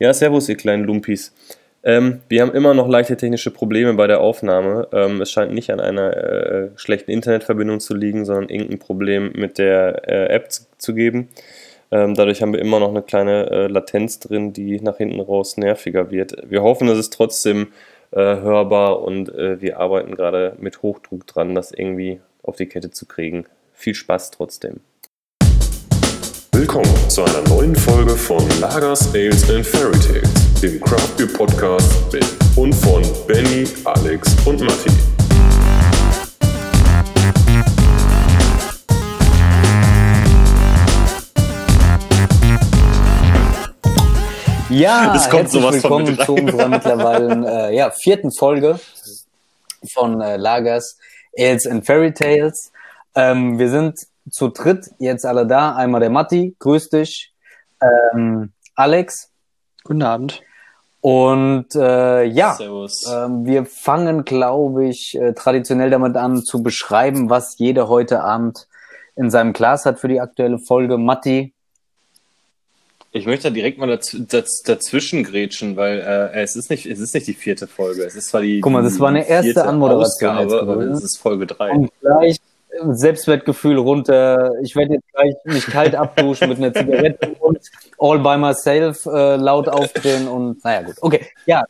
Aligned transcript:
Ja, 0.00 0.14
servus, 0.14 0.48
ihr 0.48 0.56
kleinen 0.56 0.84
Lumpis. 0.84 1.34
Ähm, 1.82 2.20
wir 2.28 2.42
haben 2.42 2.52
immer 2.52 2.72
noch 2.72 2.86
leichte 2.86 3.16
technische 3.16 3.50
Probleme 3.50 3.94
bei 3.94 4.06
der 4.06 4.20
Aufnahme. 4.20 4.86
Ähm, 4.92 5.20
es 5.20 5.32
scheint 5.32 5.52
nicht 5.52 5.70
an 5.70 5.80
einer 5.80 6.16
äh, 6.16 6.68
schlechten 6.76 7.10
Internetverbindung 7.10 7.80
zu 7.80 7.96
liegen, 7.96 8.24
sondern 8.24 8.48
irgendein 8.48 8.78
Problem 8.78 9.32
mit 9.34 9.58
der 9.58 10.08
äh, 10.08 10.34
App 10.34 10.52
zu, 10.52 10.62
zu 10.78 10.94
geben. 10.94 11.28
Ähm, 11.90 12.14
dadurch 12.14 12.42
haben 12.42 12.52
wir 12.52 12.60
immer 12.60 12.78
noch 12.78 12.90
eine 12.90 13.02
kleine 13.02 13.50
äh, 13.50 13.66
Latenz 13.66 14.20
drin, 14.20 14.52
die 14.52 14.80
nach 14.80 14.98
hinten 14.98 15.18
raus 15.18 15.56
nerviger 15.56 16.12
wird. 16.12 16.48
Wir 16.48 16.62
hoffen, 16.62 16.86
es 16.88 16.98
ist 16.98 17.12
trotzdem 17.12 17.68
äh, 18.12 18.20
hörbar 18.20 19.02
und 19.02 19.34
äh, 19.34 19.60
wir 19.60 19.80
arbeiten 19.80 20.14
gerade 20.14 20.54
mit 20.60 20.82
Hochdruck 20.82 21.26
dran, 21.26 21.56
das 21.56 21.72
irgendwie 21.72 22.20
auf 22.44 22.54
die 22.54 22.66
Kette 22.66 22.92
zu 22.92 23.06
kriegen. 23.06 23.46
Viel 23.72 23.94
Spaß 23.94 24.30
trotzdem. 24.30 24.80
Willkommen 26.58 27.08
zu 27.08 27.22
einer 27.22 27.48
neuen 27.50 27.76
Folge 27.76 28.16
von 28.16 28.42
Lagers, 28.58 29.14
Ales 29.14 29.48
and 29.48 29.64
Fairy 29.64 29.96
Tales, 30.00 30.60
dem 30.60 30.80
Craft 30.80 31.16
Beer 31.16 31.28
Podcast 31.28 32.12
mit 32.12 32.26
und 32.56 32.72
von 32.72 33.00
Benny, 33.28 33.64
Alex 33.84 34.34
und 34.44 34.60
Matti. 34.62 34.90
Ja, 44.68 45.14
Es 45.14 45.30
kommt 45.30 45.44
herzlich 45.44 45.62
willkommen 45.62 46.18
zu 46.18 46.34
unserer 46.34 46.68
mittlerweile 46.68 47.68
äh, 47.68 47.76
ja, 47.76 47.92
vierten 47.92 48.32
Folge 48.32 48.80
von 49.94 50.20
äh, 50.20 50.36
Lagers, 50.36 50.98
Ales 51.38 51.68
and 51.68 51.86
Fairy 51.86 52.12
Tales. 52.12 52.72
Ähm, 53.14 53.60
wir 53.60 53.70
sind 53.70 54.07
zu 54.30 54.48
dritt 54.48 54.90
jetzt 54.98 55.24
alle 55.26 55.46
da. 55.46 55.74
Einmal 55.74 56.00
der 56.00 56.10
Matti, 56.10 56.54
grüß 56.58 56.90
dich. 56.90 57.32
Ähm, 57.80 58.52
Alex 58.74 59.30
Guten 59.84 60.02
Abend. 60.02 60.42
und 61.00 61.74
äh, 61.74 62.24
ja, 62.24 62.54
Servus. 62.54 63.06
ähm, 63.12 63.44
wir 63.46 63.64
fangen, 63.66 64.24
glaube 64.24 64.86
ich, 64.86 65.16
äh, 65.18 65.32
traditionell 65.32 65.90
damit 65.90 66.16
an 66.16 66.42
zu 66.42 66.62
beschreiben, 66.62 67.30
was 67.30 67.58
jeder 67.58 67.88
heute 67.88 68.22
Abend 68.22 68.66
in 69.16 69.30
seinem 69.30 69.52
Glas 69.52 69.84
hat 69.86 69.98
für 70.00 70.08
die 70.08 70.20
aktuelle 70.20 70.58
Folge. 70.58 70.96
Matti, 70.98 71.52
Ich 73.12 73.26
möchte 73.26 73.48
da 73.48 73.54
direkt 73.54 73.78
mal 73.78 73.86
daz 73.88 74.14
daz 74.28 74.62
dazwischen 74.62 75.24
grätschen, 75.24 75.76
weil 75.76 75.98
äh, 76.00 76.42
es, 76.42 76.54
ist 76.56 76.68
nicht, 76.70 76.86
es 76.86 77.00
ist 77.00 77.14
nicht 77.14 77.26
die 77.26 77.34
vierte 77.34 77.66
Folge. 77.66 78.04
Es 78.04 78.14
ist 78.14 78.28
zwar 78.28 78.42
die, 78.42 78.60
Guck 78.60 78.72
mal, 78.72 78.82
das 78.82 79.00
war 79.00 79.08
eine 79.08 79.26
erste 79.26 79.64
Anmoderation 79.64 80.36
Ausgabe, 80.36 80.52
jetzt 80.52 80.62
aber 80.62 80.82
es 80.82 81.02
ist 81.02 81.16
Folge 81.16 81.46
3. 81.46 81.70
Und 81.70 81.90
gleich 82.00 82.36
Selbstwertgefühl 82.90 83.78
runter. 83.78 84.52
Ich 84.62 84.74
werde 84.76 84.94
jetzt 84.94 85.12
gleich 85.12 85.34
mich 85.44 85.66
kalt 85.66 85.94
abduschen 85.94 86.48
mit 86.48 86.58
einer 86.58 86.72
Zigarette 86.72 87.36
und 87.40 87.58
all 87.98 88.18
by 88.18 88.36
myself 88.36 89.04
äh, 89.06 89.36
laut 89.36 89.68
aufdrehen 89.68 90.28
und 90.28 90.62
naja 90.64 90.82
gut. 90.82 90.94
Okay, 91.00 91.26
ja, 91.46 91.62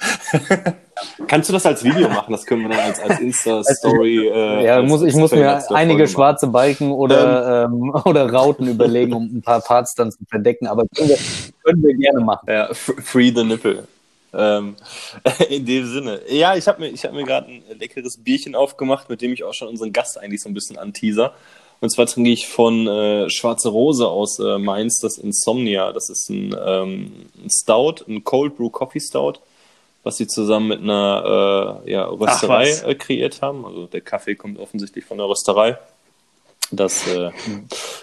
Kannst 1.29 1.49
du 1.49 1.53
das 1.53 1.65
als 1.65 1.85
Video 1.85 2.09
machen? 2.09 2.33
Das 2.33 2.45
können 2.45 2.63
wir 2.63 2.71
dann 2.71 2.81
als, 2.81 3.01
als 3.01 3.21
Insta-Story. 3.21 4.29
Äh, 4.29 4.65
ja 4.65 4.77
als- 4.77 4.89
muss, 4.89 5.03
ich 5.03 5.15
muss 5.15 5.31
mir 5.31 5.63
einige 5.71 5.99
Folge 6.01 6.09
schwarze 6.09 6.47
Balken 6.49 6.91
oder, 6.91 7.65
ähm, 7.67 7.93
oder 8.05 8.33
Rauten 8.33 8.67
überlegen, 8.67 9.13
um 9.13 9.25
ein 9.37 9.43
paar 9.43 9.61
Parts 9.61 9.95
dann 9.95 10.11
zu 10.11 10.19
verdecken, 10.29 10.67
aber 10.67 10.85
können 10.97 11.11
wir, 11.11 11.17
können 11.63 11.83
wir 11.83 11.95
gerne 11.95 12.21
machen. 12.21 12.47
Ja, 12.51 12.69
free 12.73 13.33
the 13.35 13.45
nipple. 13.45 13.85
Ähm, 14.35 14.77
in 15.49 15.65
dem 15.65 15.87
Sinne. 15.87 16.21
Ja, 16.29 16.55
ich 16.55 16.69
habe 16.69 16.81
mir, 16.81 16.89
ich 16.89 17.05
hab 17.05 17.13
mir 17.13 17.25
gerade 17.25 17.49
ein 17.49 17.63
leckeres 17.79 18.19
Bierchen 18.19 18.55
aufgemacht, 18.55 19.09
mit 19.09 19.23
dem 19.23 19.33
ich 19.33 19.45
auch 19.45 19.55
schon 19.55 19.69
unseren 19.69 19.93
Gast 19.93 20.19
eigentlich 20.19 20.43
so 20.43 20.49
ein 20.49 20.55
bisschen 20.55 20.79
anteaser. 20.79 21.35
Und 21.81 21.91
zwar 21.91 22.07
trinke 22.07 22.31
ich 22.31 22.49
von 22.49 22.87
äh, 22.89 23.31
Schwarze 23.31 23.69
Rose 23.69 24.07
aus 24.09 24.39
äh, 24.41 24.59
Mainz 24.59 25.01
das 25.01 25.17
Insomnia. 25.17 25.93
Das 25.93 26.11
ist 26.11 26.29
ein, 26.29 26.55
ähm, 26.65 27.27
ein 27.43 27.51
Stout, 27.51 28.05
ein 28.09 28.25
Cold 28.25 28.57
Brew 28.57 28.69
Coffee 28.69 29.01
Stout, 29.01 29.35
was 30.03 30.17
sie 30.17 30.27
zusammen 30.27 30.69
mit 30.69 30.81
einer 30.81 31.83
äh, 31.87 31.93
ja, 31.93 32.07
Rösterei 32.07 32.71
was. 32.71 32.83
äh, 32.83 32.95
kreiert 32.97 33.43
haben. 33.43 33.65
Also 33.65 33.87
der 33.87 34.01
Kaffee 34.01 34.35
kommt 34.35 34.59
offensichtlich 34.59 35.05
von 35.05 35.19
der 35.19 35.29
Rösterei. 35.29 35.79
Das 36.73 37.07
äh, 37.07 37.31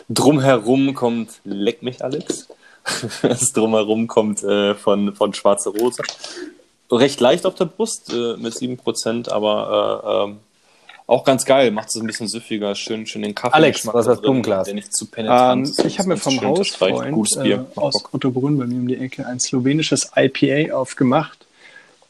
Drumherum 0.10 0.94
kommt, 0.94 1.42
leck 1.44 1.84
mich 1.84 2.04
Alex. 2.04 2.48
Das 3.22 3.52
Drumherum 3.54 4.08
kommt 4.08 4.44
äh, 4.44 4.76
von, 4.76 5.14
von 5.16 5.34
Schwarze 5.34 5.70
Rose. 5.70 6.02
Recht 6.92 7.20
leicht 7.20 7.46
auf 7.46 7.56
der 7.56 7.66
Brust 7.66 8.14
äh, 8.14 8.38
mit 8.38 8.54
7%, 8.54 9.30
aber 9.30 10.24
äh, 10.26 10.30
ähm, 10.30 10.38
auch 11.08 11.24
ganz 11.24 11.46
geil. 11.46 11.72
Macht 11.72 11.90
es 11.90 11.96
ein 11.96 12.08
bisschen 12.08 12.28
süffiger, 12.28 12.74
schön, 12.76 13.06
schön 13.06 13.22
den 13.22 13.36
Kaffee. 13.36 13.54
Alex, 13.56 13.86
was 13.88 14.08
hast 14.08 14.22
du 14.22 14.32
im 14.32 14.42
Glas? 14.42 14.66
Der 14.66 14.76
nicht 14.76 14.96
zu 14.96 15.06
penetrant 15.06 15.68
Ähm, 15.68 15.72
ist. 15.72 15.86
ich 15.86 16.00
habe 16.00 16.10
mir 16.10 16.18
vom. 16.18 16.40
Hausfreund 16.42 17.12
Gutes 17.12 17.38
äh, 17.38 17.60
aus. 17.76 18.04
Ottobrunn 18.12 18.58
bei 18.58 18.66
mir 18.66 18.78
um 18.78 18.88
die 18.88 18.98
Ecke 18.98 19.26
ein 19.26 19.40
slowenisches 19.40 20.12
IPA 20.16 20.76
aufgemacht. 20.76 21.46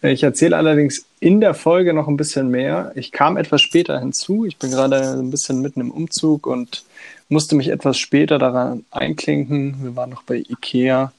Ich 0.01 0.23
erzähle 0.23 0.55
allerdings 0.55 1.05
in 1.19 1.41
der 1.41 1.53
Folge 1.53 1.93
noch 1.93 2.07
ein 2.07 2.17
bisschen 2.17 2.49
mehr. 2.49 2.91
Ich 2.95 3.11
kam 3.11 3.37
etwas 3.37 3.61
später 3.61 3.99
hinzu. 3.99 4.45
Ich 4.45 4.57
bin 4.57 4.69
gerade 4.71 5.13
ein 5.17 5.31
bisschen 5.31 5.61
mitten 5.61 5.81
im 5.81 5.91
Umzug 5.91 6.45
und 6.45 6.83
musste 7.29 7.55
mich 7.55 7.69
etwas 7.69 7.97
später 7.97 8.37
daran 8.37 8.85
einklinken. 8.91 9.83
Wir 9.83 9.95
waren 9.95 10.09
noch 10.09 10.23
bei 10.23 10.37
Ikea. 10.37 11.11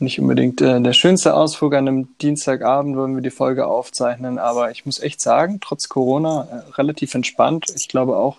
Nicht 0.00 0.20
unbedingt 0.20 0.60
äh, 0.60 0.80
der 0.80 0.92
schönste 0.92 1.34
Ausflug 1.34 1.74
an 1.74 1.88
einem 1.88 2.08
Dienstagabend, 2.18 2.96
wollen 2.96 3.16
wir 3.16 3.22
die 3.22 3.30
Folge 3.30 3.66
aufzeichnen. 3.66 4.38
Aber 4.38 4.70
ich 4.70 4.86
muss 4.86 5.00
echt 5.00 5.20
sagen, 5.20 5.58
trotz 5.60 5.88
Corona 5.88 6.46
äh, 6.50 6.72
relativ 6.72 7.14
entspannt. 7.14 7.66
Ich 7.76 7.88
glaube 7.88 8.16
auch, 8.16 8.36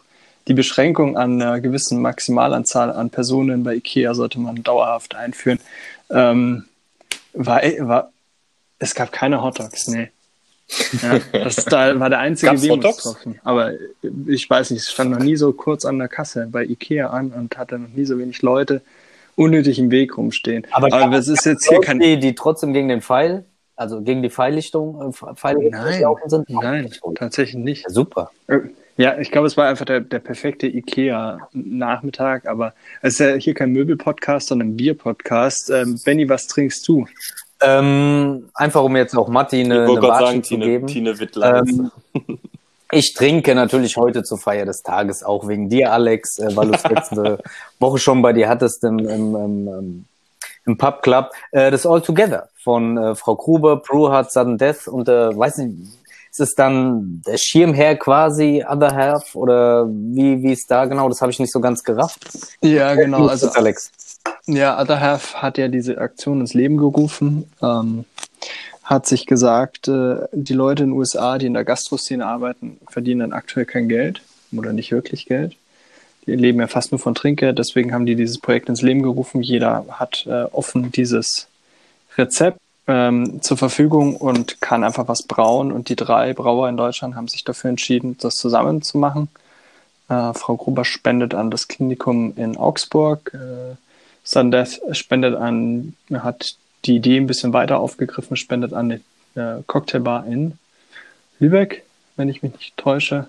die 0.48 0.54
Beschränkung 0.54 1.18
an 1.18 1.42
einer 1.42 1.60
gewissen 1.60 2.02
Maximalanzahl 2.02 2.92
an 2.92 3.10
Personen 3.10 3.64
bei 3.64 3.76
IKEA 3.76 4.14
sollte 4.14 4.40
man 4.40 4.64
dauerhaft 4.64 5.16
einführen. 5.16 5.60
Ähm, 6.10 6.66
war, 7.34 7.62
war, 7.62 8.12
es 8.80 8.96
gab 8.96 9.12
keine 9.12 9.44
Hotdogs, 9.44 9.88
nee. 9.88 10.10
Ja, 11.02 11.20
das 11.34 11.66
da 11.66 12.00
war 12.00 12.10
der 12.10 12.20
einzige? 12.20 12.52
Wermutstropfen. 12.62 13.40
Aber 13.44 13.74
ich 14.28 14.50
weiß 14.50 14.72
nicht, 14.72 14.82
es 14.84 14.92
stand 14.92 15.12
noch 15.12 15.20
nie 15.20 15.36
so 15.36 15.52
kurz 15.54 15.86
an 15.86 15.98
der 16.00 16.08
Kasse 16.08 16.48
bei 16.52 16.64
IKEA 16.66 17.08
an 17.10 17.32
und 17.32 17.58
hatte 17.58 17.80
noch 17.80 17.90
nie 17.90 18.06
so 18.06 18.18
wenig 18.20 18.42
Leute 18.42 18.82
unnötig 19.36 19.80
im 19.80 19.90
Weg 19.90 20.18
rumstehen. 20.18 20.68
Aber 20.72 20.92
Aber 20.94 21.18
es 21.18 21.28
ist 21.28 21.46
jetzt 21.46 21.68
hier 21.68 21.80
kein. 21.80 22.00
die, 22.00 22.20
die 22.20 22.36
trotzdem 22.36 22.74
gegen 22.74 22.90
den 22.90 23.02
Pfeil, 23.02 23.46
also 23.76 24.02
gegen 24.02 24.22
die 24.22 24.30
Pfeillichtung, 24.30 25.14
äh, 25.14 25.36
Pfeilrichtung 25.36 25.72
Nein, 25.72 25.98
gelaufen 26.00 26.30
sind? 26.30 26.50
nein, 26.50 26.92
tatsächlich 27.16 27.56
nicht. 27.64 27.84
Ja, 27.84 27.90
super. 27.90 28.32
Äh, 28.48 28.60
Ja, 28.98 29.18
ich 29.18 29.32
glaube, 29.32 29.48
es 29.48 29.56
war 29.56 29.70
einfach 29.70 29.86
der, 29.86 30.02
der 30.02 30.20
perfekte 30.20 30.68
IKEA-Nachmittag, 30.68 32.48
aber 32.48 32.74
es 33.02 33.14
ist 33.14 33.20
ja 33.20 33.34
hier 33.36 33.54
kein 33.54 33.72
Möbel-Podcast, 33.72 34.48
sondern 34.50 34.70
ein 34.72 34.76
Bier-Podcast. 34.78 35.70
Ähm, 35.70 36.00
Benny, 36.04 36.28
was 36.28 36.48
trinkst 36.48 36.86
du? 36.88 37.08
Ähm, 37.62 38.50
einfach 38.54 38.84
um 38.84 38.96
jetzt 38.96 39.16
auch 39.18 39.28
Matti 39.28 39.62
eine, 39.62 39.86
Ich 39.86 39.98
eine 39.98 40.02
sagen, 40.02 40.44
zu 40.44 40.50
Tine, 40.56 40.66
geben. 40.66 40.88
Tine 40.88 41.20
Wittler. 41.20 41.60
Ähm, 41.60 41.92
ich 42.92 43.14
trinke 43.14 43.54
natürlich 43.54 43.98
heute 43.98 44.24
zur 44.24 44.38
Feier 44.38 44.66
des 44.66 44.82
Tages, 44.82 45.24
auch 45.24 45.48
wegen 45.48 45.70
dir, 45.70 45.92
Alex, 45.92 46.40
äh, 46.40 46.56
weil 46.56 46.68
du 46.68 46.74
es 46.74 46.84
letzte 46.90 47.40
Woche 47.80 48.00
schon 48.00 48.22
bei 48.22 48.34
dir 48.34 48.50
hattest 48.50 48.84
im, 48.84 49.00
im, 49.00 49.36
im, 49.36 49.68
im, 49.68 50.06
im 50.66 50.78
Pub 50.78 51.02
Club. 51.02 51.32
Äh, 51.52 51.70
das 51.70 51.86
All 51.86 52.02
Together 52.02 52.50
von 52.64 52.98
äh, 52.98 53.16
Frau 53.16 53.36
Gruber, 53.36 53.78
Brew 53.78 54.10
Heart 54.10 54.32
Sudden 54.32 54.58
Death 54.58 54.88
und 54.88 55.10
äh, 55.10 55.38
weiß 55.38 55.58
nicht, 55.58 56.00
ist 56.32 56.40
es 56.40 56.56
dann 56.56 57.22
der 57.26 57.38
Schirmherr 57.38 57.96
quasi, 57.96 58.64
Other 58.68 58.94
Half 58.94 59.36
oder 59.36 59.88
wie, 59.90 60.42
wie 60.44 60.54
ist 60.54 60.70
da 60.70 60.86
genau? 60.86 61.10
Das 61.10 61.22
habe 61.22 61.32
ich 61.32 61.40
nicht 61.40 61.52
so 61.52 61.60
ganz 61.60 61.84
gerafft. 61.84 62.30
Ja, 62.62 62.96
genau. 62.96 63.26
Was 63.26 63.44
Also, 63.44 63.50
Alex. 63.50 63.92
ja, 64.46 64.80
Other 64.80 65.00
Half 65.00 65.36
hat 65.36 65.58
ja 65.58 65.68
diese 65.68 65.98
Aktion 65.98 66.42
ins 66.42 66.54
Leben 66.54 66.78
gerufen, 66.78 67.52
ähm, 67.62 68.06
hat 68.84 69.06
sich 69.06 69.26
gesagt, 69.26 69.88
äh, 69.88 70.18
die 70.32 70.54
Leute 70.54 70.84
in 70.84 70.90
den 70.90 70.98
USA, 70.98 71.38
die 71.38 71.46
in 71.46 71.54
der 71.54 71.66
Gastroszene 71.66 72.26
arbeiten, 72.26 72.80
verdienen 72.90 73.22
dann 73.22 73.34
aktuell 73.34 73.66
kein 73.66 73.88
Geld 73.90 74.22
oder 74.52 74.74
nicht 74.74 74.92
wirklich 74.92 75.26
Geld. 75.26 75.56
Die 76.26 76.36
leben 76.36 76.60
ja 76.60 76.68
fast 76.68 76.92
nur 76.92 77.00
von 77.00 77.16
Trinkgeld, 77.16 77.58
deswegen 77.58 77.94
haben 77.94 78.06
die 78.06 78.16
dieses 78.16 78.40
Projekt 78.40 78.70
ins 78.70 78.82
Leben 78.82 79.02
gerufen. 79.02 79.42
Jeder 79.42 79.86
hat 79.90 80.26
äh, 80.28 80.44
offen 80.52 80.92
dieses 80.92 81.48
Rezept 82.18 82.60
ähm, 82.90 83.42
zur 83.44 83.56
Verfügung 83.56 84.16
und 84.16 84.62
kann 84.62 84.84
einfach 84.84 85.08
was 85.08 85.22
brauen. 85.24 85.72
Und 85.72 85.90
die 85.90 85.96
drei 85.96 86.34
Brauer 86.34 86.68
in 86.68 86.76
Deutschland 86.76 87.16
haben 87.16 87.28
sich 87.28 87.44
dafür 87.44 87.70
entschieden, 87.70 88.18
das 88.20 88.36
zusammen 88.36 88.82
zu 88.82 88.98
machen. 88.98 89.30
Äh, 90.10 90.34
Frau 90.34 90.58
Gruber 90.58 90.84
spendet 90.84 91.36
an 91.36 91.52
das 91.52 91.68
Klinikum 91.68 92.34
in 92.36 92.58
Augsburg. 92.58 93.32
Äh, 93.34 93.76
Sundeath 94.24 94.82
spendet 94.92 95.36
an, 95.36 95.96
hat 96.12 96.56
die 96.86 96.96
Idee 96.96 97.18
ein 97.18 97.28
bisschen 97.28 97.54
weiter 97.54 97.80
aufgegriffen, 97.80 98.36
spendet 98.36 98.74
an 98.74 98.90
die 98.90 99.40
äh, 99.40 99.62
Cocktailbar 99.68 100.26
in 100.26 100.58
Lübeck, 101.40 101.84
wenn 102.16 102.28
ich 102.28 102.42
mich 102.42 102.54
nicht 102.54 102.76
täusche. 102.76 103.28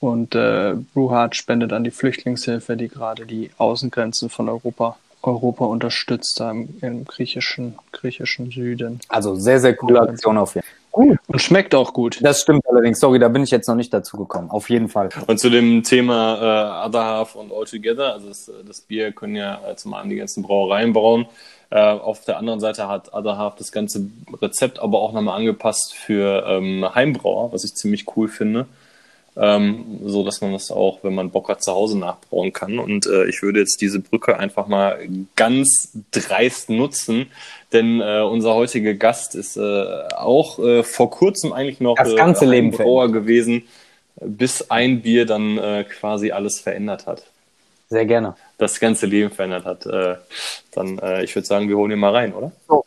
Und 0.00 0.34
äh, 0.34 0.74
Brewhard 0.94 1.34
spendet 1.34 1.72
an 1.72 1.84
die 1.84 1.90
Flüchtlingshilfe, 1.90 2.76
die 2.76 2.88
gerade 2.88 3.24
die 3.24 3.50
Außengrenzen 3.56 4.28
von 4.28 4.48
Europa, 4.48 4.98
Europa 5.22 5.64
unterstützt, 5.64 6.40
da 6.40 6.50
im, 6.50 6.76
im 6.80 7.04
griechischen, 7.04 7.76
griechischen 7.92 8.50
Süden. 8.50 9.00
Also 9.08 9.34
sehr, 9.36 9.60
sehr 9.60 9.74
coole 9.74 10.00
Aktion 10.00 10.38
auf 10.38 10.54
jeden 10.54 10.66
Fall. 10.66 11.18
Und 11.26 11.40
schmeckt 11.40 11.74
auch 11.74 11.94
gut. 11.94 12.18
Das 12.20 12.42
stimmt 12.42 12.68
allerdings. 12.68 13.00
Sorry, 13.00 13.18
da 13.18 13.28
bin 13.28 13.42
ich 13.42 13.50
jetzt 13.50 13.66
noch 13.66 13.74
nicht 13.74 13.94
dazu 13.94 14.18
gekommen. 14.18 14.50
Auf 14.50 14.68
jeden 14.68 14.88
Fall. 14.88 15.08
Und 15.26 15.40
zu 15.40 15.48
dem 15.48 15.82
Thema 15.82 16.84
äh, 16.84 16.86
Other 16.86 17.04
Half 17.04 17.34
und 17.34 17.50
All 17.50 17.64
Together, 17.64 18.12
also 18.12 18.28
das, 18.28 18.50
das 18.66 18.82
Bier 18.82 19.12
können 19.12 19.36
ja 19.36 19.60
äh, 19.66 19.74
zum 19.76 19.94
einen 19.94 20.10
die 20.10 20.16
ganzen 20.16 20.42
Brauereien 20.42 20.92
brauen. 20.92 21.26
Äh, 21.70 21.80
auf 21.80 22.26
der 22.26 22.36
anderen 22.36 22.60
Seite 22.60 22.88
hat 22.88 23.14
Other 23.14 23.38
Half 23.38 23.54
das 23.54 23.72
ganze 23.72 24.06
Rezept 24.42 24.80
aber 24.80 24.98
auch 25.00 25.14
nochmal 25.14 25.38
angepasst 25.38 25.94
für 25.94 26.44
ähm, 26.46 26.86
Heimbrauer, 26.94 27.52
was 27.52 27.64
ich 27.64 27.74
ziemlich 27.74 28.04
cool 28.14 28.28
finde. 28.28 28.66
Ähm, 29.34 30.00
so 30.04 30.24
dass 30.24 30.42
man 30.42 30.52
das 30.52 30.70
auch, 30.70 30.98
wenn 31.02 31.14
man 31.14 31.30
Bock 31.30 31.48
hat, 31.48 31.62
zu 31.62 31.72
Hause 31.72 31.98
nachbrauen 31.98 32.52
kann. 32.52 32.78
Und 32.78 33.06
äh, 33.06 33.24
ich 33.24 33.42
würde 33.42 33.60
jetzt 33.60 33.80
diese 33.80 33.98
Brücke 33.98 34.38
einfach 34.38 34.66
mal 34.66 34.98
ganz 35.36 35.90
dreist 36.10 36.68
nutzen, 36.68 37.30
denn 37.72 38.02
äh, 38.02 38.20
unser 38.20 38.54
heutiger 38.54 38.92
Gast 38.92 39.34
ist 39.34 39.56
äh, 39.56 39.84
auch 40.16 40.58
äh, 40.58 40.82
vor 40.82 41.10
kurzem 41.10 41.54
eigentlich 41.54 41.80
noch 41.80 41.96
Das 41.96 42.14
ganze 42.14 42.44
äh, 42.44 42.48
Leben 42.48 42.72
Heimbrauer 42.72 43.10
gewesen, 43.10 43.62
bis 44.16 44.70
ein 44.70 45.00
Bier 45.00 45.24
dann 45.24 45.56
äh, 45.56 45.84
quasi 45.84 46.32
alles 46.32 46.60
verändert 46.60 47.06
hat. 47.06 47.24
Sehr 47.88 48.04
gerne. 48.04 48.36
Das 48.58 48.80
ganze 48.80 49.06
Leben 49.06 49.30
verändert 49.30 49.64
hat. 49.64 49.86
Äh, 49.86 50.16
dann, 50.72 50.98
äh, 50.98 51.24
ich 51.24 51.34
würde 51.34 51.46
sagen, 51.46 51.68
wir 51.68 51.76
holen 51.76 51.92
ihn 51.92 51.98
mal 51.98 52.12
rein, 52.12 52.34
oder? 52.34 52.52
So. 52.68 52.84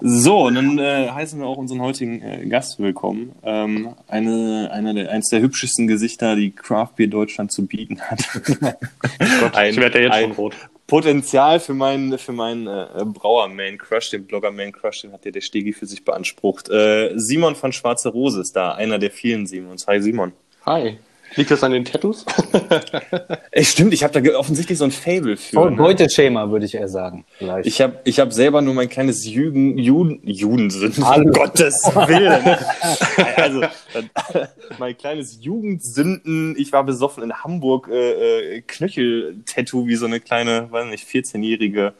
So, 0.00 0.46
und 0.46 0.54
dann 0.56 0.78
äh, 0.78 1.10
heißen 1.10 1.38
wir 1.38 1.46
auch 1.46 1.58
unseren 1.58 1.80
heutigen 1.80 2.20
äh, 2.22 2.46
Gast 2.46 2.78
willkommen. 2.78 3.32
Ähm, 3.42 3.94
eine, 4.08 4.70
einer 4.72 4.94
der, 4.94 5.10
eins 5.10 5.28
der 5.28 5.40
hübschesten 5.40 5.86
Gesichter, 5.86 6.34
die 6.36 6.50
Craft 6.50 6.96
Beer 6.96 7.06
Deutschland 7.06 7.52
zu 7.52 7.66
bieten 7.66 8.00
hat. 8.00 8.24
ein, 9.54 9.70
ich 9.70 9.76
werde 9.76 9.98
ja 9.98 10.04
jetzt 10.04 10.14
ein 10.14 10.22
schon 10.24 10.32
rot. 10.32 10.54
Potenzial 10.86 11.60
für 11.60 11.74
meinen 11.74 12.16
für 12.18 12.32
meinen 12.32 12.66
äh, 12.66 13.04
Brauer 13.04 13.48
Man 13.48 13.78
Crush, 13.78 14.10
den 14.10 14.26
Blogger 14.26 14.52
Man 14.52 14.72
Crush, 14.72 15.02
den 15.02 15.12
hat 15.12 15.24
ja 15.24 15.30
der 15.30 15.40
Stegi 15.40 15.72
für 15.72 15.86
sich 15.86 16.04
beansprucht. 16.04 16.68
Äh, 16.68 17.12
Simon 17.16 17.54
von 17.54 17.72
Schwarze 17.72 18.08
Rose 18.08 18.40
ist 18.40 18.54
da, 18.54 18.72
einer 18.72 18.98
der 18.98 19.10
vielen 19.10 19.46
Simons. 19.46 19.86
Hi 19.86 20.00
Simon. 20.00 20.32
Hi. 20.64 20.98
Liegt 21.34 21.50
das 21.50 21.62
an 21.62 21.72
den 21.72 21.84
Tattoos? 21.84 22.24
Ey, 23.50 23.64
stimmt, 23.64 23.92
ich 23.92 24.04
habe 24.04 24.20
da 24.20 24.38
offensichtlich 24.38 24.78
so 24.78 24.84
ein 24.84 24.90
Fable 24.90 25.36
für. 25.36 25.58
Oh, 25.58 25.68
ne? 25.68 25.76
Beuteschema, 25.76 26.50
würde 26.50 26.64
ich 26.64 26.74
eher 26.74 26.88
sagen. 26.88 27.24
Vielleicht. 27.38 27.66
Ich 27.66 27.80
habe 27.80 28.00
ich 28.04 28.20
hab 28.20 28.32
selber 28.32 28.62
nur 28.62 28.74
mein 28.74 28.88
kleines 28.88 29.26
Juden, 29.26 29.76
Juden, 29.76 30.20
Judensünden, 30.22 31.02
um. 31.02 31.32
Gottes 31.32 31.84
Willen. 31.84 32.56
also, 33.36 33.60
dann- 33.92 34.10
mein 34.78 34.96
kleines 34.96 35.38
Jugendsünden, 35.42 36.54
ich 36.58 36.72
war 36.72 36.84
besoffen 36.84 37.22
in 37.22 37.32
Hamburg, 37.32 37.88
äh, 37.90 38.56
äh, 38.56 38.62
Knöchel-Tattoo 38.62 39.86
wie 39.86 39.96
so 39.96 40.06
eine 40.06 40.20
kleine, 40.20 40.70
weiß 40.70 40.86
nicht, 40.86 41.06
14-jährige. 41.08 41.94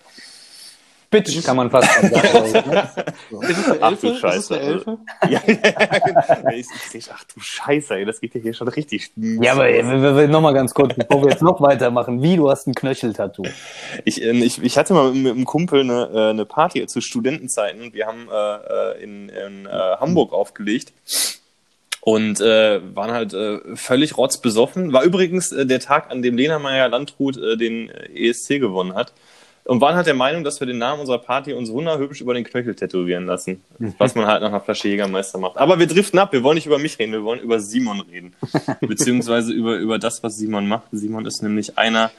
Bitch, 1.10 1.44
kann 1.44 1.56
man 1.56 1.70
fast 1.70 1.92
schon 1.92 2.10
sagen. 2.10 2.88
Ist 3.40 3.58
es 3.58 3.70
eine 3.70 3.82
Ach 3.82 3.90
Elfe? 3.90 4.06
du 4.08 4.14
Scheiße. 4.18 4.36
Ist 4.36 4.50
es 4.50 4.50
eine 4.52 4.60
Elfe? 4.60 4.98
Ja, 5.28 5.40
ja, 5.46 5.54
ja, 5.54 6.50
ich, 6.52 7.10
ach 7.12 7.24
du 7.24 7.40
Scheiße, 7.40 7.94
ey, 7.94 8.04
das 8.04 8.20
geht 8.20 8.34
ja 8.34 8.40
hier 8.40 8.54
schon 8.54 8.68
richtig. 8.68 9.10
Ja, 9.16 9.52
aber 9.52 9.68
äh, 9.68 10.28
nochmal 10.28 10.54
ganz 10.54 10.74
kurz, 10.74 10.94
bevor 10.94 11.22
wir 11.22 11.30
jetzt 11.30 11.42
noch 11.42 11.60
weitermachen. 11.60 12.22
Wie, 12.22 12.36
du 12.36 12.50
hast 12.50 12.66
ein 12.66 12.74
Knöcheltattoo. 12.74 13.44
Ich, 14.04 14.22
ähm, 14.22 14.42
ich, 14.42 14.62
ich 14.62 14.78
hatte 14.78 14.94
mal 14.94 15.12
mit 15.12 15.32
einem 15.32 15.44
Kumpel 15.44 15.80
eine, 15.80 16.10
äh, 16.12 16.30
eine 16.30 16.44
Party 16.44 16.86
zu 16.86 17.00
Studentenzeiten. 17.00 17.92
Wir 17.92 18.06
haben 18.06 18.28
äh, 18.30 18.56
äh, 18.98 19.02
in, 19.02 19.28
in 19.28 19.66
äh, 19.66 19.70
Hamburg 19.70 20.32
aufgelegt 20.32 20.92
und 22.06 22.40
äh, 22.40 22.80
waren 22.94 23.10
halt 23.10 23.34
äh, 23.34 23.58
völlig 23.74 24.16
rotzbesoffen. 24.16 24.92
War 24.92 25.02
übrigens 25.02 25.50
äh, 25.50 25.66
der 25.66 25.80
Tag, 25.80 26.10
an 26.12 26.22
dem 26.22 26.36
Lena 26.36 26.60
Meyer 26.60 26.88
Landrut 26.88 27.36
äh, 27.36 27.56
den 27.56 27.90
ESC 27.90 28.60
gewonnen 28.60 28.94
hat. 28.94 29.12
Und 29.66 29.80
waren 29.80 29.96
halt 29.96 30.06
der 30.06 30.14
Meinung, 30.14 30.44
dass 30.44 30.60
wir 30.60 30.66
den 30.66 30.78
Namen 30.78 31.00
unserer 31.00 31.18
Party 31.18 31.52
uns 31.52 31.70
wunderhübsch 31.70 32.20
über 32.20 32.34
den 32.34 32.44
Knöchel 32.44 32.74
tätowieren 32.74 33.26
lassen. 33.26 33.62
Was 33.98 34.14
man 34.14 34.26
halt 34.26 34.42
nach 34.42 34.48
einer 34.48 34.60
Flasche 34.60 34.88
Jägermeister 34.88 35.38
macht. 35.38 35.58
Aber 35.58 35.78
wir 35.78 35.86
driften 35.86 36.18
ab. 36.18 36.32
Wir 36.32 36.42
wollen 36.42 36.54
nicht 36.54 36.66
über 36.66 36.78
mich 36.78 36.98
reden, 36.98 37.12
wir 37.12 37.24
wollen 37.24 37.40
über 37.40 37.58
Simon 37.60 38.00
reden. 38.00 38.34
Beziehungsweise 38.80 39.52
über, 39.52 39.76
über 39.76 39.98
das, 39.98 40.22
was 40.22 40.36
Simon 40.36 40.68
macht. 40.68 40.84
Simon 40.92 41.26
ist 41.26 41.42
nämlich 41.42 41.76
einer, 41.76 42.12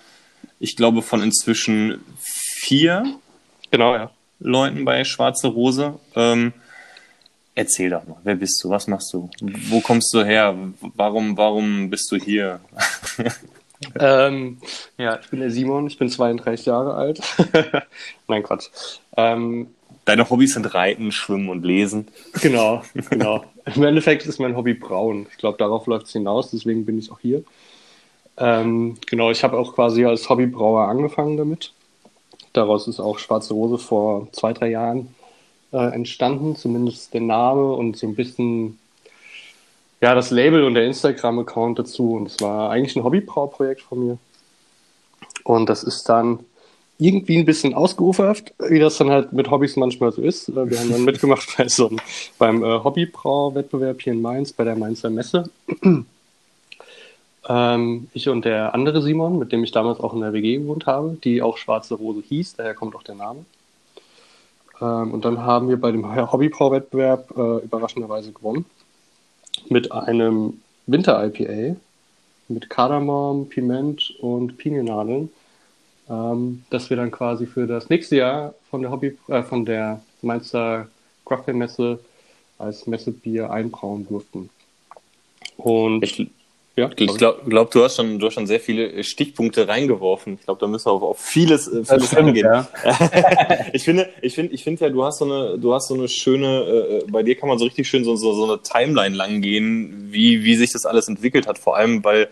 ich 0.60 0.76
glaube, 0.76 1.02
von 1.02 1.22
inzwischen 1.22 2.04
vier 2.20 3.18
Genau, 3.72 3.96
ja. 3.96 4.12
Leuten 4.40 4.86
bei 4.86 5.04
Schwarze 5.04 5.48
Rose. 5.48 6.00
Ähm, 6.16 6.54
erzähl 7.56 7.90
doch 7.90 8.06
mal, 8.08 8.18
wer 8.24 8.36
bist 8.36 8.64
du? 8.64 8.70
Was 8.70 8.88
machst 8.88 9.14
du? 9.14 9.30
Wo 9.42 9.82
kommst 9.82 10.14
du 10.14 10.24
her? 10.24 10.56
Warum, 10.96 11.38
warum 11.38 11.90
bist 11.90 12.12
du 12.12 12.18
hier? 12.18 12.60
Ähm, 14.00 14.58
ja, 14.98 15.20
ich 15.20 15.30
bin 15.30 15.40
der 15.40 15.52
Simon, 15.52 15.88
ich 15.88 15.98
bin 15.98 16.10
32 16.10 16.66
Jahre 16.66 16.96
alt. 16.96 17.22
Nein, 18.28 18.44
Quatsch. 18.44 18.70
Ähm, 19.16 19.68
Deine 20.06 20.30
Hobbys 20.30 20.54
sind 20.54 20.74
Reiten, 20.74 21.12
Schwimmen 21.12 21.50
und 21.50 21.66
Lesen. 21.66 22.08
genau, 22.42 22.82
genau. 23.10 23.44
Im 23.76 23.84
Endeffekt 23.84 24.26
ist 24.26 24.40
mein 24.40 24.56
Hobby 24.56 24.74
braun. 24.74 25.28
Ich 25.32 25.38
glaube, 25.38 25.58
darauf 25.58 25.86
läuft 25.86 26.08
es 26.08 26.14
hinaus, 26.14 26.52
deswegen 26.52 26.86
bin 26.86 26.98
ich 26.98 27.12
auch 27.12 27.20
hier. 27.20 27.44
Ähm, 28.38 28.98
genau, 29.06 29.32
ich 29.32 29.44
habe 29.44 29.58
auch 29.58 29.76
quasi 29.76 30.06
als 30.06 30.30
Hobbybrauer 30.30 30.88
angefangen 30.88 31.36
damit. 31.36 31.74
Daraus 32.54 32.88
ist 32.88 33.00
auch 33.00 33.20
Schwarze 33.20 33.54
Rose 33.54 33.78
vor 33.78 34.32
zwei, 34.32 34.54
drei 34.54 34.70
Jahren 34.70 35.14
äh, 35.74 35.94
entstanden, 35.94 36.56
zumindest 36.56 37.14
der 37.14 37.22
Name 37.22 37.74
und 37.74 37.98
so 37.98 38.08
ein 38.08 38.16
bisschen 38.16 38.80
ja, 40.02 40.14
das 40.14 40.32
Label 40.32 40.64
und 40.64 40.76
der 40.76 40.86
Instagram-Account 40.86 41.80
dazu. 41.80 42.14
Und 42.14 42.28
es 42.28 42.40
war 42.40 42.70
eigentlich 42.70 42.96
ein 42.96 43.04
Hobbybrauprojekt 43.04 43.82
von 43.82 44.06
mir. 44.06 44.18
Und 45.44 45.70
das 45.70 45.84
ist 45.84 46.08
dann 46.10 46.40
irgendwie 47.00 47.38
ein 47.38 47.46
bisschen 47.46 47.74
ausgeufert, 47.74 48.54
wie 48.70 48.80
das 48.80 48.98
dann 48.98 49.10
halt 49.10 49.32
mit 49.32 49.52
Hobbys 49.52 49.76
manchmal 49.76 50.12
so 50.12 50.22
ist. 50.22 50.54
Wir 50.54 50.80
haben 50.80 50.92
dann 50.92 51.06
mitgemacht 51.06 51.48
bei 51.58 51.68
so 51.68 51.90
einem, 51.90 52.00
beim 52.38 52.64
äh, 52.64 52.84
Hobbybrau-Wettbewerb 52.84 54.02
hier 54.02 54.14
in 54.14 54.22
Mainz, 54.22 54.52
bei 54.52 54.64
der 54.64 54.76
Mainzer 54.76 55.10
Messe. 55.10 55.50
ähm, 57.50 58.08
ich 58.14 58.30
und 58.30 58.46
der 58.46 58.74
andere 58.74 59.02
Simon, 59.02 59.38
mit 59.38 59.52
dem 59.52 59.64
ich 59.64 59.72
damals 59.72 60.00
auch 60.00 60.14
in 60.14 60.22
der 60.22 60.34
WG 60.34 60.58
gewohnt 60.58 60.88
habe, 60.88 61.18
die 61.24 61.42
auch 61.42 61.58
Schwarze 61.58 61.96
Rose 61.96 62.24
hieß, 62.28 62.56
daher 62.56 62.74
kommt 62.74 62.96
auch 62.96 63.04
der 63.04 63.16
Name. 63.16 63.46
Ähm, 64.82 65.12
und 65.12 65.24
dann 65.24 65.44
haben 65.44 65.70
wir 65.70 65.80
bei 65.80 65.92
dem 65.92 66.32
Hobbybrau-Wettbewerb 66.32 67.32
äh, 67.38 67.64
überraschenderweise 67.64 68.32
gewonnen. 68.32 68.66
Mit 69.70 69.92
einem 69.92 70.62
Winter-IPA 70.86 71.76
mit 72.50 72.70
Kardamom, 72.70 73.50
Piment 73.50 74.14
und 74.20 74.58
Piniennadeln, 74.58 75.30
ähm, 76.10 76.64
das 76.70 76.90
wir 76.90 76.98
dann 76.98 77.12
quasi 77.12 77.46
für 77.46 77.68
das 77.68 77.90
nächste 77.90 78.18
Jahr 78.18 78.54
von 78.70 78.82
der 78.82 78.92
Hobby, 78.92 79.18
äh, 79.28 79.44
von 79.44 79.66
der 79.66 80.02
Mainzer 80.22 80.88
Craft 81.26 81.54
Messe 81.54 82.00
als 82.58 82.88
Messebier 82.88 83.52
einbrauen 83.52 84.08
durften. 84.08 84.50
Und 85.58 86.04
Ich, 86.04 86.30
ja, 86.78 86.92
ich 86.96 87.18
glaube, 87.18 87.42
glaub, 87.50 87.72
du, 87.72 87.84
hast 87.84 87.96
schon, 87.96 88.20
du 88.20 88.28
hast 88.28 88.36
schon 88.36 88.46
sehr 88.46 88.60
viele 88.60 89.04
Stichpunkte 89.04 89.68
reingeworfen. 89.68 90.36
Ich 90.36 90.46
glaube, 90.46 90.60
da 90.60 90.68
müssen 90.68 90.86
wir 90.86 90.92
auf, 90.92 91.02
auf 91.02 91.20
vieles, 91.20 91.68
äh, 91.68 91.84
vieles 91.84 92.16
eingehen. 92.16 92.46
ja. 92.46 92.70
ich 93.74 93.84
finde, 93.84 94.08
ich 94.22 94.36
finde, 94.36 94.54
ich 94.54 94.64
finde 94.64 94.86
ja, 94.86 94.92
du 94.92 95.04
hast 95.04 95.18
so 95.18 95.26
eine, 95.26 95.58
du 95.58 95.74
hast 95.74 95.88
so 95.88 95.96
eine 95.96 96.08
schöne, 96.08 97.02
äh, 97.02 97.12
bei 97.12 97.24
dir 97.24 97.36
kann 97.36 97.50
man 97.50 97.58
so 97.58 97.66
richtig 97.66 97.88
schön 97.88 98.04
so, 98.04 98.16
so, 98.16 98.32
so 98.34 98.44
eine 98.44 98.62
Timeline 98.62 99.16
lang 99.16 99.42
gehen, 99.42 100.10
wie, 100.12 100.44
wie 100.44 100.56
sich 100.56 100.72
das 100.72 100.86
alles 100.86 101.08
entwickelt 101.08 101.48
hat. 101.48 101.58
Vor 101.58 101.78
allem, 101.78 102.04
weil 102.04 102.30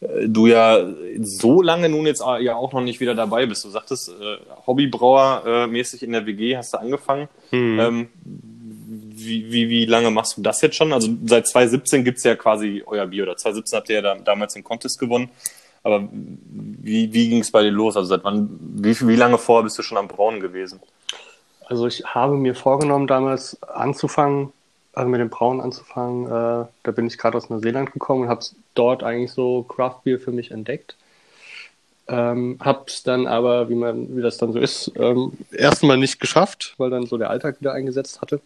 äh, 0.00 0.26
du 0.26 0.46
ja 0.46 0.88
so 1.20 1.60
lange 1.60 1.90
nun 1.90 2.06
jetzt 2.06 2.22
äh, 2.22 2.42
ja 2.42 2.56
auch 2.56 2.72
noch 2.72 2.80
nicht 2.80 2.98
wieder 3.00 3.14
dabei 3.14 3.44
bist. 3.44 3.62
Du 3.62 3.68
sagtest, 3.68 4.08
äh, 4.08 4.38
Hobbybrauer 4.66 5.42
äh, 5.46 5.66
mäßig 5.66 6.02
in 6.02 6.12
der 6.12 6.24
WG 6.24 6.56
hast 6.56 6.72
du 6.72 6.78
angefangen. 6.78 7.28
Hm. 7.50 7.78
Ähm, 7.78 8.08
wie, 9.26 9.68
wie, 9.68 9.84
lange 9.86 10.10
machst 10.10 10.36
du 10.36 10.42
das 10.42 10.60
jetzt 10.60 10.76
schon? 10.76 10.92
Also 10.92 11.08
seit 11.26 11.46
2017 11.46 12.04
gibt's 12.04 12.24
ja 12.24 12.36
quasi 12.36 12.82
euer 12.86 13.06
Bier, 13.06 13.24
oder 13.24 13.36
2017 13.36 13.76
habt 13.76 13.88
ihr 13.88 13.96
ja 13.96 14.02
da, 14.02 14.14
damals 14.16 14.54
den 14.54 14.64
Contest 14.64 14.98
gewonnen. 14.98 15.30
Aber 15.82 16.08
wie, 16.12 17.12
wie 17.12 17.28
ging 17.28 17.40
es 17.40 17.50
bei 17.50 17.62
dir 17.62 17.70
los? 17.70 17.96
Also 17.96 18.08
seit 18.10 18.24
wann, 18.24 18.58
wie, 18.60 18.98
wie 19.00 19.16
lange 19.16 19.38
vorher 19.38 19.64
bist 19.64 19.78
du 19.78 19.82
schon 19.82 19.98
am 19.98 20.08
Brauen 20.08 20.40
gewesen? 20.40 20.80
Also 21.66 21.86
ich 21.86 22.04
habe 22.04 22.36
mir 22.36 22.54
vorgenommen, 22.54 23.06
damals 23.06 23.60
anzufangen, 23.62 24.52
also 24.92 25.08
mit 25.08 25.20
dem 25.20 25.30
Brauen 25.30 25.60
anzufangen. 25.60 26.26
Äh, 26.26 26.66
da 26.82 26.90
bin 26.94 27.06
ich 27.06 27.18
gerade 27.18 27.36
aus 27.36 27.50
Neuseeland 27.50 27.92
gekommen 27.92 28.22
und 28.22 28.28
habe 28.28 28.44
dort 28.74 29.02
eigentlich 29.02 29.32
so 29.32 29.62
Craft 29.62 30.00
Beer 30.04 30.18
für 30.18 30.32
mich 30.32 30.50
entdeckt. 30.50 30.96
Ähm, 32.08 32.58
hab's 32.60 33.02
dann 33.02 33.26
aber, 33.26 33.68
wie 33.68 33.74
man, 33.74 34.16
wie 34.16 34.22
das 34.22 34.36
dann 34.36 34.52
so 34.52 34.58
ist, 34.58 34.92
ähm, 34.96 35.32
erstmal 35.52 35.96
nicht 35.96 36.20
geschafft, 36.20 36.74
weil 36.76 36.90
dann 36.90 37.06
so 37.06 37.16
der 37.16 37.30
Alltag 37.30 37.60
wieder 37.60 37.72
eingesetzt 37.72 38.20
hatte. 38.20 38.40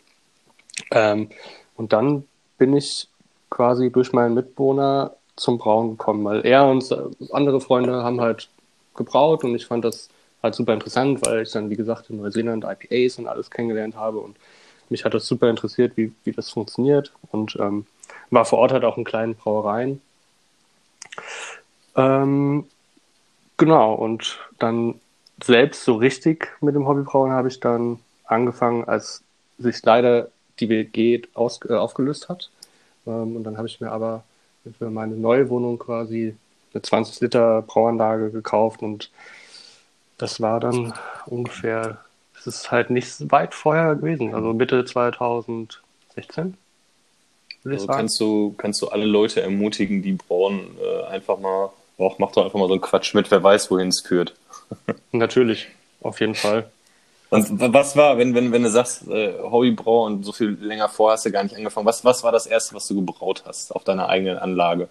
Ähm, 0.90 1.30
und 1.76 1.92
dann 1.92 2.24
bin 2.58 2.76
ich 2.76 3.08
quasi 3.50 3.90
durch 3.90 4.12
meinen 4.12 4.34
Mitbewohner 4.34 5.14
zum 5.36 5.58
Brauen 5.58 5.90
gekommen, 5.90 6.24
weil 6.24 6.44
er 6.46 6.66
und 6.66 6.94
andere 7.32 7.60
Freunde 7.60 8.02
haben 8.02 8.20
halt 8.20 8.48
gebraut 8.96 9.44
und 9.44 9.54
ich 9.54 9.66
fand 9.66 9.84
das 9.84 10.08
halt 10.42 10.54
super 10.54 10.72
interessant, 10.72 11.24
weil 11.24 11.42
ich 11.42 11.52
dann, 11.52 11.70
wie 11.70 11.76
gesagt, 11.76 12.10
in 12.10 12.16
Neuseeland 12.16 12.64
IPAs 12.64 13.18
und 13.18 13.26
alles 13.26 13.50
kennengelernt 13.50 13.96
habe 13.96 14.18
und 14.18 14.36
mich 14.88 15.04
hat 15.04 15.14
das 15.14 15.26
super 15.26 15.50
interessiert, 15.50 15.96
wie, 15.96 16.12
wie 16.24 16.32
das 16.32 16.50
funktioniert 16.50 17.12
und 17.30 17.56
ähm, 17.60 17.86
war 18.30 18.44
vor 18.44 18.58
Ort 18.58 18.72
halt 18.72 18.84
auch 18.84 18.96
in 18.96 19.04
kleinen 19.04 19.34
Brauereien. 19.34 20.00
Ähm, 21.96 22.66
genau, 23.56 23.94
und 23.94 24.38
dann 24.58 25.00
selbst 25.42 25.84
so 25.84 25.94
richtig 25.94 26.48
mit 26.60 26.74
dem 26.74 26.86
Hobbybrauen 26.86 27.32
habe 27.32 27.48
ich 27.48 27.60
dann 27.60 27.98
angefangen, 28.24 28.84
als 28.84 29.22
sich 29.58 29.82
leider 29.82 30.28
die 30.60 30.68
WG 30.68 31.22
aus, 31.34 31.60
äh, 31.68 31.74
aufgelöst 31.74 32.28
hat. 32.28 32.50
Ähm, 33.06 33.36
und 33.36 33.44
dann 33.44 33.56
habe 33.56 33.68
ich 33.68 33.80
mir 33.80 33.90
aber 33.90 34.24
für 34.78 34.90
meine 34.90 35.14
neue 35.14 35.48
Wohnung 35.48 35.78
quasi 35.78 36.34
eine 36.72 36.82
20 36.82 37.20
Liter 37.20 37.62
Brauanlage 37.62 38.30
gekauft 38.30 38.82
und 38.82 39.10
das 40.18 40.40
war 40.40 40.60
dann 40.60 40.94
ungefähr, 41.26 41.98
es 42.38 42.46
ist 42.46 42.70
halt 42.70 42.90
nicht 42.90 43.30
weit 43.30 43.54
vorher 43.54 43.94
gewesen, 43.96 44.34
also 44.34 44.52
Mitte 44.54 44.84
2016. 44.84 45.78
würde 47.62 47.76
ich 47.76 47.82
Also 47.82 47.86
kannst 47.86 48.20
du, 48.20 48.54
kannst 48.56 48.80
du 48.82 48.88
alle 48.88 49.04
Leute 49.04 49.42
ermutigen, 49.42 50.02
die 50.02 50.12
brauen, 50.12 50.76
äh, 50.82 51.04
einfach 51.04 51.38
mal, 51.38 51.70
auch 51.98 52.18
mach 52.18 52.32
doch 52.32 52.44
einfach 52.44 52.58
mal 52.58 52.68
so 52.68 52.74
einen 52.74 52.82
Quatsch 52.82 53.14
mit, 53.14 53.30
wer 53.30 53.42
weiß, 53.42 53.70
wohin 53.70 53.88
es 53.88 54.00
führt. 54.00 54.34
Natürlich, 55.12 55.68
auf 56.00 56.20
jeden 56.20 56.34
Fall. 56.34 56.70
Und 57.28 57.72
was 57.72 57.96
war, 57.96 58.18
wenn, 58.18 58.34
wenn, 58.34 58.52
wenn 58.52 58.62
du 58.62 58.70
sagst, 58.70 59.08
äh, 59.08 59.34
Hobbybrau 59.42 60.04
und 60.04 60.24
so 60.24 60.32
viel 60.32 60.50
länger 60.60 60.88
vor 60.88 61.12
hast 61.12 61.26
du 61.26 61.32
gar 61.32 61.42
nicht 61.42 61.56
angefangen, 61.56 61.86
was, 61.86 62.04
was 62.04 62.22
war 62.22 62.30
das 62.30 62.46
erste, 62.46 62.74
was 62.74 62.86
du 62.86 62.94
gebraut 62.94 63.42
hast 63.46 63.74
auf 63.74 63.82
deiner 63.82 64.08
eigenen 64.08 64.38
Anlage? 64.38 64.88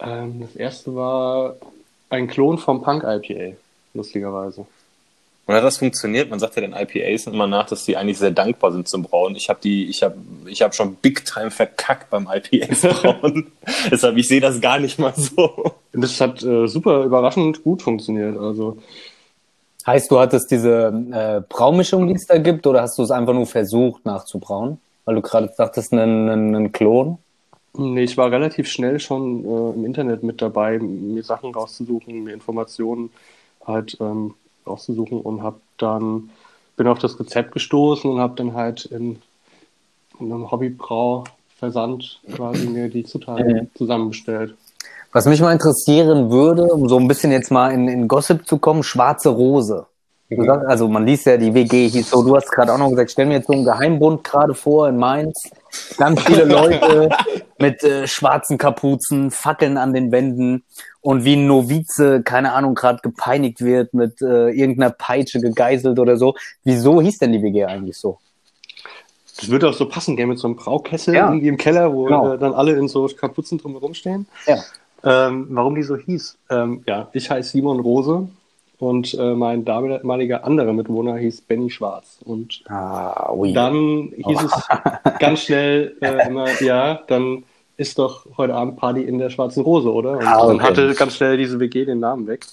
Ähm, 0.00 0.40
das 0.40 0.56
erste 0.56 0.94
war 0.94 1.56
ein 2.08 2.26
Klon 2.26 2.58
vom 2.58 2.82
Punk 2.82 3.04
IPA, 3.04 3.56
lustigerweise. 3.94 4.66
Und 5.46 5.54
hat 5.56 5.64
das 5.64 5.78
funktioniert? 5.78 6.30
Man 6.30 6.38
sagt 6.38 6.54
ja 6.54 6.62
den 6.62 6.72
IPAs 6.72 7.26
immer 7.26 7.48
nach, 7.48 7.66
dass 7.66 7.84
die 7.84 7.96
eigentlich 7.96 8.18
sehr 8.18 8.30
dankbar 8.30 8.72
sind 8.72 8.88
zum 8.88 9.02
Brauen. 9.02 9.34
Ich 9.34 9.48
habe 9.48 9.58
die, 9.62 9.86
ich 9.86 10.02
habe, 10.02 10.16
ich 10.46 10.62
habe 10.62 10.72
schon 10.72 10.94
Big 10.96 11.24
Time 11.24 11.50
verkackt 11.50 12.10
beim 12.10 12.28
IPAs 12.32 12.80
brauen. 13.02 13.50
Deshalb 13.90 14.16
ich 14.16 14.28
sehe 14.28 14.40
das 14.40 14.60
gar 14.60 14.78
nicht 14.78 15.00
mal 15.00 15.12
so. 15.16 15.74
Und 15.92 16.00
das 16.00 16.20
hat 16.20 16.42
äh, 16.44 16.68
super 16.68 17.04
überraschend 17.04 17.64
gut 17.64 17.82
funktioniert. 17.82 18.38
Also 18.38 18.78
Heißt, 19.86 20.10
du 20.10 20.18
hattest 20.18 20.50
diese 20.50 20.92
äh, 21.12 21.40
Braumischung, 21.48 22.06
die 22.06 22.14
es 22.14 22.26
da 22.26 22.38
gibt, 22.38 22.66
oder 22.66 22.82
hast 22.82 22.98
du 22.98 23.02
es 23.02 23.10
einfach 23.10 23.34
nur 23.34 23.46
versucht 23.46 24.04
nachzubrauen? 24.04 24.78
Weil 25.04 25.16
du 25.16 25.22
gerade 25.22 25.52
sagtest, 25.56 25.92
einen, 25.92 26.28
einen, 26.28 26.54
einen 26.54 26.72
Klon. 26.72 27.18
Nee, 27.74 28.04
ich 28.04 28.16
war 28.16 28.30
relativ 28.30 28.68
schnell 28.68 29.00
schon 29.00 29.44
äh, 29.44 29.74
im 29.74 29.84
Internet 29.84 30.22
mit 30.22 30.42
dabei, 30.42 30.78
mir 30.78 31.22
Sachen 31.22 31.54
rauszusuchen, 31.54 32.24
mir 32.24 32.34
Informationen 32.34 33.10
halt 33.66 33.96
ähm, 34.00 34.34
rauszusuchen 34.66 35.20
und 35.20 35.42
habe 35.42 35.60
dann 35.78 36.30
bin 36.76 36.86
auf 36.86 36.98
das 36.98 37.18
Rezept 37.18 37.52
gestoßen 37.52 38.10
und 38.10 38.20
habe 38.20 38.34
dann 38.36 38.54
halt 38.54 38.86
in, 38.86 39.20
in 40.20 40.32
einem 40.32 40.50
Hobbybrau-Versand 40.50 42.20
quasi 42.34 42.66
mir 42.66 42.88
die 42.88 43.04
Zutaten 43.04 43.70
zusammenbestellt. 43.74 44.54
Was 45.12 45.26
mich 45.26 45.40
mal 45.40 45.52
interessieren 45.52 46.30
würde, 46.30 46.64
um 46.64 46.88
so 46.88 46.98
ein 46.98 47.06
bisschen 47.06 47.32
jetzt 47.32 47.50
mal 47.50 47.70
in, 47.72 47.86
in 47.88 48.08
Gossip 48.08 48.46
zu 48.46 48.58
kommen, 48.58 48.82
schwarze 48.82 49.28
Rose. 49.28 49.86
Du 50.30 50.44
sagst, 50.44 50.66
also 50.66 50.88
man 50.88 51.04
liest 51.04 51.26
ja, 51.26 51.36
die 51.36 51.52
WG 51.52 51.88
hieß 51.88 52.08
so, 52.08 52.22
du 52.22 52.34
hast 52.34 52.50
gerade 52.50 52.72
auch 52.72 52.78
noch 52.78 52.88
gesagt, 52.88 53.10
stell 53.10 53.26
mir 53.26 53.34
jetzt 53.34 53.48
so 53.48 53.52
einen 53.52 53.66
Geheimbund 53.66 54.24
gerade 54.24 54.54
vor 54.54 54.88
in 54.88 54.96
Mainz. 54.96 55.42
Ganz 55.98 56.22
viele 56.22 56.44
Leute 56.44 57.10
mit 57.58 57.84
äh, 57.84 58.06
schwarzen 58.06 58.56
Kapuzen, 58.56 59.30
Fackeln 59.30 59.76
an 59.76 59.92
den 59.92 60.10
Wänden 60.10 60.64
und 61.02 61.24
wie 61.26 61.36
ein 61.36 61.46
Novize, 61.46 62.22
keine 62.22 62.52
Ahnung, 62.52 62.74
gerade 62.74 63.00
gepeinigt 63.02 63.60
wird, 63.60 63.92
mit 63.92 64.22
äh, 64.22 64.48
irgendeiner 64.48 64.90
Peitsche 64.90 65.38
gegeißelt 65.38 65.98
oder 65.98 66.16
so. 66.16 66.34
Wieso 66.64 67.02
hieß 67.02 67.18
denn 67.18 67.32
die 67.32 67.42
WG 67.42 67.66
eigentlich 67.66 67.98
so? 67.98 68.16
Das 69.38 69.50
würde 69.50 69.68
auch 69.68 69.74
so 69.74 69.86
passen, 69.86 70.16
gell, 70.16 70.26
mit 70.26 70.38
so 70.38 70.48
einem 70.48 70.56
Braukessel 70.56 71.14
Ja. 71.14 71.26
irgendwie 71.28 71.48
im 71.48 71.58
Keller, 71.58 71.92
wo 71.92 72.04
Genau. 72.04 72.32
äh, 72.32 72.38
dann 72.38 72.54
alle 72.54 72.72
in 72.72 72.88
so 72.88 73.06
Kapuzen 73.06 73.58
drumherum 73.58 73.92
stehen. 73.92 74.26
Ja. 74.46 74.56
Ähm, 75.04 75.46
warum 75.50 75.74
die 75.74 75.82
so 75.82 75.96
hieß? 75.96 76.38
Ähm, 76.50 76.82
ja, 76.86 77.08
ich 77.12 77.30
heiße 77.30 77.50
Simon 77.50 77.80
Rose 77.80 78.28
und 78.78 79.14
äh, 79.14 79.34
mein 79.34 79.64
damaliger 79.64 80.44
anderer 80.44 80.72
Mitwohner 80.72 81.16
hieß 81.16 81.42
Benny 81.42 81.70
Schwarz. 81.70 82.18
Und 82.24 82.62
Ah, 82.68 83.32
ui. 83.32 83.52
dann 83.52 84.12
hieß 84.16 84.42
es 84.42 84.68
ganz 85.18 85.40
schnell 85.40 85.96
äh, 86.00 86.26
immer, 86.26 86.46
ja, 86.62 87.00
dann 87.08 87.44
ist 87.76 87.98
doch 87.98 88.26
heute 88.36 88.54
Abend 88.54 88.76
Party 88.76 89.02
in 89.02 89.18
der 89.18 89.30
Schwarzen 89.30 89.62
Rose, 89.62 89.92
oder? 89.92 90.18
Und 90.18 90.26
Ah, 90.26 90.46
dann 90.46 90.56
okay. 90.56 90.64
hatte 90.66 90.94
ganz 90.94 91.16
schnell 91.16 91.36
diese 91.36 91.58
WG 91.58 91.84
den 91.84 92.00
Namen 92.00 92.26
weg. 92.26 92.46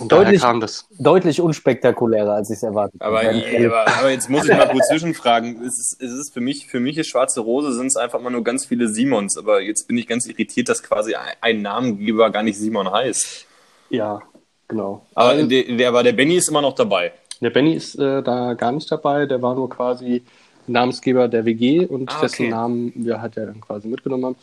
Und 0.00 0.10
Deutlich- 0.10 0.40
kam 0.40 0.60
das. 0.60 0.86
Deutlich 0.98 1.40
unspektakulärer, 1.40 2.32
als 2.34 2.50
ich 2.50 2.56
es 2.56 2.62
erwartet 2.62 3.00
Aber, 3.02 3.22
habe. 3.22 3.42
aber, 3.66 3.86
aber 3.98 4.10
jetzt 4.10 4.28
muss 4.30 4.48
ich 4.48 4.56
mal 4.56 4.68
kurz 4.68 4.88
zwischenfragen. 4.88 5.62
Es 5.62 5.78
ist, 5.78 5.96
es 6.02 6.12
ist 6.12 6.32
für 6.32 6.40
mich, 6.40 6.66
für 6.66 6.80
mich 6.80 6.96
ist 6.98 7.08
Schwarze 7.08 7.40
Rose 7.40 7.72
sind 7.74 7.86
es 7.88 7.96
einfach 7.96 8.20
mal 8.20 8.30
nur 8.30 8.42
ganz 8.42 8.64
viele 8.66 8.88
Simons. 8.88 9.36
Aber 9.36 9.60
jetzt 9.60 9.86
bin 9.88 9.96
ich 9.98 10.06
ganz 10.06 10.26
irritiert, 10.26 10.68
dass 10.68 10.82
quasi 10.82 11.14
ein, 11.14 11.34
ein 11.40 11.62
Namengeber 11.62 12.30
gar 12.30 12.42
nicht 12.42 12.56
Simon 12.58 12.90
heißt. 12.90 13.46
Ja, 13.90 14.20
genau. 14.68 15.04
Aber 15.14 15.34
der, 15.42 15.64
der, 15.76 15.88
aber 15.88 16.02
der 16.02 16.12
Benny 16.12 16.36
ist 16.36 16.48
immer 16.48 16.62
noch 16.62 16.74
dabei. 16.74 17.12
Der 17.40 17.50
Benny 17.50 17.74
ist 17.74 17.94
äh, 17.98 18.22
da 18.22 18.54
gar 18.54 18.72
nicht 18.72 18.90
dabei, 18.90 19.26
der 19.26 19.40
war 19.42 19.54
nur 19.54 19.68
quasi 19.70 20.22
Namensgeber 20.66 21.26
der 21.28 21.44
WG 21.44 21.86
und 21.86 22.10
Ah, 22.10 22.16
okay. 22.18 22.20
dessen 22.26 22.48
Namen 22.50 22.92
wir 22.94 23.20
halt 23.20 23.36
ja 23.36 23.46
dann 23.46 23.60
quasi 23.60 23.88
mitgenommen 23.88 24.24
haben. 24.26 24.36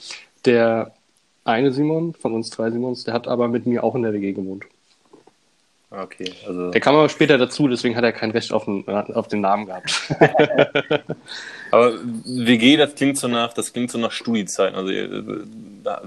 Der 0.45 0.91
eine 1.45 1.71
Simon, 1.71 2.13
von 2.13 2.33
uns 2.33 2.49
zwei 2.49 2.69
Simons, 2.71 3.03
der 3.05 3.13
hat 3.13 3.27
aber 3.27 3.47
mit 3.47 3.65
mir 3.65 3.83
auch 3.83 3.95
in 3.95 4.01
der 4.03 4.13
WG 4.13 4.33
gewohnt. 4.33 4.65
Okay, 5.89 6.33
also. 6.45 6.71
Der 6.71 6.81
kam 6.81 6.95
aber 6.95 7.07
später 7.07 7.37
dazu, 7.37 7.69
deswegen 7.69 7.95
hat 7.95 8.03
er 8.03 8.11
kein 8.11 8.31
Recht 8.31 8.51
auf 8.51 8.65
den, 8.65 8.87
auf 8.89 9.29
den 9.29 9.39
Namen 9.39 9.67
gehabt. 9.67 10.13
Aber 11.71 11.93
WG, 12.25 12.75
das 12.75 12.95
klingt 12.95 13.17
so 13.17 13.29
nach, 13.29 13.53
das 13.53 13.71
klingt 13.71 13.91
so 13.91 13.97
nach 13.97 14.11
Studiezeiten. 14.11 14.75
Also 14.75 14.91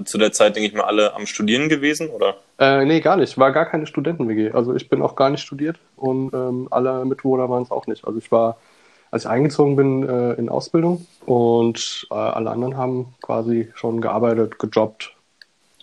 zu 0.05 0.19
der 0.19 0.31
Zeit 0.31 0.55
denke 0.55 0.69
ich 0.69 0.75
mal 0.75 0.83
alle 0.83 1.15
am 1.15 1.25
Studieren 1.25 1.67
gewesen, 1.67 2.09
oder? 2.09 2.35
äh, 2.61 2.85
nee, 2.85 2.99
gar 2.99 3.17
nicht. 3.17 3.37
War 3.39 3.51
gar 3.51 3.65
keine 3.65 3.87
Studenten-WG. 3.87 4.51
Also 4.51 4.75
ich 4.75 4.87
bin 4.87 5.01
auch 5.01 5.15
gar 5.15 5.31
nicht 5.31 5.41
studiert 5.41 5.79
und 5.97 6.31
ähm, 6.33 6.67
alle 6.69 7.03
Mitwohner 7.03 7.49
waren 7.49 7.63
es 7.63 7.71
auch 7.71 7.87
nicht. 7.87 8.05
Also 8.05 8.19
ich 8.19 8.31
war, 8.31 8.57
als 9.09 9.23
ich 9.25 9.29
eingezogen 9.29 9.75
bin, 9.75 10.07
äh, 10.07 10.33
in 10.33 10.47
Ausbildung 10.47 11.07
und 11.25 12.07
äh, 12.11 12.13
alle 12.13 12.51
anderen 12.51 12.77
haben 12.77 13.15
quasi 13.21 13.71
schon 13.73 13.99
gearbeitet, 13.99 14.59
gejobbt. 14.59 15.15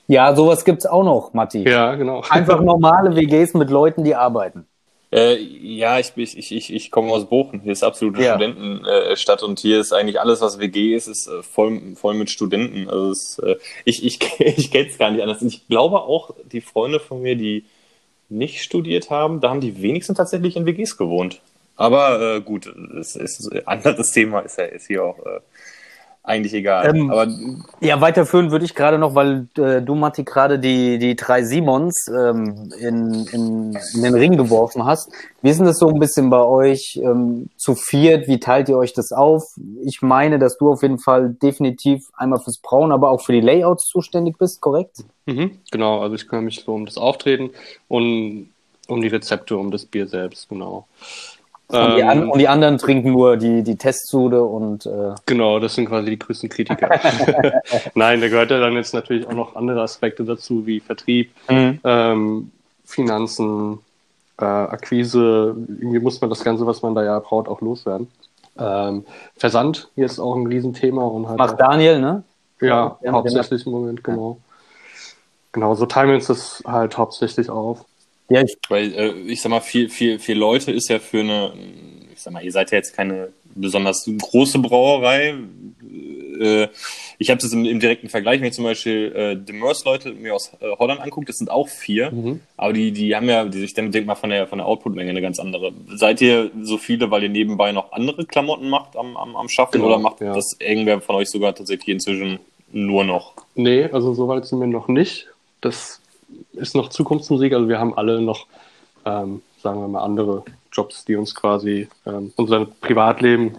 Ja, 0.09 0.35
sowas 0.35 0.65
gibt's 0.65 0.87
auch 0.87 1.05
noch, 1.05 1.35
Matti. 1.35 1.69
Ja, 1.69 1.95
genau. 1.95 2.23
Einfach 2.31 2.61
normale 2.61 3.15
WGs 3.15 3.55
mit 3.55 3.71
Leuten, 3.71 4.05
die 4.05 4.15
arbeiten. 4.15 4.67
Äh, 5.11 5.37
ja, 5.37 5.99
ich, 5.99 6.13
ich, 6.17 6.37
ich, 6.37 6.53
ich, 6.53 6.73
ich 6.75 6.91
komme 6.91 7.13
aus 7.13 7.27
Bochum. 7.27 7.61
Hier 7.61 7.73
ist 7.73 7.83
absolute 7.83 8.23
Ja. 8.23 8.35
Studentenstadt 8.35 9.43
äh, 9.43 9.45
und 9.45 9.59
hier 9.59 9.81
ist 9.81 9.93
eigentlich 9.93 10.21
alles, 10.21 10.41
was 10.41 10.59
WG 10.59 10.95
ist, 10.95 11.07
ist 11.07 11.29
äh, 11.29 11.43
voll, 11.43 11.95
voll 11.95 12.15
mit 12.15 12.31
Studenten. 12.31 12.89
Also 12.89 13.11
es, 13.11 13.39
äh, 13.39 13.57
ich, 13.85 14.05
ich, 14.05 14.19
ich 14.41 14.71
kenne 14.71 14.89
es 14.89 14.99
gar 14.99 15.11
nicht 15.11 15.23
anders. 15.23 15.41
Und 15.41 15.49
ich 15.49 15.69
glaube 15.69 16.01
auch, 16.01 16.35
die 16.51 16.61
Freunde 16.61 17.01
von 17.01 17.23
mir, 17.23 17.37
die 17.37 17.65
nicht 18.31 18.63
studiert 18.63 19.11
haben, 19.11 19.41
da 19.41 19.51
haben 19.51 19.61
die 19.61 19.81
wenigsten 19.81 20.15
tatsächlich 20.15 20.57
in 20.57 20.67
WGs 20.67 20.97
gewohnt. 20.97 21.41
Aber 21.77 22.37
äh, 22.37 22.41
gut, 22.41 22.67
es 22.99 23.15
ist 23.15 23.51
ein 23.53 23.67
anderes 23.67 24.11
Thema, 24.11 24.41
ist 24.41 24.59
ja 24.59 24.65
ist 24.65 24.89
hier 24.89 25.05
auch 25.05 25.19
äh, 25.21 25.41
eigentlich 26.29 26.53
egal. 26.53 26.95
Ähm, 26.95 27.11
Aber 27.11 27.27
Ja, 27.81 28.01
weiterführen 28.01 28.51
würde 28.51 28.65
ich 28.65 28.75
gerade 28.75 28.99
noch, 28.99 29.15
weil 29.15 29.49
äh, 29.57 29.81
du, 29.81 29.95
Matti, 29.95 30.25
gerade 30.25 30.59
die, 30.59 30.99
die 30.99 31.17
drei 31.17 31.43
Simons 31.43 32.07
ähm, 32.09 32.71
in, 32.79 33.27
in, 33.33 33.79
in 33.95 34.03
den 34.03 34.15
Ring 34.15 34.37
geworfen 34.37 34.85
hast. 34.85 35.11
Wie 35.43 35.51
ist 35.51 35.59
denn 35.59 35.67
das 35.67 35.79
so 35.79 35.89
ein 35.89 35.99
bisschen 35.99 36.29
bei 36.31 36.43
euch 36.43 37.01
ähm, 37.03 37.49
zu 37.57 37.75
viert? 37.75 38.29
Wie 38.29 38.39
teilt 38.39 38.69
ihr 38.69 38.77
euch 38.77 38.93
das 38.93 39.13
auf? 39.13 39.45
Ich 39.85 40.03
meine, 40.03 40.39
dass 40.39 40.59
du 40.59 40.71
auf 40.71 40.83
jeden 40.83 40.99
Fall 40.99 41.31
definitiv 41.43 42.05
einmal 42.17 42.41
fürs 42.41 42.59
Brauen, 42.59 42.93
aber 42.93 43.11
auch 43.11 43.23
für 43.23 43.33
die 43.33 43.41
Layouts 43.41 43.87
zuständig 43.87 44.37
bist, 44.39 44.61
korrekt? 44.61 45.05
Mhm, 45.27 45.59
genau, 45.71 46.01
also 46.01 46.15
ich 46.15 46.29
kümmere 46.29 46.45
mich 46.45 46.61
so 46.61 46.75
um 46.75 46.87
das 46.87 46.99
Auftreten 46.99 47.51
und 47.89 48.51
um 48.89 49.01
die 49.01 49.09
Rezepte, 49.09 49.57
um 49.57 49.71
das 49.71 49.85
Bier 49.85 50.07
selbst, 50.07 50.49
genau. 50.49 50.87
Und, 51.69 51.97
die, 51.97 52.03
an, 52.03 52.23
Ähm, 52.23 52.31
und 52.31 52.39
die 52.39 52.49
anderen 52.49 52.79
trinken 52.79 53.13
nur 53.13 53.37
die, 53.37 53.63
die 53.63 53.77
Testsude 53.77 54.43
und 54.43 54.87
äh, 54.87 55.15
genau, 55.27 55.59
das 55.59 55.75
sind 55.75 55.87
quasi 55.87 56.09
die 56.09 56.19
größten 56.19 56.49
Kritiker. 56.49 56.89
Nein, 57.95 58.23
da 58.23 58.29
gehört 58.29 58.51
ja 58.51 58.59
dann 58.59 58.73
jetzt 58.75 58.95
natürlich 58.95 59.27
auch 59.27 59.35
noch 59.35 59.55
andere 59.55 59.83
Aspekte 59.83 60.25
dazu, 60.25 60.67
wie 60.67 60.81
Vertrieb, 60.81 61.31
ähm, 61.49 62.53
Finanzen, 62.87 63.81
äh, 64.41 64.45
Akquise. 64.45 65.57
Irgendwie 65.69 65.99
muss 65.99 66.21
man 66.23 66.31
das 66.31 66.43
Ganze, 66.43 66.67
was 66.67 66.81
man 66.81 66.95
da 66.95 67.05
ja 67.05 67.19
braut, 67.19 67.49
auch 67.49 67.61
loswerden. 67.61 68.09
Ähm, 68.59 69.05
Versand 69.37 69.91
hier 69.95 70.07
ist 70.07 70.19
auch 70.19 70.37
ein 70.37 70.47
Riesenthema 70.47 71.03
und 71.03 71.29
halt 71.29 71.39
macht 71.39 71.55
auch, 71.55 71.59
Daniel, 71.59 72.01
ne? 72.01 72.23
ja, 72.63 72.97
Ja, 73.03 73.13
hauptsächlich 73.13 73.67
im 73.67 73.73
Moment, 73.73 74.03
genau. 74.03 74.39
Genau, 75.53 75.75
so 75.75 75.87
teilen 75.87 76.09
wir 76.09 76.15
uns 76.17 76.27
das 76.27 76.63
halt 76.67 76.97
hauptsächlich 76.97 77.51
auf. 77.51 77.85
Ja, 78.31 78.43
ich, 78.43 78.57
Weil, 78.69 78.93
äh, 78.95 79.13
ich 79.27 79.41
sag 79.41 79.51
mal, 79.51 79.61
vier, 79.61 79.89
vier, 79.89 80.21
vier 80.21 80.35
Leute 80.35 80.73
ist 80.73 80.89
ja 80.89 80.99
für 80.99 81.21
eine, 81.21 81.53
ich 82.13 82.21
sag 82.21 82.33
mal, 82.33 82.45
ihr 82.45 82.53
seid 82.53 82.71
ja 82.71 82.79
jetzt 82.79 82.95
keine 82.95 83.29
besonders 83.55 84.09
große 84.21 84.59
Brauerei. 84.59 85.35
Äh, 86.41 86.69
ich 87.19 87.31
habe 87.31 87.41
das 87.41 87.53
im, 87.53 87.65
im 87.65 87.81
direkten 87.81 88.09
Vergleich, 88.09 88.41
wenn 88.41 88.49
ich 88.49 88.55
zum 88.55 88.65
Beispiel 88.65 89.13
äh, 89.15 89.37
Demers-Leute 89.37 90.13
mir 90.13 90.35
aus 90.35 90.53
äh, 90.61 90.71
Holland 90.79 91.01
angucke, 91.01 91.27
das 91.27 91.39
sind 91.39 91.51
auch 91.51 91.69
vier. 91.69 92.11
Mhm. 92.13 92.41
Aber 92.57 92.73
die, 92.73 92.93
die 92.93 93.17
haben 93.17 93.29
ja, 93.29 93.45
die, 93.45 93.65
ich 93.65 93.75
denke 93.75 94.03
mal, 94.03 94.15
von 94.15 94.31
der, 94.31 94.47
von 94.47 94.59
der 94.59 94.67
Output-Menge 94.67 95.11
eine 95.11 95.23
ganz 95.23 95.41
andere. 95.41 95.73
Seid 95.95 96.21
ihr 96.21 96.51
so 96.63 96.79
viele, 96.79 97.11
weil 97.11 97.25
ihr 97.25 97.29
nebenbei 97.29 97.73
noch 97.73 97.93
andere 97.93 98.25
Klamotten 98.25 98.69
macht 98.69 98.97
am, 98.97 99.17
am, 99.17 99.37
am 99.37 99.49
Schaffen 99.49 99.81
Genau, 99.81 99.87
oder 99.87 99.99
macht 99.99 100.21
ja. 100.21 100.35
das 100.35 100.57
irgendwer 100.61 101.01
von 101.01 101.17
euch 101.17 101.31
sogar 101.31 101.55
tatsächlich 101.55 101.89
inzwischen 101.89 102.39
nur 102.73 103.05
noch? 103.05 103.33
Nee, 103.55 103.85
also 103.85 104.15
so 104.15 104.29
weit 104.29 104.47
sind 104.47 104.61
wir 104.61 104.67
noch 104.67 104.89
nicht. 104.89 105.29
Das 105.61 106.01
ist 106.53 106.75
noch 106.75 106.89
Zukunftsmusik. 106.89 107.53
Also 107.53 107.69
wir 107.69 107.79
haben 107.79 107.97
alle 107.97 108.21
noch, 108.21 108.47
ähm, 109.05 109.43
sagen 109.63 109.81
wir 109.81 109.89
mal, 109.89 110.03
andere 110.03 110.45
Jobs, 110.73 111.05
die 111.05 111.17
uns 111.17 111.35
quasi 111.35 111.89
ähm, 112.07 112.33
unser 112.37 112.67
Privatleben 112.67 113.57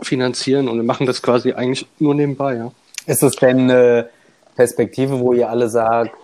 finanzieren 0.00 0.68
und 0.68 0.76
wir 0.76 0.84
machen 0.84 1.06
das 1.06 1.22
quasi 1.22 1.52
eigentlich 1.52 1.86
nur 1.98 2.14
nebenbei, 2.14 2.56
ja. 2.56 2.72
Ist 3.06 3.22
es 3.22 3.36
denn 3.36 3.70
eine 3.70 4.10
Perspektive, 4.54 5.20
wo 5.20 5.32
ihr 5.32 5.50
alle 5.50 5.68
sagt, 5.68 6.16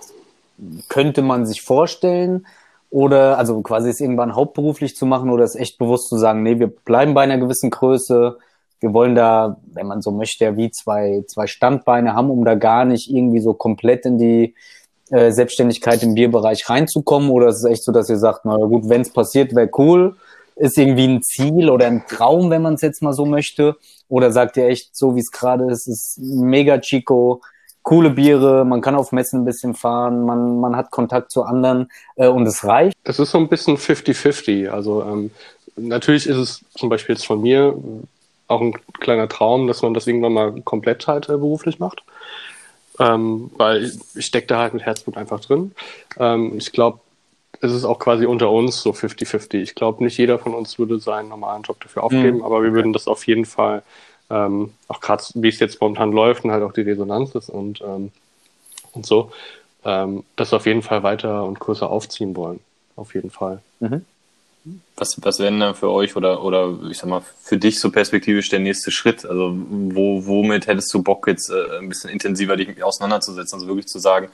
könnte 0.89 1.23
man 1.23 1.47
sich 1.47 1.63
vorstellen? 1.63 2.47
Oder 2.91 3.39
also 3.39 3.61
quasi 3.63 3.91
es 3.91 4.01
irgendwann 4.01 4.37
hauptberuflich 4.37 4.95
zu 4.95 5.07
machen 5.07 5.31
oder 5.31 5.43
es 5.43 5.57
echt 5.57 5.79
bewusst 5.79 6.09
zu 6.09 6.17
sagen, 6.17 6.45
nee, 6.45 6.61
wir 6.61 6.69
bleiben 6.69 7.15
bei 7.15 7.23
einer 7.23 7.39
gewissen 7.39 7.71
Größe, 7.71 8.39
wir 8.81 8.93
wollen 8.93 9.15
da, 9.15 9.57
wenn 9.73 9.87
man 9.87 10.03
so 10.03 10.13
möchte, 10.13 10.57
wie 10.57 10.71
zwei, 10.71 11.25
zwei 11.27 11.47
Standbeine 11.47 12.15
haben, 12.15 12.31
um 12.31 12.45
da 12.45 12.55
gar 12.55 12.85
nicht 12.85 13.11
irgendwie 13.11 13.41
so 13.41 13.55
komplett 13.55 14.05
in 14.05 14.19
die 14.19 14.55
äh, 15.11 15.31
Selbstständigkeit 15.31 16.03
im 16.03 16.15
Bierbereich 16.15 16.69
reinzukommen? 16.69 17.31
Oder 17.31 17.49
ist 17.49 17.59
es 17.59 17.65
echt 17.65 17.85
so, 17.85 17.93
dass 17.93 18.09
ihr 18.09 18.19
sagt, 18.19 18.45
na 18.45 18.57
gut, 18.57 18.89
wenn 18.89 19.03
es 19.03 19.11
passiert, 19.11 19.55
wäre 19.55 19.71
cool, 19.79 20.17
ist 20.57 20.79
irgendwie 20.79 21.07
ein 21.07 21.23
Ziel 21.23 21.71
oder 21.71 21.87
ein 21.87 22.05
Traum, 22.09 22.51
wenn 22.51 22.63
man 22.63 22.75
es 22.75 22.83
jetzt 22.83 23.03
mal 23.03 23.13
so 23.13 23.27
möchte? 23.27 23.77
Oder 24.09 24.31
sagt 24.31 24.57
ihr 24.57 24.67
echt, 24.67 24.97
so 24.97 25.17
wie 25.17 25.21
es 25.21 25.31
gerade 25.31 25.71
ist, 25.71 25.89
ist 25.89 26.19
mega 26.19 26.79
Chico, 26.79 27.41
coole 27.83 28.11
Biere, 28.11 28.65
man 28.65 28.81
kann 28.81 28.95
auf 28.95 29.13
Messen 29.13 29.43
ein 29.43 29.45
bisschen 29.45 29.75
fahren, 29.75 30.25
man, 30.25 30.59
man 30.61 30.77
hat 30.77 30.91
Kontakt 30.91 31.31
zu 31.31 31.43
anderen 31.43 31.91
äh, 32.17 32.29
und 32.29 32.47
es 32.47 32.65
reicht? 32.65 32.97
Es 33.05 33.19
ist 33.19 33.31
so 33.31 33.39
ein 33.39 33.49
bisschen 33.49 33.77
50-50. 33.77 34.69
Also 34.69 35.03
ähm, 35.03 35.31
natürlich 35.77 36.27
ist 36.27 36.37
es 36.37 36.65
zum 36.77 36.89
Beispiel 36.89 37.15
jetzt 37.15 37.27
von 37.27 37.41
mir 37.41 37.77
auch 38.49 38.61
ein 38.61 38.75
kleiner 39.01 39.29
Traum, 39.29 39.67
dass 39.67 39.83
man 39.83 39.95
das 39.95 40.07
irgendwann 40.07 40.33
mal 40.33 40.61
komplett 40.63 41.07
halt 41.07 41.29
äh, 41.29 41.33
beruflich 41.33 41.79
macht. 41.79 42.03
Ähm, 42.99 43.51
weil 43.57 43.91
ich 44.15 44.27
stecke 44.27 44.47
da 44.47 44.59
halt 44.59 44.75
mit 44.75 44.85
Herzblut 44.85 45.17
einfach 45.17 45.41
drin. 45.41 45.73
Ähm, 46.19 46.57
ich 46.57 46.71
glaube, 46.73 47.01
es 47.61 47.73
ist 47.73 47.85
auch 47.85 47.99
quasi 47.99 48.27
unter 48.27 48.51
uns 48.51 48.83
so 48.83 48.91
50-50. 48.91 49.55
Ich 49.57 49.75
glaube, 49.75 50.05
nicht 50.05 50.19
jeder 50.19 50.39
von 50.39 50.55
uns 50.55 50.79
würde 50.79 50.99
seinen 50.99 51.29
normalen 51.29 51.63
Job 51.63 51.81
dafür 51.81 52.05
aufgeben, 52.05 52.39
mhm. 52.39 52.45
aber 52.45 52.63
wir 52.63 52.73
würden 52.73 52.93
das 52.93 53.09
auf 53.09 53.27
jeden 53.27 53.45
Fall, 53.45 53.83
ähm, 54.31 54.73
auch 54.89 55.01
gerade 55.01 55.23
wie 55.35 55.49
es 55.49 55.61
jetzt 55.61 55.81
momentan 55.81 56.13
läuft 56.13 56.45
und 56.45 56.53
halt 56.53 56.63
auch 56.63 56.73
die 56.73 56.83
Resonanz 56.83 57.35
ist 57.35 57.49
und, 57.49 57.81
ähm, 57.81 58.13
und 58.93 59.07
so, 59.07 59.31
ähm, 59.85 60.25
das 60.37 60.53
auf 60.53 60.67
jeden 60.67 60.83
Fall 60.83 61.03
weiter 61.03 61.45
und 61.45 61.59
größer 61.59 61.89
aufziehen 61.89 62.37
wollen. 62.37 62.61
Auf 62.97 63.15
jeden 63.15 63.31
Fall. 63.31 63.61
Mhm. 63.81 64.05
Was, 64.97 65.17
was 65.21 65.41
wäre 65.41 65.53
denn 65.53 65.75
für 65.75 65.91
euch 65.91 66.17
oder, 66.17 66.43
oder 66.43 66.79
ich 66.91 66.97
sag 66.97 67.11
mal, 67.11 67.23
für 67.43 67.59
dich 67.59 67.79
so 67.79 67.91
perspektivisch 67.91 68.49
der 68.49 68.61
nächste 68.61 68.91
Schritt? 68.91 69.27
Also 69.27 69.55
wo, 69.55 70.25
womit 70.27 70.67
hättest 70.67 70.93
du 70.95 71.03
Bock 71.03 71.27
jetzt 71.27 71.51
äh, 71.51 71.79
ein 71.81 71.89
bisschen 71.91 72.09
intensiver 72.09 72.57
dich 72.57 72.83
auseinanderzusetzen? 72.83 73.57
Also 73.57 73.67
wirklich 73.67 73.89
zu 73.89 73.99
sagen, 73.99 74.29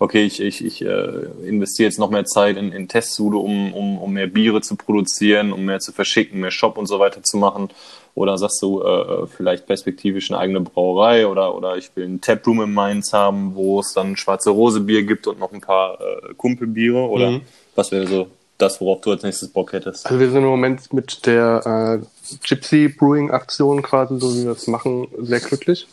okay, 0.00 0.24
ich, 0.24 0.40
ich, 0.40 0.64
ich 0.64 0.82
äh, 0.82 1.26
investiere 1.46 1.88
jetzt 1.88 1.98
noch 1.98 2.10
mehr 2.10 2.24
Zeit 2.24 2.56
in, 2.56 2.72
in 2.72 2.88
Testsude, 2.88 3.36
um, 3.36 3.72
um, 3.74 3.98
um 3.98 4.12
mehr 4.12 4.26
Biere 4.26 4.60
zu 4.60 4.74
produzieren, 4.74 5.52
um 5.52 5.64
mehr 5.64 5.78
zu 5.78 5.92
verschicken, 5.92 6.40
mehr 6.40 6.50
Shop 6.50 6.78
und 6.78 6.86
so 6.86 6.98
weiter 6.98 7.22
zu 7.22 7.36
machen? 7.36 7.68
Oder 8.16 8.38
sagst 8.38 8.60
du 8.62 8.82
äh, 8.82 8.86
äh 8.88 9.26
vielleicht 9.26 9.66
perspektivisch 9.66 10.30
eine 10.30 10.40
eigene 10.40 10.62
Brauerei 10.62 11.26
oder, 11.26 11.54
oder 11.54 11.76
ich 11.76 11.94
will 11.94 12.04
einen 12.04 12.20
Taproom 12.20 12.62
in 12.62 12.74
Mainz 12.74 13.12
haben, 13.12 13.54
wo 13.54 13.78
es 13.80 13.92
dann 13.92 14.16
schwarze 14.16 14.50
Rose 14.50 14.80
Bier 14.80 15.04
gibt 15.04 15.26
und 15.26 15.38
noch 15.38 15.52
ein 15.52 15.60
paar 15.60 16.00
äh, 16.00 16.34
Kumpelbiere? 16.34 17.08
Oder 17.08 17.30
mhm. 17.30 17.42
was 17.74 17.92
wäre 17.92 18.06
so 18.06 18.28
das, 18.58 18.80
worauf 18.80 19.00
du 19.02 19.10
als 19.10 19.22
nächstes 19.22 19.48
Bock 19.48 19.72
hättest? 19.72 20.06
Also 20.06 20.18
wir 20.18 20.30
sind 20.30 20.42
im 20.42 20.48
Moment 20.48 20.92
mit 20.92 21.26
der 21.26 22.00
äh, 22.02 22.36
Gypsy 22.46 22.88
Brewing 22.88 23.30
Aktion 23.30 23.82
quasi, 23.82 24.18
so 24.18 24.34
wie 24.34 24.44
wir 24.44 24.54
das 24.54 24.66
machen, 24.66 25.08
sehr 25.18 25.40
glücklich, 25.40 25.86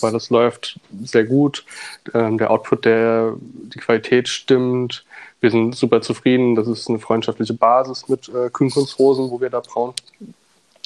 weil 0.00 0.12
das 0.12 0.30
läuft 0.30 0.78
sehr 1.02 1.24
gut. 1.24 1.64
Ähm, 2.14 2.38
der 2.38 2.50
Output, 2.50 2.84
der 2.84 3.34
die 3.40 3.78
Qualität 3.78 4.28
stimmt. 4.28 5.04
Wir 5.40 5.50
sind 5.50 5.74
super 5.74 6.02
zufrieden. 6.02 6.54
Das 6.54 6.68
ist 6.68 6.88
eine 6.88 6.98
freundschaftliche 6.98 7.54
Basis 7.54 8.08
mit 8.08 8.28
äh, 8.28 8.50
Kühnkunstrosen, 8.50 9.30
wo 9.30 9.40
wir 9.40 9.48
da 9.48 9.60
brauen. 9.60 9.94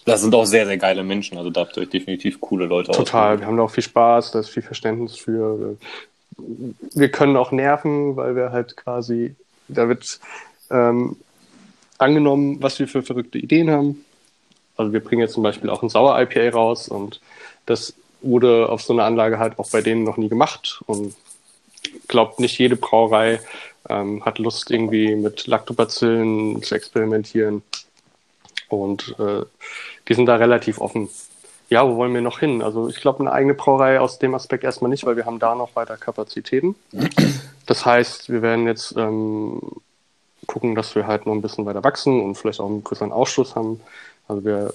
Das 0.05 0.21
sind 0.21 0.35
auch 0.35 0.45
sehr, 0.45 0.67
sehr 0.67 0.77
geile 0.77 1.03
Menschen. 1.03 1.39
Also 1.39 1.51
da 1.51 1.63
habt 1.63 1.77
ihr 1.77 1.83
euch 1.83 1.91
definitiv 1.91 2.41
coole 2.41 2.67
Leute 2.67 2.93
Total. 2.93 3.23
Ausgehen. 3.23 3.41
Wir 3.41 3.47
haben 3.49 3.57
da 3.57 3.63
auch 3.65 3.71
viel 3.71 3.83
Spaß, 3.83 4.33
da 4.33 4.41
ist 4.41 4.51
viel 4.51 4.63
Verständnis 4.63 5.17
für. 5.17 5.77
Wir 6.37 7.11
können 7.11 7.37
auch 7.37 7.53
nerven, 7.53 8.17
weil 8.17 8.37
wir 8.37 8.53
halt 8.53 8.77
quasi, 8.77 9.35
da 9.69 9.89
wird 9.89 10.21
ähm, 10.75 11.17
angenommen, 11.99 12.59
was 12.61 12.79
wir 12.79 12.89
für 12.89 13.03
verrückte 13.03 13.39
Ideen 13.39 13.71
haben. 13.71 14.05
Also 14.77 14.93
wir 14.93 15.01
bringen 15.01 15.23
jetzt 15.23 15.35
zum 15.35 15.43
Beispiel 15.43 15.71
auch 15.71 15.83
ein 15.83 15.89
Sauer-IPA 15.89 16.51
raus 16.51 16.89
und 16.89 17.21
das 17.67 17.95
wurde 18.21 18.69
auf 18.69 18.83
so 18.83 18.93
einer 18.93 19.05
Anlage 19.05 19.39
halt 19.39 19.59
auch 19.59 19.71
bei 19.71 19.81
denen 19.81 20.05
noch 20.05 20.17
nie 20.17 20.29
gemacht 20.29 20.81
und 20.87 21.15
glaubt 22.09 22.41
nicht 22.41 22.59
jede 22.59 22.77
Brauerei 22.77 23.41
ähm, 23.89 24.25
hat 24.25 24.39
Lust 24.39 24.71
irgendwie 24.71 25.15
mit 25.15 25.47
Lactobacillen 25.47 26.63
zu 26.63 26.75
experimentieren 26.75 27.63
und 28.69 29.15
äh, 29.19 29.43
die 30.09 30.15
sind 30.15 30.27
da 30.27 30.37
relativ 30.37 30.81
offen. 30.81 31.09
Ja, 31.71 31.87
wo 31.89 31.97
wollen 31.97 32.15
wir 32.15 32.21
noch 32.21 32.41
hin? 32.41 32.63
Also 32.63 32.89
ich 32.89 33.01
glaube, 33.01 33.21
eine 33.21 33.33
eigene 33.33 33.55
Brauerei 33.55 34.01
aus 34.01 34.19
dem 34.19 34.35
Aspekt 34.35 34.65
erstmal 34.65 34.91
nicht, 34.91 35.05
weil 35.05 35.17
wir 35.17 35.27
haben 35.27 35.39
da 35.39 35.55
noch 35.55 35.77
weiter 35.77 35.97
Kapazitäten. 35.97 36.75
Das 37.67 37.87
heißt, 37.87 38.31
wir 38.31 38.43
werden 38.43 38.67
jetzt 38.67 38.95
ähm, 38.97 39.61
gucken, 40.47 40.75
dass 40.75 40.95
wir 40.95 41.07
halt 41.07 41.27
noch 41.27 41.33
ein 41.33 41.43
bisschen 41.43 41.67
weiter 41.67 41.85
wachsen 41.85 42.21
und 42.21 42.35
vielleicht 42.37 42.61
auch 42.61 42.67
einen 42.67 42.85
größeren 42.85 43.13
Ausschuss 43.13 43.55
haben. 43.55 43.81
Also 44.29 44.45
wir 44.45 44.75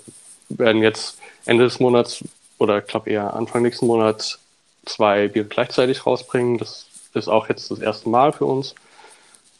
werden 0.49 0.81
jetzt 0.81 1.17
Ende 1.45 1.63
des 1.63 1.79
Monats 1.79 2.23
oder 2.57 2.79
ich 2.79 2.87
glaube 2.87 3.09
eher 3.09 3.33
Anfang 3.33 3.61
nächsten 3.61 3.87
Monats 3.87 4.39
zwei 4.85 5.27
Biere 5.27 5.45
gleichzeitig 5.45 6.05
rausbringen. 6.05 6.57
Das 6.57 6.87
ist 7.13 7.27
auch 7.27 7.49
jetzt 7.49 7.71
das 7.71 7.79
erste 7.79 8.09
Mal 8.09 8.33
für 8.33 8.45
uns. 8.45 8.75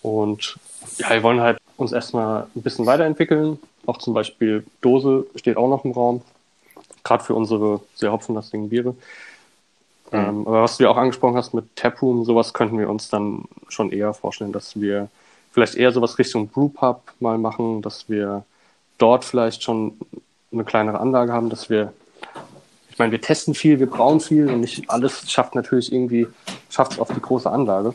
Und 0.01 0.57
ja, 0.97 1.09
wir 1.09 1.23
wollen 1.23 1.41
halt 1.41 1.57
uns 1.77 1.91
erstmal 1.91 2.47
ein 2.55 2.61
bisschen 2.61 2.85
weiterentwickeln. 2.85 3.59
Auch 3.85 3.97
zum 3.97 4.13
Beispiel 4.13 4.65
Dose 4.81 5.25
steht 5.35 5.57
auch 5.57 5.69
noch 5.69 5.85
im 5.85 5.91
Raum. 5.91 6.21
Gerade 7.03 7.23
für 7.23 7.33
unsere 7.33 7.81
sehr 7.95 8.11
hopfenlastigen 8.11 8.69
Biere. 8.69 8.91
Mhm. 10.11 10.17
Ähm, 10.19 10.47
aber 10.47 10.63
was 10.63 10.77
du 10.77 10.89
auch 10.89 10.97
angesprochen 10.97 11.37
hast 11.37 11.53
mit 11.53 11.75
Taproom, 11.75 12.25
sowas 12.25 12.53
könnten 12.53 12.77
wir 12.77 12.89
uns 12.89 13.09
dann 13.09 13.45
schon 13.67 13.91
eher 13.91 14.13
vorstellen, 14.13 14.51
dass 14.51 14.79
wir 14.79 15.09
vielleicht 15.59 15.75
eher 15.75 15.91
sowas 15.91 16.17
Richtung 16.17 16.47
Brewpub 16.47 17.01
mal 17.19 17.37
machen, 17.37 17.81
dass 17.81 18.07
wir 18.07 18.43
dort 18.97 19.25
vielleicht 19.25 19.63
schon 19.63 19.97
eine 20.51 20.63
kleinere 20.63 20.99
Anlage 20.99 21.33
haben, 21.33 21.49
dass 21.49 21.69
wir, 21.69 21.93
ich 22.89 22.97
meine, 22.97 23.11
wir 23.11 23.21
testen 23.21 23.53
viel, 23.53 23.79
wir 23.79 23.89
brauen 23.89 24.21
viel 24.21 24.49
und 24.49 24.61
nicht 24.61 24.89
alles 24.89 25.29
schafft 25.29 25.55
natürlich 25.55 25.91
irgendwie, 25.91 26.27
schafft 26.69 26.93
es 26.93 26.99
auf 26.99 27.09
die 27.13 27.21
große 27.21 27.49
Anlage. 27.49 27.93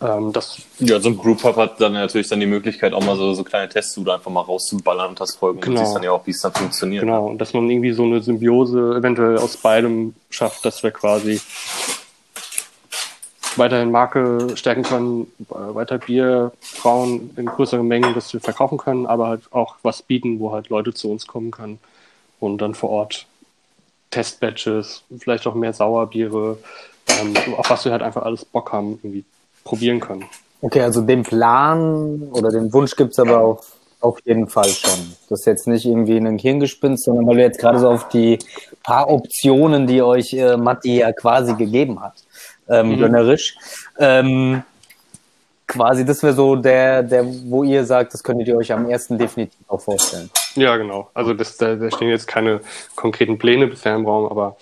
Ähm, 0.00 0.32
das 0.32 0.58
ja, 0.78 1.00
so 1.00 1.08
ein 1.08 1.16
Brewpub 1.16 1.56
hat 1.56 1.80
dann 1.80 1.94
natürlich 1.94 2.28
dann 2.28 2.38
die 2.38 2.46
Möglichkeit, 2.46 2.92
auch 2.92 3.04
mal 3.04 3.16
so, 3.16 3.34
so 3.34 3.42
kleine 3.42 3.68
Tests 3.68 3.98
oder 3.98 4.14
einfach 4.14 4.30
mal 4.30 4.40
rauszuballern 4.40 5.10
und 5.10 5.20
das 5.20 5.34
folgen 5.34 5.60
genau. 5.60 5.80
und 5.80 5.84
siehst 5.84 5.96
dann 5.96 6.04
ja 6.04 6.12
auch, 6.12 6.24
wie 6.26 6.30
es 6.30 6.40
dann 6.40 6.52
funktioniert. 6.52 7.02
Genau, 7.02 7.26
und 7.26 7.38
dass 7.38 7.52
man 7.54 7.68
irgendwie 7.68 7.92
so 7.92 8.04
eine 8.04 8.22
Symbiose 8.22 8.94
eventuell 8.96 9.38
aus 9.38 9.56
beidem 9.56 10.14
schafft, 10.30 10.64
dass 10.64 10.82
wir 10.84 10.92
quasi 10.92 11.40
weiterhin 13.56 13.90
Marke 13.90 14.56
stärken 14.56 14.82
können, 14.82 15.32
äh, 15.50 15.74
weiter 15.74 15.98
Bier 15.98 16.52
brauen 16.80 17.30
in 17.36 17.46
größeren 17.46 17.86
Mengen, 17.86 18.14
das 18.14 18.32
wir 18.32 18.40
verkaufen 18.40 18.78
können, 18.78 19.06
aber 19.06 19.28
halt 19.28 19.42
auch 19.52 19.76
was 19.82 20.02
bieten, 20.02 20.40
wo 20.40 20.52
halt 20.52 20.68
Leute 20.68 20.94
zu 20.94 21.10
uns 21.10 21.26
kommen 21.26 21.50
können 21.50 21.78
und 22.40 22.58
dann 22.58 22.74
vor 22.74 22.90
Ort 22.90 23.26
Testbatches, 24.10 25.02
vielleicht 25.18 25.46
auch 25.46 25.54
mehr 25.54 25.72
Sauerbiere, 25.72 26.58
ähm, 27.08 27.34
auf 27.56 27.70
was 27.70 27.84
wir 27.84 27.92
halt 27.92 28.02
einfach 28.02 28.22
alles 28.22 28.44
Bock 28.44 28.72
haben, 28.72 28.98
irgendwie 29.02 29.24
probieren 29.64 30.00
können. 30.00 30.24
Okay, 30.60 30.82
also 30.82 31.00
den 31.00 31.22
Plan 31.22 32.28
oder 32.32 32.50
den 32.50 32.72
Wunsch 32.72 32.94
gibt's 32.94 33.18
aber 33.18 33.40
auch 33.40 33.64
auf 34.00 34.18
jeden 34.24 34.48
Fall 34.48 34.68
schon. 34.68 35.14
Das 35.28 35.40
ist 35.40 35.46
jetzt 35.46 35.66
nicht 35.66 35.86
irgendwie 35.86 36.16
ein 36.16 36.38
Hirngespinst, 36.38 37.04
sondern 37.04 37.26
weil 37.26 37.36
wir 37.36 37.44
jetzt 37.44 37.60
gerade 37.60 37.78
so 37.78 37.88
auf 37.88 38.08
die 38.08 38.38
paar 38.82 39.08
Optionen, 39.08 39.86
die 39.86 40.02
euch 40.02 40.32
äh, 40.34 40.56
Matti 40.56 40.98
ja 40.98 41.12
quasi 41.12 41.54
gegeben 41.54 42.00
hat, 42.00 42.14
ähm, 42.68 42.90
mhm. 42.90 42.98
gönnerisch. 42.98 43.56
Ähm, 43.98 44.62
quasi, 45.66 46.04
das 46.04 46.22
wäre 46.22 46.34
so 46.34 46.56
der, 46.56 47.02
der, 47.02 47.24
wo 47.44 47.64
ihr 47.64 47.84
sagt, 47.84 48.14
das 48.14 48.22
könntet 48.22 48.48
ihr 48.48 48.56
euch 48.56 48.72
am 48.72 48.88
ersten 48.88 49.18
definitiv 49.18 49.58
auch 49.68 49.80
vorstellen. 49.80 50.30
Ja, 50.54 50.76
genau. 50.76 51.10
Also 51.14 51.34
das, 51.34 51.56
da, 51.56 51.74
da 51.76 51.90
stehen 51.90 52.08
jetzt 52.08 52.26
keine 52.26 52.60
konkreten 52.94 53.38
Pläne 53.38 53.66
bisher 53.66 53.94
im 53.94 54.06
Raum, 54.06 54.26
aber 54.30 54.56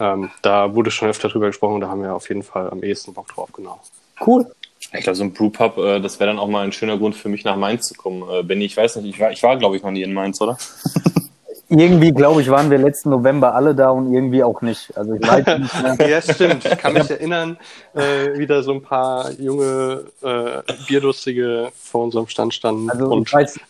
ähm, 0.00 0.30
da 0.42 0.74
wurde 0.74 0.90
schon 0.90 1.08
öfter 1.08 1.28
drüber 1.28 1.46
gesprochen 1.46 1.74
und 1.74 1.80
da 1.82 1.88
haben 1.88 2.02
wir 2.02 2.14
auf 2.14 2.28
jeden 2.28 2.42
Fall 2.42 2.70
am 2.70 2.82
ehesten 2.82 3.12
Bock 3.12 3.28
drauf, 3.28 3.50
genau. 3.52 3.80
Cool. 4.24 4.46
Ich 4.92 5.02
glaube, 5.02 5.16
so 5.16 5.24
ein 5.24 5.32
Brewpub, 5.32 5.78
äh, 5.78 6.00
das 6.00 6.20
wäre 6.20 6.30
dann 6.30 6.38
auch 6.38 6.48
mal 6.48 6.64
ein 6.64 6.72
schöner 6.72 6.98
Grund 6.98 7.16
für 7.16 7.28
mich 7.28 7.44
nach 7.44 7.56
Mainz 7.56 7.88
zu 7.88 7.94
kommen. 7.94 8.22
Äh, 8.30 8.42
Benny, 8.42 8.64
ich 8.64 8.76
weiß 8.76 8.96
nicht, 8.96 9.14
ich 9.14 9.20
war, 9.20 9.30
ich 9.32 9.42
war 9.42 9.56
glaube 9.56 9.76
ich, 9.76 9.82
noch 9.82 9.90
nie 9.90 10.02
in 10.02 10.12
Mainz, 10.12 10.40
oder? 10.40 10.56
irgendwie, 11.68 12.12
glaube 12.12 12.42
ich, 12.42 12.50
waren 12.50 12.70
wir 12.70 12.78
letzten 12.78 13.10
November 13.10 13.54
alle 13.54 13.74
da 13.74 13.90
und 13.90 14.12
irgendwie 14.12 14.42
auch 14.44 14.60
nicht. 14.62 14.96
Also 14.96 15.14
ich 15.14 15.26
weiß 15.26 15.58
nicht 15.58 15.98
mehr. 15.98 16.08
ja, 16.08 16.20
stimmt. 16.20 16.64
Ich 16.64 16.78
kann 16.78 16.92
mich 16.92 17.10
erinnern, 17.10 17.56
äh, 17.94 18.38
wieder 18.38 18.62
so 18.62 18.72
ein 18.72 18.82
paar 18.82 19.30
junge, 19.32 20.04
äh, 20.22 20.62
Bierdurstige 20.86 21.70
vor 21.74 22.04
unserem 22.04 22.28
Stand 22.28 22.54
standen. 22.54 22.90
Also 22.90 23.06
und 23.06 23.28
ich, 23.28 23.32
weiß, 23.32 23.60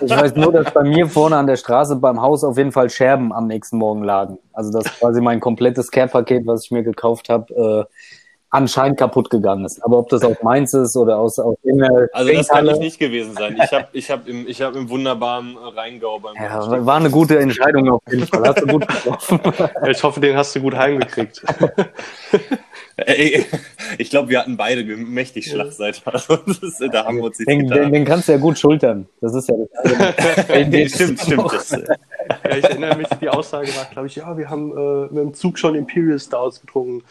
ich 0.00 0.10
weiß 0.10 0.36
nur, 0.36 0.52
dass 0.52 0.72
bei 0.72 0.82
mir 0.82 1.08
vorne 1.08 1.36
an 1.36 1.46
der 1.46 1.56
Straße 1.56 1.96
beim 1.96 2.20
Haus 2.20 2.44
auf 2.44 2.56
jeden 2.58 2.72
Fall 2.72 2.90
Scherben 2.90 3.32
am 3.32 3.46
nächsten 3.46 3.78
Morgen 3.78 4.04
lagen. 4.04 4.38
Also 4.52 4.70
das 4.70 4.86
ist 4.86 5.00
quasi 5.00 5.20
mein 5.20 5.40
komplettes 5.40 5.90
Care-Paket, 5.90 6.46
was 6.46 6.64
ich 6.64 6.70
mir 6.70 6.82
gekauft 6.82 7.28
habe, 7.28 7.86
äh, 7.88 7.94
anscheinend 8.54 8.98
kaputt 8.98 9.30
gegangen 9.30 9.64
ist. 9.64 9.84
Aber 9.84 9.98
ob 9.98 10.08
das 10.08 10.22
auch 10.22 10.40
meins 10.42 10.72
ist 10.74 10.96
oder 10.96 11.18
aus, 11.18 11.38
aus 11.38 11.56
irgendeiner 11.62 12.08
Also 12.12 12.32
das 12.32 12.48
kann 12.48 12.66
ich 12.68 12.78
nicht 12.78 12.98
gewesen 12.98 13.34
sein. 13.34 13.58
Ich 13.62 13.72
habe 13.72 13.88
ich 13.92 14.10
hab 14.10 14.28
im, 14.28 14.46
ich 14.46 14.62
hab 14.62 14.76
im 14.76 14.88
wunderbaren 14.88 15.56
Rheingau 15.56 16.20
beim 16.20 16.36
Ja, 16.36 16.86
war 16.86 16.96
eine 16.96 17.10
gute 17.10 17.38
Entscheidung 17.38 17.90
auf 17.90 18.02
jeden 18.08 18.26
Fall. 18.26 18.46
Hast 18.46 18.60
du 18.60 18.66
gut 18.66 18.86
getroffen. 18.86 19.40
Ich 19.90 20.02
hoffe, 20.02 20.20
den 20.20 20.36
hast 20.36 20.54
du 20.54 20.60
gut 20.60 20.76
heimgekriegt. 20.76 21.42
Ey, 22.96 23.44
ich 23.98 24.10
glaube, 24.10 24.28
wir 24.28 24.38
hatten 24.38 24.56
beide 24.56 24.84
mächtig 24.84 25.50
Schlagseite. 25.50 26.00
Also 26.14 26.88
da 26.88 27.04
haben 27.04 27.16
wir 27.16 27.24
uns 27.24 27.38
Den, 27.38 27.66
den, 27.66 27.92
den 27.92 28.04
kannst 28.04 28.28
du 28.28 28.32
ja 28.32 28.38
gut 28.38 28.58
schultern. 28.58 29.06
Das 29.20 29.34
ist 29.34 29.48
ja 29.48 29.56
das 29.82 30.48
Nee, 30.68 30.88
stimmt, 30.88 31.20
stimmt. 31.20 31.52
Das, 31.52 31.72
äh, 31.72 31.84
Ja, 32.44 32.56
ich 32.56 32.64
erinnere 32.64 32.96
mich, 32.96 33.08
die 33.20 33.28
Aussage 33.28 33.68
war, 33.76 33.86
glaube 33.90 34.06
ich, 34.06 34.16
ja, 34.16 34.36
wir 34.38 34.48
haben 34.48 34.76
äh, 34.76 35.02
mit 35.12 35.24
dem 35.24 35.34
Zug 35.34 35.58
schon 35.58 35.74
Imperial 35.74 36.20
Stouts 36.20 36.60
getrunken. 36.60 37.02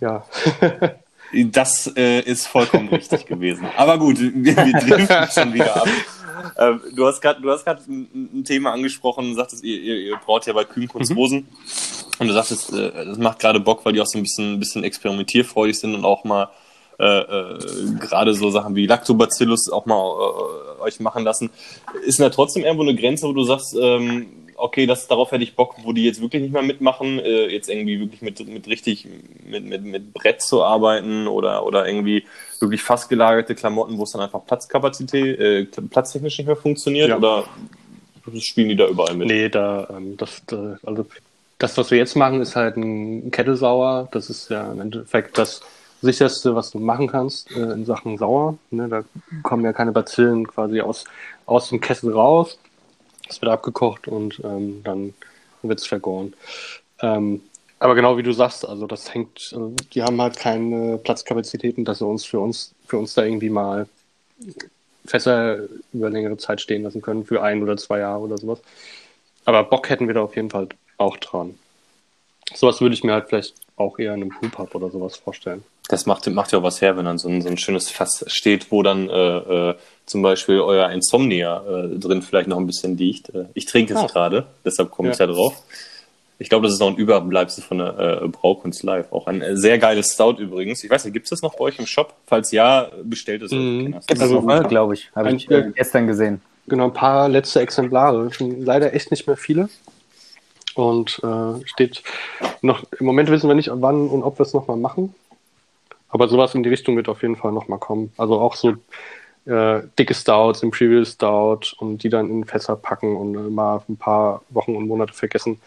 Ja. 0.00 0.24
das 1.52 1.92
äh, 1.96 2.20
ist 2.20 2.46
vollkommen 2.46 2.88
richtig 2.88 3.26
gewesen. 3.26 3.66
Aber 3.76 3.98
gut, 3.98 4.18
wir, 4.18 4.56
wir 4.56 4.72
driften 4.72 5.28
schon 5.34 5.54
wieder 5.54 5.76
ab. 5.76 5.88
Ähm, 6.58 6.80
du 6.94 7.06
hast 7.06 7.20
gerade 7.20 7.40
ein, 7.88 8.30
ein 8.34 8.44
Thema 8.44 8.72
angesprochen, 8.72 9.34
sagtest, 9.34 9.62
ihr, 9.62 9.80
ihr, 9.80 9.96
ihr 9.96 10.16
braucht 10.16 10.46
ja 10.46 10.52
bei 10.52 10.64
Kühnkunst 10.64 11.14
Rosen. 11.14 11.48
Und 12.18 12.26
du 12.26 12.32
sagtest, 12.32 12.72
äh, 12.72 12.92
das 12.92 13.18
macht 13.18 13.38
gerade 13.38 13.60
Bock, 13.60 13.84
weil 13.84 13.92
die 13.92 14.00
auch 14.00 14.06
so 14.06 14.18
ein 14.18 14.22
bisschen, 14.22 14.54
ein 14.54 14.60
bisschen 14.60 14.84
experimentierfreudig 14.84 15.78
sind 15.78 15.94
und 15.94 16.04
auch 16.04 16.24
mal 16.24 16.50
äh, 16.98 17.20
äh, 17.20 17.58
gerade 17.98 18.34
so 18.34 18.50
Sachen 18.50 18.74
wie 18.74 18.86
Lactobacillus 18.86 19.70
auch 19.70 19.86
mal 19.86 19.96
äh, 19.96 20.82
euch 20.82 21.00
machen 21.00 21.24
lassen. 21.24 21.48
Ist 22.04 22.20
da 22.20 22.28
trotzdem 22.28 22.62
irgendwo 22.62 22.82
eine 22.82 22.94
Grenze, 22.94 23.26
wo 23.26 23.32
du 23.32 23.44
sagst, 23.44 23.74
ähm, 23.80 24.26
okay, 24.60 24.86
das, 24.86 25.08
darauf 25.08 25.32
hätte 25.32 25.44
ich 25.44 25.56
Bock, 25.56 25.76
wo 25.82 25.92
die 25.92 26.04
jetzt 26.04 26.20
wirklich 26.20 26.42
nicht 26.42 26.52
mehr 26.52 26.62
mitmachen, 26.62 27.18
äh, 27.18 27.46
jetzt 27.46 27.68
irgendwie 27.68 28.00
wirklich 28.00 28.22
mit, 28.22 28.46
mit 28.48 28.66
richtig, 28.68 29.06
mit, 29.44 29.64
mit, 29.64 29.84
mit 29.84 30.12
Brett 30.12 30.42
zu 30.42 30.62
arbeiten 30.62 31.26
oder, 31.26 31.64
oder 31.64 31.86
irgendwie 31.86 32.24
wirklich 32.58 32.82
fast 32.82 33.08
gelagerte 33.08 33.54
Klamotten, 33.54 33.98
wo 33.98 34.04
es 34.04 34.12
dann 34.12 34.20
einfach 34.20 34.44
Platzkapazität, 34.44 35.38
äh, 35.38 35.64
platztechnisch 35.64 36.38
nicht 36.38 36.46
mehr 36.46 36.56
funktioniert 36.56 37.08
Ja. 37.08 37.16
oder 37.16 37.44
spielen 38.38 38.68
die 38.68 38.76
da 38.76 38.86
überall 38.86 39.14
mit? 39.14 39.28
Nee, 39.28 39.48
da, 39.48 39.88
ähm, 39.90 40.16
das, 40.16 40.42
da, 40.46 40.78
also 40.84 41.06
das, 41.58 41.76
was 41.76 41.90
wir 41.90 41.98
jetzt 41.98 42.16
machen, 42.16 42.40
ist 42.40 42.56
halt 42.56 42.76
ein 42.76 43.30
Kettelsauer. 43.30 44.08
Das 44.12 44.30
ist 44.30 44.50
ja 44.50 44.72
im 44.72 44.80
Endeffekt 44.80 45.36
das 45.38 45.60
sicherste, 46.02 46.54
was 46.54 46.70
du 46.70 46.78
machen 46.78 47.06
kannst 47.08 47.50
äh, 47.52 47.72
in 47.72 47.84
Sachen 47.84 48.16
Sauer. 48.18 48.56
Ne, 48.70 48.88
da 48.88 49.04
kommen 49.42 49.64
ja 49.64 49.72
keine 49.72 49.92
Bazillen 49.92 50.46
quasi 50.46 50.80
aus, 50.80 51.04
aus 51.46 51.68
dem 51.68 51.80
Kessel 51.80 52.12
raus. 52.12 52.58
Es 53.30 53.40
wird 53.40 53.50
abgekocht 53.50 54.08
und 54.08 54.40
ähm, 54.44 54.82
dann 54.84 55.14
wird 55.62 55.78
es 55.78 55.86
vergoren. 55.86 56.34
Ähm, 57.00 57.42
aber 57.78 57.94
genau 57.94 58.18
wie 58.18 58.22
du 58.22 58.32
sagst, 58.32 58.68
also 58.68 58.86
das 58.86 59.14
hängt, 59.14 59.52
also 59.54 59.74
die 59.94 60.02
haben 60.02 60.20
halt 60.20 60.36
keine 60.36 60.98
Platzkapazitäten, 60.98 61.84
dass 61.84 61.98
sie 61.98 62.06
uns 62.06 62.24
für 62.24 62.40
uns, 62.40 62.74
für 62.86 62.98
uns 62.98 63.14
da 63.14 63.24
irgendwie 63.24 63.48
mal 63.48 63.88
Fässer 65.06 65.60
über 65.92 66.10
längere 66.10 66.36
Zeit 66.36 66.60
stehen 66.60 66.82
lassen 66.82 67.00
können, 67.00 67.24
für 67.24 67.42
ein 67.42 67.62
oder 67.62 67.76
zwei 67.76 68.00
Jahre 68.00 68.20
oder 68.20 68.36
sowas. 68.36 68.60
Aber 69.46 69.64
Bock 69.64 69.88
hätten 69.88 70.06
wir 70.06 70.14
da 70.14 70.22
auf 70.22 70.36
jeden 70.36 70.50
Fall 70.50 70.68
auch 70.98 71.16
dran. 71.16 71.58
Sowas 72.54 72.80
würde 72.80 72.94
ich 72.94 73.04
mir 73.04 73.12
halt 73.12 73.28
vielleicht 73.28 73.54
auch 73.76 73.98
eher 73.98 74.14
in 74.14 74.22
einem 74.22 74.30
Brewpub 74.30 74.74
oder 74.74 74.90
sowas 74.90 75.16
vorstellen. 75.16 75.64
Das 75.90 76.06
macht, 76.06 76.28
macht 76.30 76.52
ja 76.52 76.60
auch 76.60 76.62
was 76.62 76.80
her, 76.80 76.96
wenn 76.96 77.04
dann 77.04 77.18
so 77.18 77.28
ein, 77.28 77.42
so 77.42 77.48
ein 77.48 77.58
schönes 77.58 77.90
Fass 77.90 78.24
steht, 78.28 78.70
wo 78.70 78.82
dann 78.84 79.08
äh, 79.08 79.70
äh, 79.70 79.74
zum 80.06 80.22
Beispiel 80.22 80.60
euer 80.60 80.88
Insomnia 80.90 81.62
äh, 81.68 81.98
drin 81.98 82.22
vielleicht 82.22 82.46
noch 82.48 82.58
ein 82.58 82.66
bisschen 82.66 82.96
liegt. 82.96 83.30
Äh, 83.34 83.46
ich 83.54 83.66
trinke 83.66 83.94
es 83.94 83.98
Ah. 84.00 84.06
gerade, 84.06 84.46
deshalb 84.64 84.90
komme 84.92 85.10
ich 85.10 85.18
Ja. 85.18 85.26
da 85.26 85.32
drauf. 85.32 85.54
Ich 86.38 86.48
glaube, 86.48 86.66
das 86.66 86.74
ist 86.74 86.78
noch 86.80 86.86
ein 86.88 86.96
Überbleibsel 86.96 87.62
von 87.64 87.78
der 87.78 88.22
äh, 88.22 88.28
Braukunst 88.28 88.82
Live. 88.84 89.12
Auch 89.12 89.26
ein 89.26 89.42
äh, 89.42 89.56
sehr 89.56 89.78
geiles 89.78 90.12
Stout 90.14 90.36
übrigens. 90.38 90.82
Ich 90.84 90.90
weiß 90.90 91.04
nicht, 91.04 91.12
gibt 91.12 91.26
es 91.26 91.30
das 91.30 91.42
noch 91.42 91.54
bei 91.56 91.64
euch 91.64 91.78
im 91.80 91.86
Shop? 91.86 92.14
Falls 92.26 92.52
ja, 92.52 92.88
bestellt 93.02 93.42
es. 93.42 93.50
Mhm. 93.50 93.82
Kinders. 93.82 94.06
Gibt's 94.06 94.22
Also- 94.22 94.40
noch, 94.40 94.68
glaube 94.68 94.94
ich. 94.94 95.10
Habe 95.16 95.32
ich 95.32 95.50
äh, 95.50 95.70
gestern 95.74 96.06
gesehen. 96.06 96.40
Genau, 96.68 96.84
ein 96.84 96.92
paar 96.94 97.28
letzte 97.28 97.60
Exemplare. 97.60 98.32
Schon 98.32 98.64
leider 98.64 98.94
echt 98.94 99.10
nicht 99.10 99.26
mehr 99.26 99.36
viele. 99.36 99.68
Und 100.74 101.20
äh, 101.24 101.66
steht 101.66 102.02
noch, 102.62 102.84
im 102.98 103.04
Moment 103.06 103.28
wissen 103.28 103.48
wir 103.48 103.54
nicht, 103.56 103.70
wann 103.72 104.08
und 104.08 104.22
ob 104.22 104.38
wir 104.38 104.46
es 104.46 104.54
nochmal 104.54 104.76
machen. 104.76 105.14
Aber 106.10 106.28
sowas 106.28 106.54
in 106.54 106.62
die 106.62 106.68
Richtung 106.68 106.96
wird 106.96 107.08
auf 107.08 107.22
jeden 107.22 107.36
Fall 107.36 107.52
nochmal 107.52 107.78
kommen. 107.78 108.12
Also 108.16 108.38
auch 108.40 108.56
so 108.56 108.74
äh, 109.46 109.82
dicke 109.98 110.14
Stouts, 110.14 110.62
Imperial 110.62 111.06
Stout 111.06 111.74
und 111.78 112.02
die 112.02 112.08
dann 112.08 112.28
in 112.30 112.44
Fässer 112.44 112.76
packen 112.76 113.16
und 113.16 113.34
äh, 113.34 113.50
mal 113.50 113.82
ein 113.88 113.96
paar 113.96 114.42
Wochen 114.50 114.76
und 114.76 114.86
Monate 114.86 115.14
vergessen. 115.14 115.60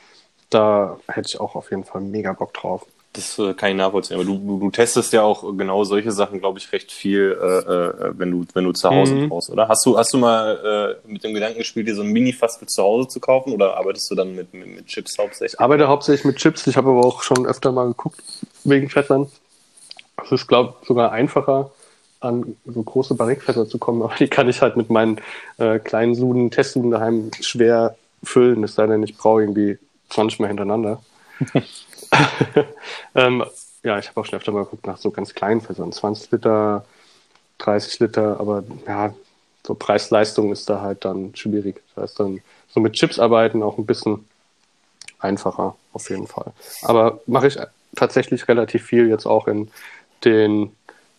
Da 0.49 0.97
hätte 1.07 1.29
ich 1.29 1.39
auch 1.39 1.55
auf 1.55 1.71
jeden 1.71 1.83
Fall 1.83 2.01
mega 2.01 2.33
Bock 2.33 2.53
drauf. 2.53 2.85
Das 3.13 3.37
äh, 3.37 3.53
kann 3.53 3.69
ich 3.69 3.75
nachvollziehen. 3.77 4.15
Aber 4.15 4.25
du, 4.25 4.37
du, 4.37 4.59
du 4.59 4.71
testest 4.71 5.13
ja 5.13 5.21
auch 5.21 5.55
genau 5.55 5.83
solche 5.83 6.11
Sachen, 6.11 6.39
glaube 6.39 6.57
ich, 6.57 6.71
recht 6.71 6.91
viel, 6.91 7.37
äh, 7.39 7.45
äh, 7.45 8.11
wenn 8.17 8.31
du, 8.31 8.45
wenn 8.53 8.63
du 8.63 8.71
zu 8.71 8.89
Hause 8.89 9.15
Mhm. 9.15 9.29
brauchst, 9.29 9.51
oder? 9.51 9.67
Hast 9.67 9.85
du, 9.85 9.97
hast 9.97 10.11
du 10.13 10.17
mal 10.17 10.99
äh, 11.05 11.11
mit 11.11 11.23
dem 11.23 11.33
Gedanken 11.33 11.59
gespielt, 11.59 11.87
dir 11.87 11.93
so 11.95 12.01
ein 12.01 12.07
Mini-Fass 12.11 12.57
für 12.57 12.65
zu 12.65 12.81
Hause 12.81 13.07
zu 13.07 13.19
kaufen 13.19 13.53
oder 13.53 13.77
arbeitest 13.77 14.09
du 14.09 14.15
dann 14.15 14.35
mit, 14.35 14.51
mit, 14.53 14.67
mit 14.67 14.87
Chips 14.87 15.17
hauptsächlich? 15.19 15.53
Ich 15.53 15.59
arbeite 15.59 15.87
hauptsächlich 15.87 16.25
mit 16.25 16.37
Chips. 16.37 16.65
Ich 16.65 16.75
habe 16.75 16.89
aber 16.89 17.05
auch 17.05 17.21
schon 17.21 17.45
öfter 17.45 17.71
mal 17.71 17.87
geguckt 17.87 18.19
wegen 18.63 18.89
Fässern. 18.89 19.27
Es 20.21 20.31
ist, 20.31 20.47
glaube 20.47 20.75
ich, 20.81 20.87
sogar 20.87 21.11
einfacher, 21.11 21.71
an 22.19 22.55
so 22.65 22.81
große 22.83 23.15
Barrikfässer 23.15 23.67
zu 23.67 23.77
kommen. 23.77 24.01
Aber 24.03 24.15
die 24.15 24.27
kann 24.27 24.49
ich 24.49 24.61
halt 24.61 24.77
mit 24.77 24.89
meinen 24.89 25.19
äh, 25.57 25.79
kleinen 25.79 26.15
Suden, 26.15 26.51
Testsuden 26.51 26.91
daheim 26.91 27.31
schwer 27.41 27.95
füllen. 28.23 28.63
Es 28.63 28.75
sei 28.75 28.87
denn, 28.87 29.03
ich 29.03 29.17
brauche 29.17 29.41
irgendwie 29.41 29.77
20 30.09 30.39
Mal 30.39 30.47
hintereinander. 30.47 31.01
ähm, 33.15 33.43
ja, 33.83 33.99
ich 33.99 34.07
habe 34.07 34.21
auch 34.21 34.25
schon 34.25 34.37
öfter 34.37 34.51
mal 34.51 34.63
geguckt 34.63 34.87
nach 34.87 34.97
so 34.97 35.11
ganz 35.11 35.33
kleinen 35.33 35.61
Fässern. 35.61 35.91
20 35.91 36.31
Liter, 36.31 36.85
30 37.59 37.99
Liter. 37.99 38.39
Aber 38.39 38.63
ja, 38.87 39.13
so 39.65 39.75
Preis-Leistung 39.75 40.51
ist 40.51 40.69
da 40.69 40.81
halt 40.81 41.05
dann 41.05 41.35
schwierig. 41.35 41.81
Das 41.95 42.03
heißt 42.03 42.19
dann 42.19 42.41
so 42.69 42.79
mit 42.79 42.93
Chips 42.93 43.19
arbeiten 43.19 43.63
auch 43.63 43.77
ein 43.77 43.85
bisschen 43.85 44.27
einfacher, 45.19 45.75
auf 45.93 46.09
jeden 46.09 46.27
Fall. 46.27 46.53
Aber 46.81 47.21
mache 47.27 47.47
ich 47.47 47.57
tatsächlich 47.95 48.47
relativ 48.47 48.83
viel 48.85 49.07
jetzt 49.07 49.25
auch 49.25 49.47
in 49.47 49.69
den 50.25 50.71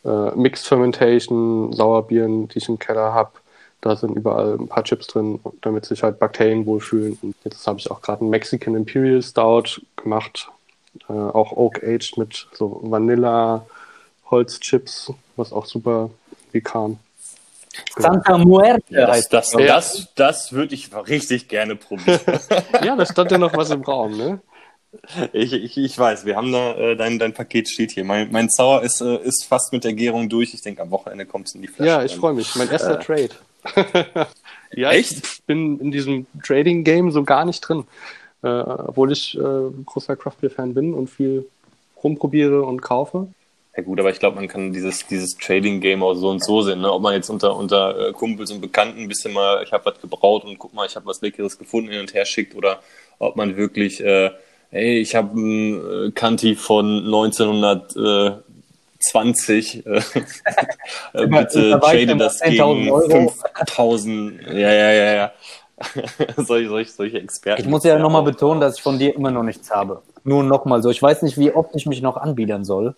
äh, 0.05 0.31
Mixed 0.35 0.67
Fermentation 0.67 1.73
Sauerbieren, 1.73 2.49
die 2.49 2.59
ich 2.59 2.69
im 2.69 2.79
Keller 2.79 3.13
habe. 3.13 3.33
Da 3.81 3.97
sind 3.97 4.17
überall 4.17 4.55
ein 4.55 4.69
paar 4.69 4.85
Chips 4.85 5.09
drin, 5.09 5.41
damit 5.61 5.85
sich 5.85 6.03
halt 6.03 6.19
Bakterien 6.19 6.65
wohlfühlen. 6.65 7.19
Und 7.21 7.35
jetzt 7.45 7.67
habe 7.67 7.79
ich 7.79 7.91
auch 7.91 8.01
gerade 8.01 8.23
einen 8.23 8.31
Mexican 8.31 8.75
Imperial 8.75 9.23
Stout 9.23 9.83
gemacht, 9.97 10.49
äh, 11.09 11.13
auch 11.13 11.53
Oak 11.53 11.83
Aged 11.83 12.17
mit 12.17 12.47
so 12.55 12.81
Vanilla 12.83 13.67
Holzchips, 14.31 15.13
was 15.37 15.53
auch 15.53 15.67
super 15.67 16.11
wie 16.53 16.61
kam. 16.61 16.99
Santa 17.97 18.39
Muerte 18.39 18.83
das, 18.91 19.11
heißt 19.11 19.33
das, 19.33 19.51
das. 19.51 19.67
das, 19.67 20.09
das 20.15 20.53
würde 20.53 20.75
ich 20.75 20.91
richtig 20.95 21.49
gerne 21.49 21.77
probieren. 21.77 22.21
Ja, 22.85 22.97
da 22.97 23.05
stand 23.05 23.31
ja 23.33 23.39
noch 23.39 23.57
was 23.57 23.71
im 23.71 23.83
Raum, 23.83 24.17
ne? 24.17 24.41
Ich, 25.33 25.53
ich, 25.53 25.77
ich 25.77 25.99
weiß, 25.99 26.25
wir 26.25 26.37
haben 26.37 26.53
da, 26.53 26.75
äh, 26.75 26.97
dein, 26.97 27.19
dein 27.19 27.33
Paket 27.33 27.69
steht 27.69 27.93
hier. 27.93 28.05
Mein, 28.05 28.31
mein 28.33 28.49
Sauer 28.49 28.83
ist, 28.83 29.01
äh, 29.01 29.17
ist 29.19 29.45
fast 29.45 29.73
mit 29.73 29.85
der 29.85 29.93
Gärung 29.93 30.29
durch. 30.29 30.55
Ich 30.55 30.63
denke, 30.63 30.83
am 30.83 30.91
Wochenende 30.91 31.27
kommt 31.27 31.49
es 31.49 31.55
in 31.55 31.63
die 31.63 31.69
Flasche. 31.69 31.89
Ja, 31.89 32.05
ich 32.05 32.15
freue 32.17 32.35
mich. 32.35 32.55
Mein 32.57 32.71
erster 32.71 32.99
Trade. 33.01 33.31
ja, 34.73 34.91
Echt? 34.91 35.13
ich 35.13 35.43
bin 35.47 35.81
in 35.81 35.91
diesem 35.91 36.27
Trading-Game 36.43 37.11
so 37.11 37.25
gar 37.25 37.45
nicht 37.45 37.61
drin. 37.61 37.85
Äh, 38.43 38.49
obwohl 38.49 39.11
ich 39.13 39.39
äh, 39.39 39.71
großer 39.87 40.17
Craft-Beer-Fan 40.17 40.75
bin 40.75 40.93
und 40.93 41.09
viel 41.09 41.47
rumprobiere 42.03 42.63
und 42.63 42.83
kaufe. 42.83 43.29
Ja 43.77 43.83
gut, 43.83 43.99
aber 43.99 44.11
ich 44.11 44.21
glaube, 44.21 44.37
man 44.37 44.47
kann 44.47 44.73
dieses, 44.73 45.07
dieses 45.07 45.37
Trading-Game 45.37 46.03
auch 46.03 46.15
so 46.15 46.29
und 46.29 46.45
so 46.45 46.63
sehen. 46.63 46.83
Ne? 46.83 46.93
Ob 46.93 47.03
man 47.03 47.15
jetzt 47.15 47.29
unter, 47.29 47.57
unter 47.57 48.09
äh, 48.09 48.13
Kumpels 48.13 48.53
und 48.53 48.61
Bekannten 48.61 49.01
ein 49.01 49.09
bisschen 49.09 49.33
mal, 49.33 49.65
ich 49.65 49.73
habe 49.73 49.87
was 49.87 50.01
gebraut 50.01 50.45
und 50.45 50.59
guck 50.59 50.75
mal, 50.75 50.87
ich 50.87 50.95
habe 50.95 51.07
was 51.07 51.21
Leckeres 51.23 51.59
gefunden, 51.59 51.91
hin 51.91 52.01
und 52.01 52.15
her 52.15 52.25
schickt 52.25 52.55
oder 52.55 52.83
ob 53.19 53.35
man 53.35 53.57
wirklich, 53.57 54.01
äh, 54.01 54.31
ey, 54.75 54.99
ich 54.99 55.15
habe 55.15 55.31
einen 55.33 56.09
äh, 56.09 56.11
Kanti 56.11 56.57
von 56.57 57.05
1920, 57.05 59.87
äh, 59.87 59.91
äh, 61.15 61.27
bitte 61.27 61.81
trade 61.81 62.17
das 62.17 62.43
10.000 62.43 62.75
gegen 62.75 62.91
Euro. 62.91 63.29
5000, 63.29 64.43
ja, 64.49 64.73
ja, 64.73 64.93
ja, 64.93 65.15
ja. 65.15 65.33
solche, 66.37 66.69
solche, 66.69 66.91
solche 66.91 67.19
Experten. 67.19 67.63
Ich 67.63 67.69
muss 67.69 67.85
ja 67.85 67.99
nochmal 67.99 68.23
auch. 68.23 68.27
betonen, 68.27 68.61
dass 68.61 68.77
ich 68.77 68.83
von 68.83 68.99
dir 68.99 69.15
immer 69.15 69.31
noch 69.31 69.43
nichts 69.43 69.71
habe. 69.71 70.03
Nur 70.23 70.43
nochmal 70.43 70.83
so. 70.83 70.91
Ich 70.91 71.03
weiß 71.03 71.23
nicht, 71.23 71.39
wie 71.39 71.53
oft 71.53 71.71
ich 71.75 71.87
mich 71.87 72.03
noch 72.03 72.17
anbiedern 72.17 72.65
soll. 72.65 72.95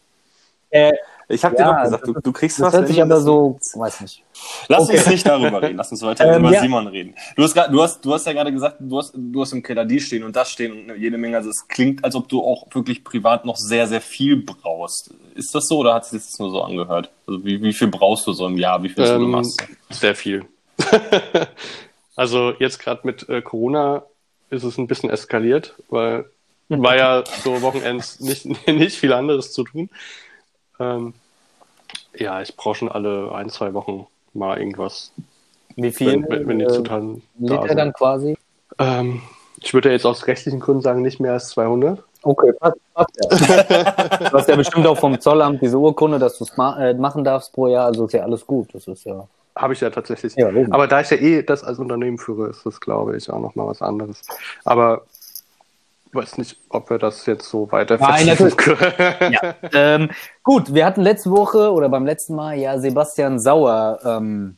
Äh, 0.70 0.92
Ich 1.28 1.44
habe 1.44 1.56
Ja, 1.56 1.70
dir 1.72 1.76
doch 1.76 1.82
gesagt, 1.82 2.06
du, 2.06 2.12
du 2.20 2.32
kriegst 2.32 2.60
das 2.60 2.66
was. 2.68 2.74
hört 2.74 2.86
sich 2.88 3.02
aber 3.02 3.20
so, 3.20 3.58
weiß 3.74 4.00
nicht. 4.02 4.22
Lass 4.68 4.84
Okay. 4.84 4.98
uns 4.98 5.06
nicht 5.08 5.26
darüber 5.26 5.60
reden. 5.60 5.76
Lass 5.76 5.90
uns 5.90 6.02
weiter 6.02 6.24
Ähm, 6.24 6.40
über 6.40 6.52
ja. 6.52 6.60
Simon 6.60 6.86
reden. 6.86 7.16
Du 7.34 7.42
hast, 7.42 7.52
grad- 7.54 7.72
du, 7.72 7.82
hast, 7.82 8.04
du 8.04 8.14
hast 8.14 8.26
ja 8.26 8.32
gerade 8.32 8.52
gesagt, 8.52 8.76
du 8.78 8.98
hast, 8.98 9.12
du 9.16 9.40
hast 9.40 9.52
im 9.52 9.62
Keller 9.62 9.84
die 9.84 9.98
stehen 10.00 10.22
und 10.22 10.36
das 10.36 10.50
stehen 10.50 10.88
und 10.90 10.96
jede 11.00 11.18
Menge. 11.18 11.36
Also 11.36 11.50
es 11.50 11.66
klingt, 11.66 12.04
als 12.04 12.14
ob 12.14 12.28
du 12.28 12.44
auch 12.44 12.66
wirklich 12.72 13.02
privat 13.02 13.44
noch 13.44 13.56
sehr, 13.56 13.88
sehr 13.88 14.00
viel 14.00 14.36
brauchst. 14.36 15.10
Ist 15.34 15.52
das 15.52 15.66
so 15.66 15.78
oder 15.78 15.94
hat 15.94 16.04
sich 16.06 16.22
das 16.22 16.38
nur 16.38 16.50
so 16.50 16.62
angehört? 16.62 17.10
Also 17.26 17.44
wie, 17.44 17.60
wie 17.60 17.72
viel 17.72 17.88
brauchst 17.88 18.24
du 18.28 18.32
so 18.32 18.46
im 18.46 18.56
Jahr? 18.56 18.82
Wie 18.84 18.88
viel 18.88 19.02
Ähm, 19.04 19.20
du 19.22 19.26
machst? 19.26 19.60
Sehr 19.90 20.14
viel. 20.14 20.44
also 22.16 22.52
jetzt 22.58 22.78
gerade 22.78 23.00
mit 23.04 23.28
äh, 23.28 23.42
Corona 23.42 24.04
ist 24.50 24.62
es 24.62 24.78
ein 24.78 24.86
bisschen 24.86 25.10
eskaliert, 25.10 25.74
weil 25.88 26.26
war 26.68 26.96
ja 26.96 27.24
so 27.42 27.62
Wochenends 27.62 28.20
nicht, 28.20 28.46
nicht 28.68 28.96
viel 28.96 29.12
anderes 29.12 29.52
zu 29.52 29.64
tun. 29.64 29.90
Ähm, 30.80 31.14
ja, 32.14 32.40
ich 32.42 32.56
brauche 32.56 32.76
schon 32.76 32.90
alle 32.90 33.32
ein, 33.32 33.50
zwei 33.50 33.74
Wochen 33.74 34.06
mal 34.32 34.58
irgendwas. 34.58 35.12
Wie 35.76 35.92
viel 35.92 36.24
Wenn, 36.28 36.48
wenn, 36.48 36.58
die 36.58 36.64
äh, 36.64 36.68
Zutaten 36.68 37.22
da 37.34 37.54
Liter 37.54 37.68
sind. 37.68 37.76
dann 37.78 37.92
quasi? 37.92 38.38
Ähm, 38.78 39.22
ich 39.60 39.74
würde 39.74 39.88
ja 39.88 39.94
jetzt 39.94 40.06
aus 40.06 40.26
rechtlichen 40.26 40.60
Gründen 40.60 40.82
sagen, 40.82 41.02
nicht 41.02 41.20
mehr 41.20 41.32
als 41.32 41.48
200. 41.50 42.02
Okay, 42.22 42.52
passt, 42.54 42.76
passt 42.94 43.18
ja. 43.22 43.92
du 44.30 44.32
hast 44.32 44.48
ja 44.48 44.56
bestimmt 44.56 44.86
auch 44.86 44.98
vom 44.98 45.20
Zollamt 45.20 45.62
diese 45.62 45.78
Urkunde, 45.78 46.18
dass 46.18 46.38
du 46.38 46.44
es 46.44 46.56
ma 46.56 46.78
äh, 46.82 46.94
machen 46.94 47.24
darfst 47.24 47.52
pro 47.52 47.68
Jahr, 47.68 47.86
also 47.86 48.06
ist 48.06 48.12
ja 48.12 48.22
alles 48.22 48.46
gut. 48.46 48.68
Das 48.74 48.86
ist 48.88 49.04
ja. 49.04 49.26
Habe 49.54 49.72
ich 49.72 49.80
ja 49.80 49.90
tatsächlich. 49.90 50.34
Ja. 50.36 50.50
Aber 50.70 50.86
da 50.86 51.00
ich 51.00 51.10
ja 51.10 51.16
eh 51.16 51.42
das 51.42 51.64
als 51.64 51.78
Unternehmen 51.78 52.18
führe, 52.18 52.48
ist 52.48 52.66
das, 52.66 52.80
glaube 52.80 53.16
ich, 53.16 53.30
auch 53.30 53.40
nochmal 53.40 53.68
was 53.68 53.80
anderes. 53.80 54.20
Aber 54.64 55.02
weiß 56.16 56.38
nicht, 56.38 56.58
ob 56.70 56.90
wir 56.90 56.98
das 56.98 57.26
jetzt 57.26 57.48
so 57.48 57.70
weiter 57.70 57.98
Nein, 57.98 58.26
vertiefen 58.26 58.56
können. 58.56 59.32
ja. 59.32 59.54
ähm, 59.72 60.10
gut, 60.42 60.74
wir 60.74 60.84
hatten 60.84 61.02
letzte 61.02 61.30
Woche 61.30 61.72
oder 61.72 61.88
beim 61.88 62.06
letzten 62.06 62.34
Mal 62.34 62.58
ja 62.58 62.78
Sebastian 62.78 63.38
Sauer 63.38 64.00
ähm, 64.04 64.56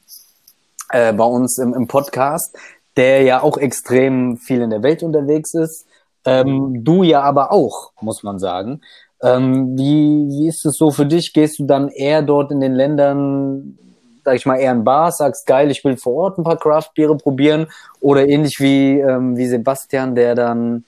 äh, 0.90 1.12
bei 1.12 1.24
uns 1.24 1.58
im, 1.58 1.74
im 1.74 1.86
Podcast, 1.86 2.56
der 2.96 3.22
ja 3.22 3.42
auch 3.42 3.58
extrem 3.58 4.36
viel 4.38 4.62
in 4.62 4.70
der 4.70 4.82
Welt 4.82 5.02
unterwegs 5.02 5.54
ist. 5.54 5.86
Ähm, 6.24 6.84
du 6.84 7.02
ja 7.02 7.22
aber 7.22 7.52
auch, 7.52 7.92
muss 8.00 8.22
man 8.22 8.38
sagen. 8.38 8.80
Ähm, 9.22 9.76
wie, 9.76 10.28
wie 10.28 10.48
ist 10.48 10.64
es 10.64 10.76
so 10.76 10.90
für 10.90 11.06
dich? 11.06 11.32
Gehst 11.32 11.58
du 11.58 11.64
dann 11.64 11.88
eher 11.88 12.22
dort 12.22 12.52
in 12.52 12.60
den 12.60 12.74
Ländern, 12.74 13.78
sag 14.24 14.36
ich 14.36 14.46
mal, 14.46 14.56
eher 14.56 14.72
in 14.72 14.84
Bars, 14.84 15.18
sagst 15.18 15.46
geil, 15.46 15.70
ich 15.70 15.84
will 15.84 15.96
vor 15.96 16.14
Ort 16.14 16.38
ein 16.38 16.44
paar 16.44 16.58
Craft-Biere 16.58 17.16
probieren? 17.16 17.66
Oder 18.00 18.28
ähnlich 18.28 18.60
wie, 18.60 18.98
ähm, 19.00 19.36
wie 19.36 19.46
Sebastian, 19.46 20.14
der 20.14 20.34
dann 20.34 20.84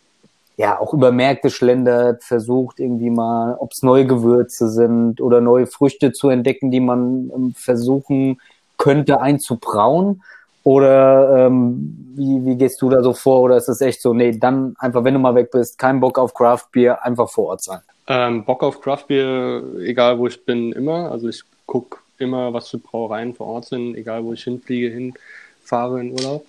ja 0.60 0.78
auch 0.78 0.92
über 0.92 1.10
Märkte 1.10 1.48
schlendert, 1.48 2.22
versucht 2.22 2.80
irgendwie 2.80 3.08
mal, 3.08 3.56
ob 3.58 3.72
es 3.72 3.82
neue 3.82 4.06
Gewürze 4.06 4.68
sind 4.68 5.20
oder 5.22 5.40
neue 5.40 5.66
Früchte 5.66 6.12
zu 6.12 6.28
entdecken, 6.28 6.70
die 6.70 6.80
man 6.80 7.30
ähm, 7.34 7.54
versuchen 7.56 8.38
könnte 8.76 9.22
einzubrauen? 9.22 10.22
Oder 10.62 11.46
ähm, 11.46 12.12
wie, 12.14 12.44
wie 12.44 12.56
gehst 12.56 12.82
du 12.82 12.90
da 12.90 13.02
so 13.02 13.14
vor? 13.14 13.40
Oder 13.40 13.56
ist 13.56 13.70
es 13.70 13.80
echt 13.80 14.02
so, 14.02 14.12
nee, 14.12 14.32
dann 14.32 14.76
einfach, 14.78 15.02
wenn 15.02 15.14
du 15.14 15.20
mal 15.20 15.34
weg 15.34 15.50
bist, 15.50 15.78
kein 15.78 15.98
Bock 15.98 16.18
auf 16.18 16.34
Craft 16.34 16.66
Beer, 16.72 17.02
einfach 17.02 17.30
vor 17.30 17.46
Ort 17.46 17.62
sein? 17.62 17.80
Ähm, 18.06 18.44
Bock 18.44 18.62
auf 18.62 18.82
Craftbier, 18.82 19.62
egal 19.80 20.18
wo 20.18 20.26
ich 20.26 20.44
bin, 20.44 20.72
immer. 20.72 21.10
Also 21.10 21.28
ich 21.28 21.42
gucke 21.64 22.00
immer, 22.18 22.52
was 22.52 22.68
für 22.68 22.76
Brauereien 22.76 23.34
vor 23.34 23.46
Ort 23.46 23.66
sind, 23.66 23.94
egal 23.94 24.24
wo 24.24 24.34
ich 24.34 24.44
hinfliege, 24.44 24.90
hinfahre 24.90 26.00
in 26.00 26.12
Urlaub. 26.12 26.44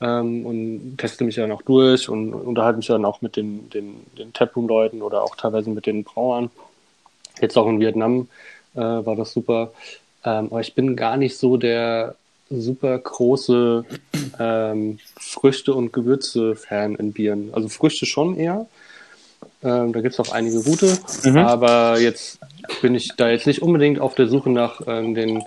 Ähm, 0.00 0.46
und 0.46 0.96
teste 0.98 1.24
mich 1.24 1.34
dann 1.34 1.50
auch 1.50 1.62
durch 1.62 2.08
und 2.08 2.32
unterhalte 2.32 2.76
mich 2.76 2.86
dann 2.86 3.04
auch 3.04 3.20
mit 3.20 3.36
den, 3.36 3.68
den, 3.70 3.96
den 4.16 4.32
Taproom-Leuten 4.32 5.02
oder 5.02 5.22
auch 5.22 5.34
teilweise 5.34 5.70
mit 5.70 5.86
den 5.86 6.04
Brauern. 6.04 6.50
Jetzt 7.40 7.56
auch 7.56 7.68
in 7.68 7.80
Vietnam 7.80 8.28
äh, 8.74 8.80
war 8.80 9.16
das 9.16 9.32
super. 9.32 9.72
Ähm, 10.24 10.46
aber 10.50 10.60
ich 10.60 10.74
bin 10.74 10.96
gar 10.96 11.16
nicht 11.16 11.36
so 11.36 11.56
der 11.56 12.14
super 12.50 12.98
große 12.98 13.84
ähm, 14.38 14.98
Früchte- 15.18 15.74
und 15.74 15.92
Gewürze-Fan 15.92 16.94
in 16.94 17.12
Bieren. 17.12 17.50
Also 17.52 17.68
Früchte 17.68 18.06
schon 18.06 18.36
eher. 18.36 18.66
Ähm, 19.62 19.92
da 19.92 20.00
gibt 20.00 20.14
es 20.14 20.20
auch 20.20 20.32
einige 20.32 20.62
gute. 20.62 20.98
Aber 21.44 21.98
jetzt 22.00 22.38
bin 22.80 22.94
ich 22.94 23.10
da 23.16 23.28
jetzt 23.28 23.46
nicht 23.46 23.62
unbedingt 23.62 24.00
auf 24.00 24.14
der 24.14 24.28
Suche 24.28 24.50
nach 24.50 24.80
ähm, 24.86 25.14
den 25.14 25.42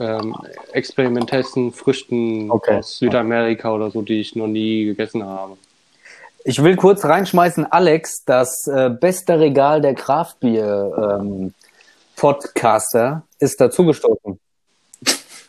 ähm, 0.00 0.34
experimentesten 0.72 1.72
Früchten 1.72 2.50
Okay. 2.50 2.78
aus 2.78 2.98
Südamerika 2.98 3.72
oder 3.72 3.90
so, 3.90 4.02
die 4.02 4.20
ich 4.20 4.34
noch 4.36 4.46
nie 4.46 4.84
gegessen 4.84 5.24
habe. 5.24 5.56
Ich 6.44 6.62
will 6.62 6.76
kurz 6.76 7.04
reinschmeißen, 7.04 7.72
Alex, 7.72 8.24
das 8.24 8.66
äh, 8.66 8.90
beste 8.90 9.40
Regal 9.40 9.80
der 9.80 9.94
Craftbier 9.94 11.18
ähm, 11.20 11.54
Podcaster 12.16 13.22
ist 13.38 13.60
dazugestoßen. 13.60 14.38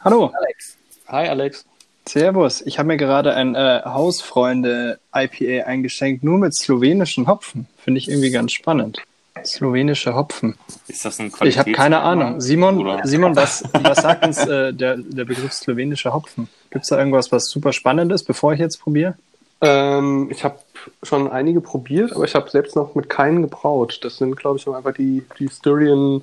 Hallo, 0.01 0.31
Alex. 0.33 0.77
Hi 1.07 1.27
Alex. 1.27 1.65
Servus. 2.07 2.61
Ich 2.61 2.77
habe 2.77 2.87
mir 2.87 2.97
gerade 2.97 3.33
ein 3.33 3.55
äh, 3.55 3.81
Hausfreunde 3.83 4.99
IPA 5.13 5.65
eingeschenkt, 5.65 6.23
nur 6.23 6.37
mit 6.37 6.55
slowenischem 6.55 7.27
Hopfen. 7.27 7.67
Finde 7.77 7.99
ich 7.99 8.07
irgendwie 8.09 8.31
ganz 8.31 8.53
spannend. 8.53 9.01
Slowenische 9.47 10.15
Hopfen. 10.15 10.55
Ist 10.87 11.05
das 11.05 11.19
ein 11.19 11.31
Ich 11.43 11.57
habe 11.57 11.71
keine 11.71 11.99
Ahnung. 12.01 12.41
Simon, 12.41 12.79
Oder? 12.79 13.05
Simon, 13.05 13.35
was, 13.35 13.63
was 13.73 13.97
sagt 14.01 14.25
uns 14.25 14.37
äh, 14.45 14.73
der, 14.73 14.97
der 14.97 15.25
Begriff 15.25 15.53
slowenischer 15.53 16.13
Hopfen? 16.13 16.47
Gibt 16.71 16.83
es 16.83 16.89
da 16.89 16.97
irgendwas, 16.97 17.31
was 17.31 17.45
super 17.49 17.73
spannend 17.73 18.11
ist, 18.11 18.23
bevor 18.23 18.53
ich 18.53 18.59
jetzt 18.59 18.77
probiere? 18.77 19.15
Ähm, 19.61 20.27
ich 20.31 20.43
habe 20.43 20.59
schon 21.03 21.31
einige 21.31 21.61
probiert, 21.61 22.13
aber 22.13 22.25
ich 22.25 22.35
habe 22.35 22.49
selbst 22.49 22.75
noch 22.75 22.93
mit 22.95 23.09
keinen 23.09 23.41
gebraut. 23.43 23.99
Das 24.03 24.17
sind, 24.17 24.35
glaube 24.35 24.57
ich, 24.57 24.67
einfach 24.67 24.93
die, 24.93 25.23
die 25.39 25.47
Styrian 25.49 26.21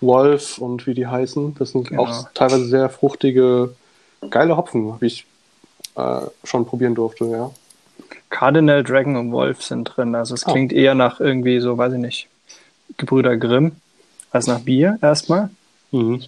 Wolf 0.00 0.58
und 0.58 0.86
wie 0.86 0.94
die 0.94 1.06
heißen. 1.06 1.54
Das 1.58 1.70
sind 1.70 1.88
Genau. 1.88 2.02
auch 2.04 2.28
teilweise 2.34 2.66
sehr 2.66 2.88
fruchtige, 2.90 3.74
geile 4.30 4.56
Hopfen, 4.56 5.00
wie 5.00 5.06
ich 5.06 5.26
äh, 5.96 6.20
schon 6.44 6.66
probieren 6.66 6.94
durfte, 6.94 7.24
ja. 7.26 7.50
Cardinal, 8.30 8.82
Dragon 8.82 9.16
und 9.16 9.32
Wolf 9.32 9.62
sind 9.62 9.84
drin. 9.84 10.14
Also 10.14 10.34
es 10.34 10.46
Oh. 10.46 10.52
klingt 10.52 10.72
eher 10.72 10.94
nach 10.94 11.20
irgendwie 11.20 11.60
so, 11.60 11.78
weiß 11.78 11.92
ich 11.94 11.98
nicht, 12.00 12.28
Gebrüder 12.96 13.36
Grimm 13.36 13.72
als 14.30 14.46
nach 14.46 14.60
Bier 14.60 14.98
erstmal. 15.02 15.50
Mhm. 15.90 16.22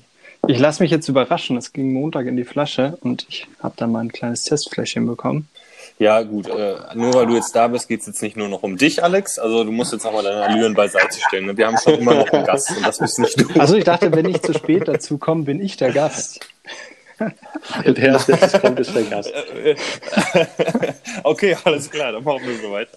Ich 0.48 0.58
lasse 0.58 0.82
mich 0.82 0.92
jetzt 0.92 1.08
überraschen. 1.08 1.56
Es 1.56 1.72
ging 1.72 1.92
Montag 1.92 2.26
in 2.26 2.36
die 2.36 2.44
Flasche 2.44 2.98
und 3.00 3.26
ich 3.28 3.48
habe 3.60 3.74
da 3.76 3.86
mal 3.86 4.00
ein 4.00 4.12
kleines 4.12 4.42
Testfläschchen 4.42 5.06
bekommen. 5.06 5.48
Ja, 5.98 6.22
gut, 6.22 6.46
äh, 6.46 6.76
nur 6.94 7.14
weil 7.14 7.26
du 7.26 7.34
jetzt 7.34 7.56
da 7.56 7.68
bist, 7.68 7.88
geht 7.88 8.00
es 8.00 8.06
jetzt 8.06 8.22
nicht 8.22 8.36
nur 8.36 8.48
noch 8.48 8.62
um 8.62 8.76
dich, 8.76 9.02
Alex. 9.02 9.38
Also 9.38 9.64
du 9.64 9.72
musst 9.72 9.92
jetzt 9.92 10.04
auch 10.04 10.12
mal 10.12 10.22
deine 10.22 10.42
Allüren 10.42 10.74
beiseite 10.74 11.18
stellen. 11.26 11.46
Ne? 11.46 11.56
Wir 11.56 11.66
haben 11.66 11.78
schon 11.78 11.94
immer 11.94 12.14
noch 12.14 12.30
einen 12.30 12.44
Gast 12.44 12.76
und 12.76 12.86
das 12.86 12.98
bist 12.98 13.18
nicht 13.18 13.40
du. 13.40 13.58
Also 13.58 13.76
ich 13.76 13.84
dachte, 13.84 14.12
wenn 14.12 14.26
ich 14.26 14.42
zu 14.42 14.52
spät 14.52 14.88
dazu 14.88 15.16
komme, 15.16 15.44
bin 15.44 15.60
ich 15.60 15.76
der 15.76 15.92
Gast. 15.92 16.40
Der 17.86 18.14
als 18.14 18.28
letztes 18.28 18.60
kommt, 18.60 18.78
ist 18.78 18.94
der 18.94 19.04
Gast. 19.04 19.32
okay, 21.24 21.56
alles 21.64 21.90
klar, 21.90 22.12
dann 22.12 22.22
machen 22.22 22.46
wir 22.46 22.58
so 22.58 22.70
weiter. 22.70 22.96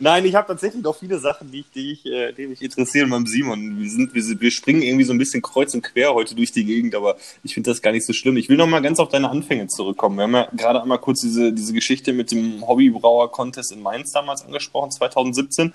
Nein, 0.00 0.24
ich 0.24 0.34
habe 0.34 0.48
tatsächlich 0.48 0.82
noch 0.82 0.96
viele 0.96 1.18
Sachen, 1.18 1.50
die, 1.50 1.60
ich, 1.60 1.70
die, 1.70 1.92
ich, 1.92 2.06
äh, 2.06 2.32
die 2.32 2.48
mich 2.48 2.60
interessieren 2.60 3.10
beim 3.10 3.26
Simon. 3.26 3.78
Wir, 3.78 3.90
sind, 3.90 4.14
wir, 4.14 4.40
wir 4.40 4.50
springen 4.50 4.82
irgendwie 4.82 5.04
so 5.04 5.12
ein 5.12 5.18
bisschen 5.18 5.42
kreuz 5.42 5.74
und 5.74 5.82
quer 5.82 6.12
heute 6.12 6.34
durch 6.34 6.50
die 6.50 6.64
Gegend, 6.64 6.94
aber 6.94 7.16
ich 7.44 7.54
finde 7.54 7.70
das 7.70 7.82
gar 7.82 7.92
nicht 7.92 8.06
so 8.06 8.12
schlimm. 8.12 8.36
Ich 8.36 8.48
will 8.48 8.56
noch 8.56 8.66
mal 8.66 8.82
ganz 8.82 8.98
auf 8.98 9.08
deine 9.08 9.30
Anfänge 9.30 9.68
zurückkommen. 9.68 10.16
Wir 10.16 10.24
haben 10.24 10.34
ja 10.34 10.48
gerade 10.56 10.82
einmal 10.82 10.98
kurz 10.98 11.20
diese, 11.20 11.52
diese 11.52 11.72
Geschichte 11.72 12.12
mit 12.12 12.32
dem 12.32 12.66
Hobbybrauer-Contest 12.66 13.72
in 13.72 13.80
Mainz 13.80 14.10
damals 14.12 14.44
angesprochen, 14.44 14.90
2017. 14.90 15.72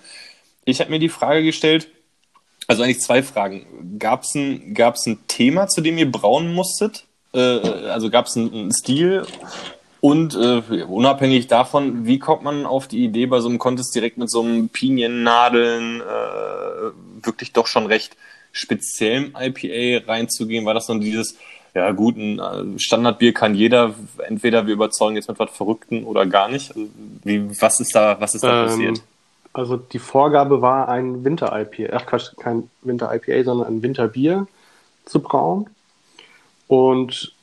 Ich 0.65 0.81
habe 0.81 0.89
mir 0.89 0.99
die 0.99 1.09
Frage 1.09 1.43
gestellt, 1.43 1.87
also 2.67 2.83
eigentlich 2.83 2.99
zwei 2.99 3.23
Fragen. 3.23 3.97
Gab 3.97 4.23
es 4.23 4.35
ein, 4.35 4.75
ein 4.77 5.19
Thema, 5.27 5.67
zu 5.67 5.79
dem 5.79 5.97
ihr 5.97 6.11
brauen 6.11 6.53
musstet? 6.53 7.06
Äh, 7.33 7.39
also 7.39 8.09
gab 8.09 8.27
es 8.27 8.37
einen, 8.37 8.53
einen 8.53 8.71
Stil? 8.71 9.25
Und 9.99 10.35
äh, 10.35 10.83
unabhängig 10.83 11.47
davon, 11.47 12.05
wie 12.05 12.19
kommt 12.19 12.43
man 12.43 12.65
auf 12.65 12.87
die 12.87 13.03
Idee, 13.03 13.25
bei 13.25 13.39
so 13.39 13.49
einem 13.49 13.57
Contest 13.57 13.95
direkt 13.95 14.17
mit 14.17 14.29
so 14.29 14.41
einem 14.41 14.69
Piniennadeln 14.69 16.01
äh, 16.01 17.25
wirklich 17.25 17.51
doch 17.51 17.67
schon 17.67 17.87
recht 17.87 18.15
speziellem 18.51 19.33
IPA 19.39 20.05
reinzugehen? 20.07 20.65
War 20.65 20.75
das 20.75 20.85
dann 20.85 21.01
dieses, 21.01 21.35
ja 21.73 21.91
gut, 21.91 22.15
ein 22.17 22.39
äh, 22.39 22.79
Standardbier 22.79 23.33
kann 23.33 23.55
jeder, 23.55 23.95
entweder 24.27 24.67
wir 24.67 24.73
überzeugen 24.73 25.15
jetzt 25.15 25.29
mit 25.29 25.39
was 25.39 25.51
Verrückten 25.51 26.03
oder 26.03 26.25
gar 26.25 26.47
nicht? 26.47 26.75
Also, 26.75 26.87
wie, 27.23 27.61
was 27.61 27.79
ist 27.79 27.95
da, 27.95 28.19
was 28.19 28.35
ist 28.35 28.43
da 28.43 28.65
passiert? 28.65 28.97
Ähm, 28.97 29.03
also 29.53 29.77
die 29.77 29.99
Vorgabe 29.99 30.61
war, 30.61 30.87
ein 30.89 31.23
Winter-IPA, 31.23 31.95
ach 31.95 32.05
Quatsch, 32.05 32.35
kein 32.37 32.69
Winter-IPA, 32.83 33.43
sondern 33.43 33.67
ein 33.67 33.81
Winterbier 33.81 34.47
zu 35.05 35.19
brauen. 35.19 35.67
Und 36.67 37.33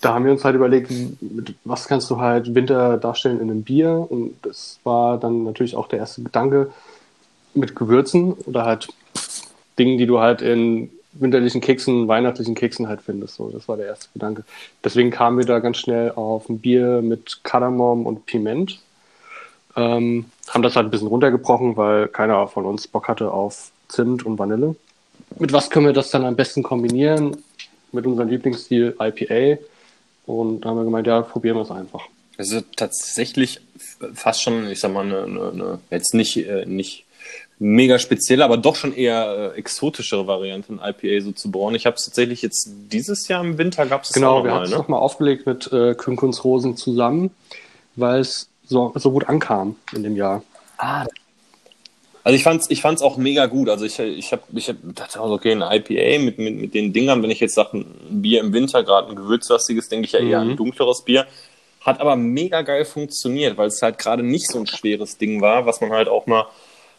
da 0.00 0.14
haben 0.14 0.24
wir 0.24 0.32
uns 0.32 0.44
halt 0.44 0.54
überlegt, 0.54 0.90
mit 1.20 1.54
was 1.64 1.88
kannst 1.88 2.10
du 2.10 2.18
halt 2.18 2.54
Winter 2.54 2.98
darstellen 2.98 3.40
in 3.40 3.50
einem 3.50 3.62
Bier? 3.62 4.06
Und 4.08 4.34
das 4.42 4.78
war 4.84 5.18
dann 5.18 5.44
natürlich 5.44 5.76
auch 5.76 5.88
der 5.88 6.00
erste 6.00 6.22
Gedanke 6.22 6.70
mit 7.54 7.74
Gewürzen 7.74 8.32
oder 8.32 8.64
halt 8.64 8.88
Dingen, 9.78 9.98
die 9.98 10.06
du 10.06 10.20
halt 10.20 10.42
in 10.42 10.90
winterlichen 11.14 11.60
Keksen, 11.60 12.08
weihnachtlichen 12.08 12.54
Keksen 12.54 12.88
halt 12.88 13.00
findest. 13.00 13.36
So, 13.36 13.48
das 13.48 13.68
war 13.68 13.76
der 13.76 13.86
erste 13.86 14.08
Gedanke. 14.12 14.44
Deswegen 14.82 15.10
kamen 15.10 15.38
wir 15.38 15.46
da 15.46 15.60
ganz 15.60 15.78
schnell 15.78 16.10
auf 16.12 16.48
ein 16.48 16.58
Bier 16.58 17.00
mit 17.02 17.40
Kardamom 17.44 18.06
und 18.06 18.26
Piment. 18.26 18.80
Ähm, 19.76 20.26
haben 20.50 20.62
das 20.62 20.76
halt 20.76 20.86
ein 20.86 20.90
bisschen 20.90 21.08
runtergebrochen, 21.08 21.76
weil 21.76 22.08
keiner 22.08 22.46
von 22.46 22.64
uns 22.64 22.86
Bock 22.86 23.08
hatte 23.08 23.30
auf 23.30 23.70
Zimt 23.88 24.24
und 24.26 24.38
Vanille. 24.38 24.76
Mit 25.38 25.52
was 25.52 25.70
können 25.70 25.86
wir 25.86 25.92
das 25.92 26.10
dann 26.10 26.24
am 26.24 26.36
besten 26.36 26.62
kombinieren? 26.62 27.36
Mit 27.94 28.06
unserem 28.06 28.28
Lieblingsstil 28.28 28.96
IPA. 29.00 29.62
Und 30.26 30.62
da 30.62 30.70
haben 30.70 30.76
wir 30.76 30.84
gemeint, 30.84 31.06
ja, 31.06 31.22
probieren 31.22 31.56
wir 31.56 31.62
es 31.62 31.70
einfach. 31.70 32.02
Also 32.36 32.60
tatsächlich 32.76 33.60
fast 34.14 34.42
schon, 34.42 34.68
ich 34.68 34.80
sag 34.80 34.92
mal, 34.92 35.04
eine, 35.04 35.24
eine, 35.24 35.48
eine 35.50 35.78
jetzt 35.90 36.14
nicht, 36.14 36.36
äh, 36.36 36.66
nicht 36.66 37.04
mega 37.58 37.98
spezielle, 37.98 38.44
aber 38.44 38.56
doch 38.56 38.76
schon 38.76 38.94
eher 38.94 39.52
äh, 39.54 39.58
exotischere 39.58 40.26
Variante, 40.26 40.72
ein 40.72 40.80
IPA 40.82 41.24
so 41.24 41.32
zu 41.32 41.50
brauen. 41.50 41.74
Ich 41.74 41.86
habe 41.86 41.96
es 41.96 42.04
tatsächlich 42.04 42.42
jetzt 42.42 42.68
dieses 42.92 43.28
Jahr 43.28 43.44
im 43.44 43.58
Winter 43.58 43.86
gab 43.86 44.02
es 44.02 44.12
Genau, 44.12 44.44
wir 44.44 44.52
haben 44.52 44.64
es 44.64 44.70
ne? 44.70 44.76
nochmal 44.76 45.00
aufgelegt 45.00 45.46
mit 45.46 45.72
äh, 45.72 45.94
Künkunsrosen 45.94 46.76
zusammen, 46.76 47.30
weil 47.96 48.20
es 48.20 48.48
so, 48.66 48.92
so 48.96 49.12
gut 49.12 49.28
ankam 49.28 49.76
in 49.94 50.02
dem 50.02 50.16
Jahr. 50.16 50.42
Ah, 50.78 51.06
Also 52.24 52.36
ich 52.36 52.42
fand's, 52.42 52.70
ich 52.70 52.80
fand's 52.80 53.02
auch 53.02 53.18
mega 53.18 53.46
gut. 53.46 53.68
Also 53.68 53.84
ich, 53.84 53.98
ich 53.98 54.32
habe, 54.32 54.42
ich 54.54 54.68
hab, 54.70 54.76
dachte 54.82 55.20
auch, 55.20 55.30
okay, 55.30 55.52
eine 55.52 55.68
IPA 55.76 56.24
mit, 56.24 56.38
mit, 56.38 56.56
mit 56.58 56.74
den 56.74 56.92
Dingern, 56.94 57.22
wenn 57.22 57.30
ich 57.30 57.38
jetzt 57.40 57.54
sage, 57.54 57.76
ein 57.78 58.22
Bier 58.22 58.40
im 58.40 58.52
Winter, 58.54 58.82
gerade 58.82 59.10
ein 59.10 59.16
gewürzlastiges, 59.16 59.90
denke 59.90 60.06
ich 60.06 60.12
ja 60.12 60.20
eher 60.20 60.40
an 60.40 60.50
ein 60.50 60.56
dunkleres 60.56 61.02
Bier. 61.02 61.26
Hat 61.82 62.00
aber 62.00 62.16
mega 62.16 62.62
geil 62.62 62.86
funktioniert, 62.86 63.58
weil 63.58 63.68
es 63.68 63.82
halt 63.82 63.98
gerade 63.98 64.22
nicht 64.22 64.48
so 64.50 64.58
ein 64.58 64.66
schweres 64.66 65.18
Ding 65.18 65.42
war, 65.42 65.66
was 65.66 65.82
man 65.82 65.90
halt 65.90 66.08
auch 66.08 66.26
mal, 66.26 66.46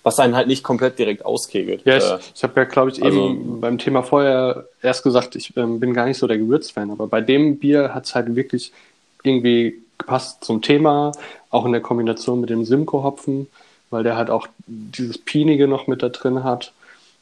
was 0.03 0.19
einen 0.19 0.35
halt 0.35 0.47
nicht 0.47 0.63
komplett 0.63 0.99
direkt 0.99 1.25
auskegelt. 1.25 1.81
Ja, 1.85 1.95
Äh, 1.95 1.97
ich, 2.19 2.33
ich 2.35 2.43
habe 2.43 2.61
ja, 2.61 2.65
glaube 2.65 2.91
ich, 2.91 3.01
also- 3.03 3.31
eben 3.31 3.59
beim 3.59 3.79
Thema 3.79 4.03
vorher 4.03 4.67
erst 4.83 5.01
gesagt, 5.01 5.35
ich 5.35 5.57
ähm, 5.57 5.79
bin 5.79 5.95
gar 5.95 6.05
nicht 6.05 6.19
so 6.19 6.27
der 6.27 6.38
Gewürzfan, 6.38 6.91
aber 6.91 7.07
bei 7.07 7.21
dem 7.21 7.57
Bier 7.57 7.95
hat 7.95 8.05
es 8.05 8.13
halt 8.13 8.35
wirklich 8.35 8.71
irgendwie 9.23 9.81
gepasst 9.97 10.43
zum 10.43 10.61
Thema, 10.61 11.13
auch 11.49 11.65
in 11.65 11.71
der 11.71 11.81
Kombination 11.81 12.41
mit 12.41 12.51
dem 12.51 12.63
Simcoe-Hopfen, 12.63 13.47
weil 13.95 14.03
der 14.03 14.17
halt 14.17 14.29
auch 14.29 14.47
dieses 14.67 15.17
Pinige 15.17 15.67
noch 15.67 15.88
mit 15.88 16.03
da 16.03 16.10
drin 16.10 16.43
hat. 16.43 16.73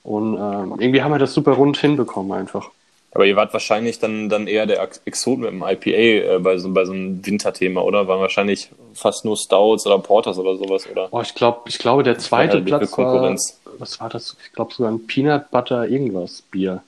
Und 0.03 0.36
ähm, 0.36 0.75
irgendwie 0.79 1.03
haben 1.03 1.12
wir 1.12 1.19
das 1.19 1.33
super 1.33 1.53
rund 1.53 1.77
hinbekommen 1.77 2.31
einfach. 2.31 2.69
Aber 3.13 3.25
ihr 3.27 3.36
wart 3.36 3.53
wahrscheinlich 3.53 3.99
dann, 3.99 4.27
dann 4.27 4.47
eher 4.47 4.65
der 4.65 4.81
Ex- 4.81 5.01
Exot 5.05 5.38
mit 5.38 5.51
dem 5.51 5.62
IPA 5.62 6.36
äh, 6.36 6.39
bei, 6.39 6.57
so, 6.57 6.73
bei 6.73 6.83
so 6.83 6.93
einem 6.93 7.23
Winterthema, 7.23 7.81
oder? 7.81 8.07
Waren 8.07 8.19
wahrscheinlich 8.21 8.69
fast 8.95 9.23
nur 9.23 9.38
Stouts 9.38 9.86
oder 9.86 9.99
Porters 9.99 10.39
oder 10.39 10.57
sowas, 10.57 10.88
oder? 10.91 11.09
Boah, 11.09 11.21
ich 11.21 11.36
glaube, 11.36 11.62
ich 11.67 11.77
glaube, 11.77 12.01
der 12.01 12.17
zweite 12.17 12.63
dicke 12.63 12.79
Platz 12.79 12.97
war, 12.97 13.05
Konkurrenz. 13.05 13.59
was 13.77 13.99
war 14.01 14.09
das? 14.09 14.36
Ich 14.43 14.53
glaube 14.53 14.73
sogar 14.73 14.91
ein 14.91 15.05
Peanut 15.05 15.51
Butter 15.51 15.88
irgendwas 15.88 16.41
Bier, 16.41 16.81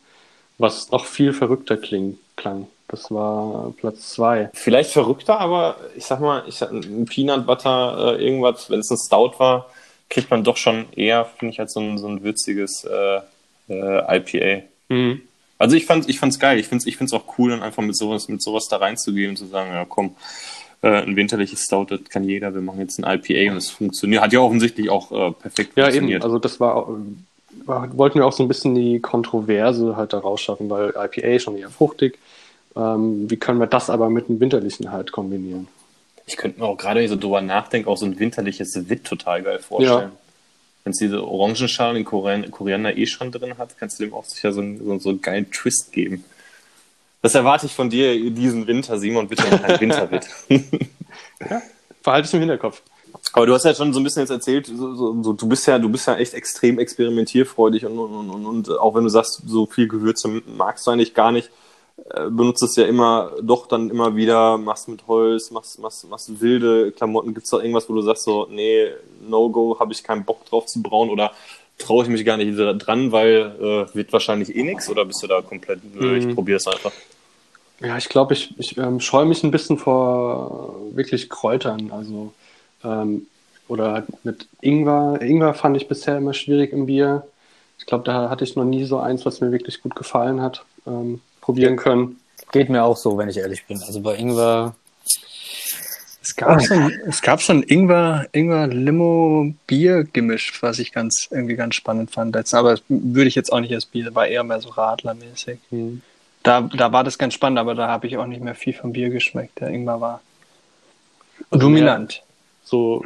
was 0.57 0.89
noch 0.89 1.05
viel 1.05 1.31
verrückter 1.31 1.77
kling, 1.77 2.17
klang. 2.35 2.67
Das 2.87 3.11
war 3.11 3.73
Platz 3.77 4.09
zwei. 4.09 4.49
Vielleicht 4.53 4.91
verrückter, 4.91 5.39
aber 5.39 5.75
ich 5.95 6.05
sag 6.05 6.19
mal, 6.21 6.43
ich 6.47 6.55
sag, 6.55 6.71
ein 6.71 7.05
Peanut 7.05 7.45
Butter, 7.45 8.17
äh, 8.17 8.23
irgendwas, 8.23 8.69
wenn 8.69 8.79
es 8.79 8.89
ein 8.89 8.97
Stout 8.97 9.33
war, 9.37 9.67
kriegt 10.09 10.29
man 10.29 10.43
doch 10.43 10.57
schon 10.57 10.85
eher, 10.95 11.25
finde 11.25 11.53
ich, 11.53 11.59
als 11.59 11.73
so 11.73 11.79
ein, 11.79 11.97
so 11.97 12.07
ein 12.07 12.23
würziges 12.23 12.85
äh, 12.85 13.19
äh, 13.69 14.17
IPA. 14.17 14.63
Also 15.57 15.75
ich 15.75 15.85
fand 15.85 16.07
ich 16.09 16.19
fand's 16.19 16.39
geil. 16.39 16.59
Ich 16.59 16.67
find's 16.67 16.85
ich 16.85 16.97
find's 16.97 17.13
auch 17.13 17.37
cool, 17.37 17.51
dann 17.51 17.63
einfach 17.63 17.81
mit 17.83 17.95
sowas 17.97 18.27
mit 18.27 18.41
sowas 18.41 18.67
da 18.67 18.77
reinzugehen 18.77 19.31
und 19.31 19.37
zu 19.37 19.45
sagen, 19.45 19.71
ja 19.71 19.85
komm, 19.85 20.15
äh, 20.81 21.01
ein 21.01 21.15
winterliches 21.15 21.61
Stout, 21.61 21.85
das 21.89 22.03
kann 22.09 22.23
jeder. 22.23 22.53
Wir 22.53 22.61
machen 22.61 22.79
jetzt 22.79 22.99
ein 22.99 23.03
IPA 23.03 23.51
und 23.51 23.57
es 23.57 23.69
funktioniert. 23.69 24.21
Hat 24.21 24.33
ja 24.33 24.39
offensichtlich 24.41 24.89
auch 24.89 25.11
äh, 25.11 25.31
perfekt 25.31 25.71
Ja, 25.75 25.85
funktioniert. 25.85 26.21
eben. 26.21 26.23
Also 26.23 26.37
das 26.39 26.59
war, 26.59 26.87
war, 27.65 27.97
wollten 27.97 28.19
wir 28.19 28.27
auch 28.27 28.33
so 28.33 28.43
ein 28.43 28.47
bisschen 28.47 28.75
die 28.75 28.99
Kontroverse 28.99 29.95
halt 29.95 30.13
da 30.13 30.19
rausschaffen, 30.19 30.69
weil 30.69 30.89
IPA 30.89 31.39
schon 31.39 31.57
eher 31.57 31.69
fruchtig. 31.69 32.19
Ähm, 32.75 33.29
wie 33.29 33.37
können 33.37 33.59
wir 33.59 33.67
das 33.67 33.89
aber 33.89 34.09
mit 34.09 34.27
dem 34.27 34.39
Winterlichen 34.39 34.91
halt 34.91 35.11
kombinieren? 35.11 35.67
Ich 36.25 36.37
könnte 36.37 36.59
mir 36.59 36.65
auch 36.65 36.77
gerade, 36.77 36.97
wenn 36.97 37.05
ich 37.05 37.11
so 37.11 37.17
drüber 37.17 37.41
nachdenke, 37.41 37.89
auch 37.89 37.97
so 37.97 38.05
ein 38.05 38.19
winterliches 38.19 38.89
Witt 38.89 39.03
total 39.03 39.43
geil 39.43 39.59
vorstellen. 39.59 40.11
Wenn 40.83 40.91
es 40.91 40.99
diese 40.99 41.23
Orangenschalen, 41.23 41.95
den 41.95 42.05
Korean 42.05 42.49
Koriander 42.51 42.95
eh 42.95 43.05
schon 43.07 43.31
drin 43.31 43.57
hat, 43.57 43.77
kannst 43.77 43.99
du 43.99 44.05
dem 44.05 44.13
auch 44.13 44.23
sicher 44.23 44.53
so 44.53 44.61
einen, 44.61 44.77
so, 44.77 44.99
so 44.99 45.09
einen 45.09 45.21
geilen 45.21 45.49
Twist 45.51 45.91
geben. 45.91 46.23
Das 47.21 47.33
erwarte 47.33 47.65
ich 47.65 47.73
von 47.73 47.89
dir 47.89 48.29
diesen 48.31 48.67
Winter, 48.67 48.99
Simon, 48.99 49.27
bitte 49.27 49.49
noch 49.49 49.63
ein 49.63 49.79
Winterwitt. 49.79 50.27
Verhalte 52.03 52.27
es 52.27 52.33
im 52.33 52.39
Hinterkopf. 52.39 52.83
Aber 53.33 53.47
du 53.47 53.53
hast 53.53 53.65
ja 53.65 53.73
schon 53.73 53.93
so 53.93 53.99
ein 53.99 54.03
bisschen 54.03 54.21
jetzt 54.21 54.29
erzählt, 54.29 54.67
so, 54.67 54.93
so, 54.93 55.23
so, 55.23 55.33
du 55.33 55.47
bist 55.47 55.65
ja, 55.65 55.79
du 55.79 55.89
bist 55.89 56.07
ja 56.07 56.15
echt 56.17 56.33
extrem 56.33 56.77
experimentierfreudig 56.77 57.85
und, 57.85 57.97
und, 57.97 58.29
und, 58.29 58.45
und 58.45 58.69
auch 58.79 58.93
wenn 58.93 59.03
du 59.03 59.09
sagst, 59.09 59.41
so 59.45 59.65
viel 59.65 59.87
Gewürze 59.87 60.41
magst 60.45 60.85
du 60.85 60.91
eigentlich 60.91 61.13
gar 61.13 61.31
nicht, 61.31 61.49
benutzt 62.29 62.61
es 62.63 62.75
ja 62.75 62.85
immer, 62.85 63.31
doch 63.41 63.67
dann 63.67 63.89
immer 63.89 64.15
wieder, 64.15 64.57
machst 64.57 64.87
mit 64.87 65.07
Holz, 65.07 65.51
machst, 65.51 65.79
machst, 65.79 66.09
machst 66.09 66.41
wilde 66.41 66.91
Klamotten. 66.91 67.33
Gibt's 67.33 67.49
da 67.49 67.57
irgendwas, 67.57 67.89
wo 67.89 67.93
du 67.93 68.01
sagst 68.01 68.23
so, 68.23 68.47
nee, 68.49 68.87
No-Go, 69.27 69.79
habe 69.79 69.93
ich 69.93 70.03
keinen 70.03 70.25
Bock 70.25 70.45
drauf 70.45 70.65
zu 70.65 70.81
brauen 70.81 71.09
oder 71.09 71.31
traue 71.77 72.03
ich 72.03 72.09
mich 72.09 72.25
gar 72.25 72.37
nicht 72.37 72.57
dran, 72.57 73.11
weil 73.11 73.55
äh, 73.59 73.95
wird 73.95 74.13
wahrscheinlich 74.13 74.55
eh 74.55 74.63
nix 74.63 74.89
oder 74.89 75.05
bist 75.05 75.23
du 75.23 75.27
da 75.27 75.41
komplett, 75.41 75.79
nö, 75.93 76.17
ich 76.17 76.33
probiere 76.33 76.57
es 76.57 76.67
einfach. 76.67 76.91
Ja, 77.81 77.97
ich 77.97 78.07
glaube, 78.07 78.33
ich, 78.33 78.57
ich 78.57 78.77
ähm, 78.77 78.99
scheue 78.99 79.25
mich 79.25 79.43
ein 79.43 79.51
bisschen 79.51 79.77
vor 79.77 80.75
wirklich 80.93 81.29
Kräutern. 81.29 81.91
Also, 81.91 82.33
ähm, 82.83 83.27
oder 83.67 83.91
halt 83.93 84.25
mit 84.25 84.47
Ingwer. 84.61 85.21
Ingwer 85.21 85.53
fand 85.53 85.75
ich 85.75 85.87
bisher 85.87 86.17
immer 86.17 86.33
schwierig 86.33 86.71
im 86.71 86.85
Bier. 86.85 87.27
Ich 87.79 87.85
glaube, 87.85 88.05
da 88.05 88.29
hatte 88.29 88.43
ich 88.43 88.55
noch 88.55 88.63
nie 88.63 88.85
so 88.85 88.99
eins, 88.99 89.25
was 89.25 89.41
mir 89.41 89.51
wirklich 89.51 89.81
gut 89.81 89.95
gefallen 89.95 90.41
hat, 90.41 90.63
ähm, 90.87 91.19
probieren 91.45 91.75
können. 91.75 92.17
Geht 92.51 92.69
mir 92.69 92.83
auch 92.83 92.97
so, 92.97 93.17
wenn 93.17 93.29
ich 93.29 93.37
ehrlich 93.37 93.65
bin. 93.65 93.79
Also 93.81 94.01
bei 94.01 94.15
Ingwer, 94.15 94.75
Es 96.21 96.35
gab 96.35 96.59
so 96.59 96.73
ein, 96.73 96.91
es 97.07 97.21
gab 97.21 97.39
so 97.41 97.53
ein 97.53 97.61
Ingwer, 97.61 98.25
Ingwer 98.31 98.65
Limo 98.67 99.53
Bier 99.67 100.05
Gemisch, 100.11 100.61
was 100.61 100.79
ich 100.79 100.91
ganz 100.91 101.27
irgendwie 101.29 101.55
ganz 101.55 101.75
spannend 101.75 102.09
fand. 102.09 102.35
Aber 102.53 102.71
das 102.71 102.81
würde 102.89 103.27
ich 103.27 103.35
jetzt 103.35 103.53
auch 103.53 103.59
nicht 103.59 103.73
als 103.73 103.85
Bier, 103.85 104.15
war 104.15 104.25
eher 104.25 104.43
mehr 104.43 104.59
so 104.59 104.69
Radlermäßig. 104.69 105.59
Da, 106.41 106.61
da 106.61 106.91
war 106.91 107.03
das 107.03 107.19
ganz 107.19 107.35
spannend, 107.35 107.59
aber 107.59 107.75
da 107.75 107.87
habe 107.87 108.07
ich 108.07 108.17
auch 108.17 108.25
nicht 108.25 108.41
mehr 108.41 108.55
viel 108.55 108.73
vom 108.73 108.93
Bier 108.93 109.11
geschmeckt. 109.11 109.59
Der 109.59 109.69
Ingwer 109.69 110.01
war 110.01 110.21
Also 111.51 111.61
dominant. 111.65 112.23
So 112.63 113.03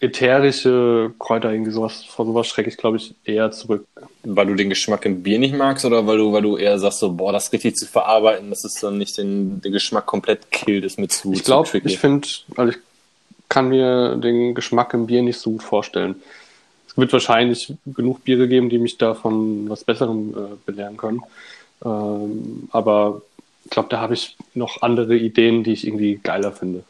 ätherische 0.00 1.12
Kräuter, 1.18 1.52
irgendwie 1.52 1.70
sowas, 1.70 2.04
vor 2.04 2.26
sowas 2.26 2.46
schrecke 2.46 2.68
ich, 2.68 2.76
glaube 2.76 2.98
ich, 2.98 3.14
eher 3.24 3.50
zurück. 3.50 3.86
Weil 4.24 4.46
du 4.46 4.54
den 4.54 4.68
Geschmack 4.68 5.04
im 5.06 5.22
Bier 5.22 5.38
nicht 5.38 5.54
magst 5.54 5.84
oder 5.84 6.06
weil 6.06 6.18
du, 6.18 6.32
weil 6.32 6.42
du 6.42 6.56
eher 6.56 6.78
sagst 6.78 6.98
so, 6.98 7.12
boah, 7.12 7.32
das 7.32 7.52
richtig 7.52 7.76
zu 7.76 7.86
verarbeiten, 7.86 8.50
dass 8.50 8.64
es 8.64 8.74
dann 8.74 8.98
nicht 8.98 9.16
den, 9.16 9.60
den 9.60 9.72
Geschmack 9.72 10.06
komplett 10.06 10.50
killt, 10.50 10.84
ist 10.84 10.98
mir 10.98 11.08
zu 11.08 11.32
Ich 11.32 11.44
glaube, 11.44 11.80
ich 11.84 11.98
finde, 11.98 12.28
also 12.56 12.72
ich 12.72 12.78
kann 13.48 13.68
mir 13.68 14.16
den 14.16 14.54
Geschmack 14.54 14.92
im 14.94 15.06
Bier 15.06 15.22
nicht 15.22 15.38
so 15.38 15.52
gut 15.52 15.62
vorstellen. 15.62 16.16
Es 16.88 16.96
wird 16.96 17.12
wahrscheinlich 17.12 17.72
genug 17.86 18.24
Biere 18.24 18.48
geben, 18.48 18.68
die 18.68 18.78
mich 18.78 18.98
davon 18.98 19.68
was 19.68 19.84
Besserem 19.84 20.30
äh, 20.30 20.56
belehren 20.66 20.96
können. 20.96 21.22
Ähm, 21.84 22.68
aber 22.70 23.22
ich 23.64 23.70
glaube, 23.70 23.88
da 23.90 24.00
habe 24.00 24.14
ich 24.14 24.36
noch 24.54 24.82
andere 24.82 25.16
Ideen, 25.16 25.64
die 25.64 25.72
ich 25.72 25.86
irgendwie 25.86 26.20
geiler 26.22 26.52
finde. 26.52 26.84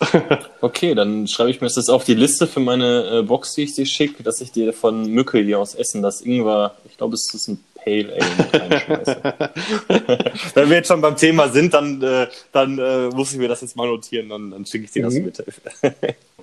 Okay, 0.60 0.94
dann 0.94 1.26
schreibe 1.26 1.50
ich 1.50 1.60
mir 1.60 1.68
das 1.68 1.88
auf 1.88 2.04
die 2.04 2.14
Liste 2.14 2.46
für 2.46 2.60
meine 2.60 3.18
äh, 3.18 3.22
Box, 3.22 3.54
die 3.54 3.62
ich 3.62 3.74
dir 3.74 3.86
schicke, 3.86 4.22
dass 4.22 4.40
ich 4.40 4.52
dir 4.52 4.72
von 4.72 5.10
Mücke 5.10 5.38
hier 5.38 5.58
aus 5.58 5.74
Essen 5.74 6.02
das 6.02 6.20
Ingwer, 6.20 6.74
ich 6.88 6.96
glaube, 6.96 7.14
es 7.14 7.32
ist 7.32 7.48
ein 7.48 7.64
Pale 7.74 8.12
Ale. 8.12 8.20
Wenn 10.54 10.68
wir 10.68 10.76
jetzt 10.76 10.88
schon 10.88 11.00
beim 11.00 11.16
Thema 11.16 11.48
sind, 11.48 11.72
dann, 11.74 12.02
äh, 12.02 12.28
dann 12.52 12.78
äh, 12.78 13.08
muss 13.08 13.32
ich 13.32 13.38
mir 13.38 13.48
das 13.48 13.62
jetzt 13.62 13.76
mal 13.76 13.86
notieren, 13.86 14.28
dann, 14.28 14.50
dann 14.50 14.66
schicke 14.66 14.84
ich 14.84 14.90
dir 14.90 15.02
das 15.02 15.14
mit. 15.14 15.42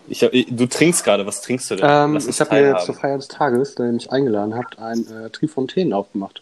Ich 0.09 0.23
hab, 0.23 0.31
du 0.31 0.65
trinkst 0.67 1.03
gerade, 1.03 1.25
was 1.25 1.41
trinkst 1.41 1.69
du 1.69 1.75
denn? 1.75 1.85
Ähm, 1.87 2.17
ich 2.17 2.39
habe 2.39 2.55
mir 2.55 2.77
zur 2.79 2.95
Feier 2.95 3.17
des 3.17 3.27
Tages, 3.27 3.75
da 3.75 3.85
ihr 3.85 3.91
mich 3.91 4.11
eingeladen 4.11 4.55
habt, 4.55 4.79
ein 4.79 5.05
äh, 5.07 5.29
Trifontaine 5.29 5.95
aufgemacht. 5.95 6.41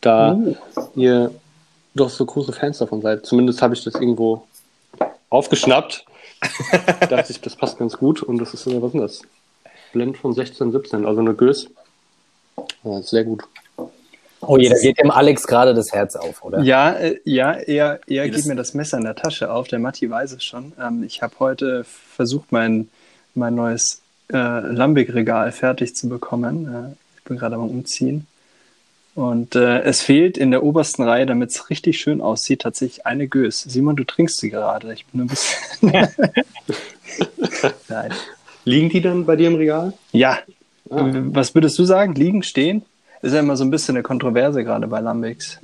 Da 0.00 0.38
ihr 0.94 1.32
doch 1.94 2.08
so 2.08 2.24
große 2.24 2.52
Fans 2.52 2.78
davon 2.78 3.02
seid. 3.02 3.26
Zumindest 3.26 3.60
habe 3.62 3.74
ich 3.74 3.82
das 3.82 3.94
irgendwo 3.94 4.46
aufgeschnappt. 5.28 6.04
Dachte 7.08 7.32
ich, 7.32 7.40
das 7.40 7.56
passt 7.56 7.78
ganz 7.78 7.96
gut. 7.96 8.22
Und 8.22 8.38
das 8.38 8.54
ist, 8.54 8.66
was 8.66 8.74
ist 8.74 8.92
denn 8.92 9.00
das? 9.00 9.22
Blend 9.92 10.16
von 10.16 10.32
16, 10.34 10.72
17, 10.72 11.06
also 11.06 11.20
eine 11.20 11.34
Gös. 11.34 11.68
Ja, 12.84 13.00
sehr 13.02 13.24
gut. 13.24 13.44
oh 14.40 14.56
je, 14.58 14.68
da 14.68 14.78
geht 14.78 14.98
dem 14.98 15.10
Alex 15.10 15.46
gerade 15.46 15.74
das 15.74 15.92
Herz 15.92 16.16
auf, 16.16 16.44
oder? 16.44 16.60
Ja, 16.60 16.92
äh, 16.92 17.18
ja, 17.24 17.52
er, 17.52 18.00
er 18.06 18.26
das- 18.26 18.36
gibt 18.36 18.46
mir 18.48 18.56
das 18.56 18.74
Messer 18.74 18.98
in 18.98 19.04
der 19.04 19.14
Tasche 19.16 19.50
auf. 19.50 19.68
Der 19.68 19.78
Matti 19.78 20.08
weiß 20.10 20.32
es 20.32 20.44
schon. 20.44 20.72
Ähm, 20.80 21.04
ich 21.04 21.22
habe 21.22 21.34
heute 21.38 21.84
versucht, 21.84 22.52
mein, 22.52 22.88
mein 23.34 23.54
neues 23.54 24.02
äh, 24.32 24.36
Lambic-Regal 24.36 25.52
fertig 25.52 25.96
zu 25.96 26.08
bekommen. 26.08 26.66
Äh, 26.66 26.94
ich 27.18 27.24
bin 27.24 27.38
gerade 27.38 27.54
am 27.56 27.68
Umziehen. 27.68 28.26
Und 29.18 29.56
äh, 29.56 29.80
es 29.80 30.00
fehlt 30.00 30.38
in 30.38 30.52
der 30.52 30.62
obersten 30.62 31.02
Reihe, 31.02 31.26
damit 31.26 31.50
es 31.50 31.70
richtig 31.70 31.98
schön 31.98 32.20
aussieht, 32.20 32.60
tatsächlich 32.60 33.04
eine 33.04 33.26
Gös. 33.26 33.62
Simon, 33.62 33.96
du 33.96 34.04
trinkst 34.04 34.38
sie 34.38 34.48
gerade. 34.48 34.92
Ich 34.92 35.06
bin 35.06 35.22
ein 35.22 35.26
bisschen. 35.26 35.90
Nein. 37.88 38.12
Liegen 38.64 38.90
die 38.90 39.00
dann 39.00 39.26
bei 39.26 39.34
dir 39.34 39.48
im 39.48 39.56
Regal? 39.56 39.92
Ja. 40.12 40.38
Was 40.84 41.56
würdest 41.56 41.76
du 41.80 41.84
sagen? 41.84 42.14
Liegen, 42.14 42.44
stehen? 42.44 42.82
Ist 43.20 43.34
ja 43.34 43.40
immer 43.40 43.56
so 43.56 43.64
ein 43.64 43.72
bisschen 43.72 43.96
eine 43.96 44.04
Kontroverse 44.04 44.62
gerade 44.62 44.86
bei 44.86 45.00
Lambics. 45.00 45.58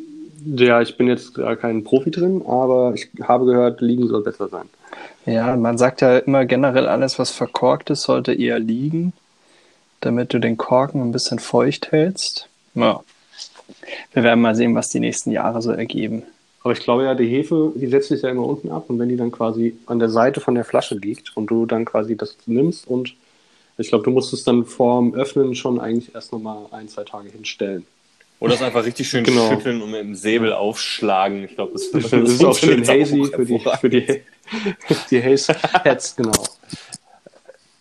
Ja, 0.45 0.83
ich 0.83 0.97
bin 0.97 1.07
jetzt 1.07 1.37
gar 1.37 1.55
kein 1.55 1.85
Profi 1.85 2.11
drin, 2.11 2.43
aber 2.45 2.95
ich 2.97 3.09
habe 3.23 3.45
gehört, 3.45 3.81
liegen 3.81 4.09
soll 4.09 4.25
besser 4.25 4.49
sein. 4.49 4.69
Ja, 5.27 5.55
man 5.55 5.79
sagt 5.79 6.01
ja 6.01 6.19
immer 6.19 6.45
generell, 6.45 6.89
alles, 6.89 7.21
was 7.21 7.31
verkorkt 7.31 7.91
ist, 7.91 8.03
sollte 8.03 8.35
eher 8.35 8.59
liegen, 8.59 9.13
damit 10.01 10.35
du 10.35 10.41
den 10.41 10.57
Korken 10.57 11.01
ein 11.03 11.13
bisschen 11.13 11.39
feucht 11.39 11.93
hältst. 11.93 12.49
Ja. 12.75 13.05
Wir 14.13 14.23
werden 14.23 14.41
mal 14.41 14.55
sehen, 14.55 14.75
was 14.75 14.89
die 14.89 15.01
nächsten 15.01 15.31
Jahre 15.31 15.63
so 15.63 15.71
ergeben. 15.73 16.23
Aber 16.63 16.73
ich 16.73 16.81
glaube 16.81 17.05
ja, 17.05 17.15
die 17.15 17.29
Hefe, 17.29 17.73
die 17.75 17.87
setzt 17.87 18.09
sich 18.09 18.23
ja 18.23 18.31
immer 18.31 18.47
unten 18.47 18.71
ab 18.71 18.85
und 18.89 18.99
wenn 18.99 19.09
die 19.11 19.17
dann 19.17 19.31
quasi 19.31 19.77
an 19.87 19.99
der 19.99 20.09
Seite 20.09 20.41
von 20.41 20.55
der 20.55 20.65
Flasche 20.65 20.95
liegt 20.95 21.37
und 21.37 21.47
du 21.47 21.67
dann 21.67 21.85
quasi 21.85 22.17
das 22.17 22.37
nimmst 22.47 22.87
und 22.89 23.15
ich 23.77 23.89
glaube, 23.89 24.05
du 24.05 24.11
musst 24.11 24.33
es 24.33 24.45
dann 24.45 24.65
vorm 24.65 25.15
Öffnen 25.15 25.55
schon 25.55 25.81
eigentlich 25.81 26.15
erst 26.15 26.33
nochmal 26.33 26.67
ein, 26.71 26.89
zwei 26.89 27.03
Tage 27.05 27.29
hinstellen. 27.29 27.85
Oder 28.41 28.55
es 28.55 28.63
einfach 28.63 28.85
richtig 28.85 29.09
schön 29.09 29.25
Genau. 29.25 29.51
schütteln 29.51 29.83
und 29.83 29.91
mit 29.91 30.01
dem 30.01 30.15
Säbel 30.15 30.53
aufschlagen. 30.53 31.45
Ich 31.45 31.55
glaube, 31.55 31.73
das, 31.75 31.91
Das, 31.91 32.13
ist 32.13 32.45
auch 32.45 32.57
schön 32.57 32.87
hazy 32.87 33.23
auch 33.23 33.37
für 33.37 33.45
die, 33.45 33.61
für 33.81 33.91
die, 33.91 34.07
die 35.11 35.23
Haze 35.23 35.55
Heads, 35.83 36.17
genau. 36.17 36.33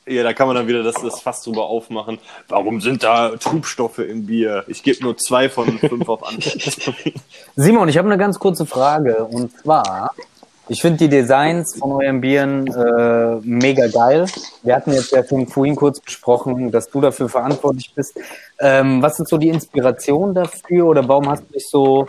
Ja, 0.05 0.23
da 0.23 0.33
kann 0.33 0.47
man 0.47 0.57
dann 0.57 0.67
wieder 0.67 0.83
das, 0.83 0.95
das 0.95 1.21
Fass 1.21 1.43
drüber 1.43 1.65
aufmachen. 1.65 2.19
Warum 2.49 2.81
sind 2.81 3.03
da 3.03 3.29
Trubstoffe 3.37 3.99
im 3.99 4.25
Bier? 4.25 4.65
Ich 4.67 4.83
gebe 4.83 5.01
nur 5.01 5.17
zwei 5.17 5.47
von 5.47 5.79
fünf 5.79 6.09
auf 6.09 6.27
Anhieb. 6.27 7.13
Simon, 7.55 7.87
ich 7.87 7.97
habe 7.97 8.09
eine 8.09 8.17
ganz 8.17 8.37
kurze 8.37 8.65
Frage. 8.65 9.23
Und 9.23 9.57
zwar, 9.61 10.11
ich 10.67 10.81
finde 10.81 10.97
die 10.99 11.09
Designs 11.09 11.77
von 11.77 11.93
euren 11.93 12.19
Bieren 12.19 12.67
äh, 12.67 13.35
mega 13.43 13.87
geil. 13.87 14.25
Wir 14.61 14.75
hatten 14.75 14.91
jetzt 14.91 15.11
ja 15.11 15.25
schon 15.25 15.47
vorhin 15.47 15.77
kurz 15.77 16.01
besprochen, 16.01 16.69
dass 16.69 16.89
du 16.89 16.99
dafür 16.99 17.29
verantwortlich 17.29 17.93
bist. 17.95 18.19
Ähm, 18.59 19.01
was 19.01 19.19
ist 19.21 19.29
so 19.29 19.37
die 19.37 19.49
Inspiration 19.49 20.33
dafür 20.33 20.85
oder 20.85 21.07
warum 21.07 21.29
hast 21.29 21.43
du 21.49 21.53
dich 21.53 21.69
so 21.69 22.07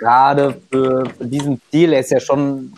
gerade 0.00 0.60
für, 0.70 1.04
für 1.16 1.24
diesen 1.26 1.60
Stil, 1.68 1.92
er 1.92 2.00
ist 2.00 2.10
ja 2.10 2.20
schon 2.20 2.72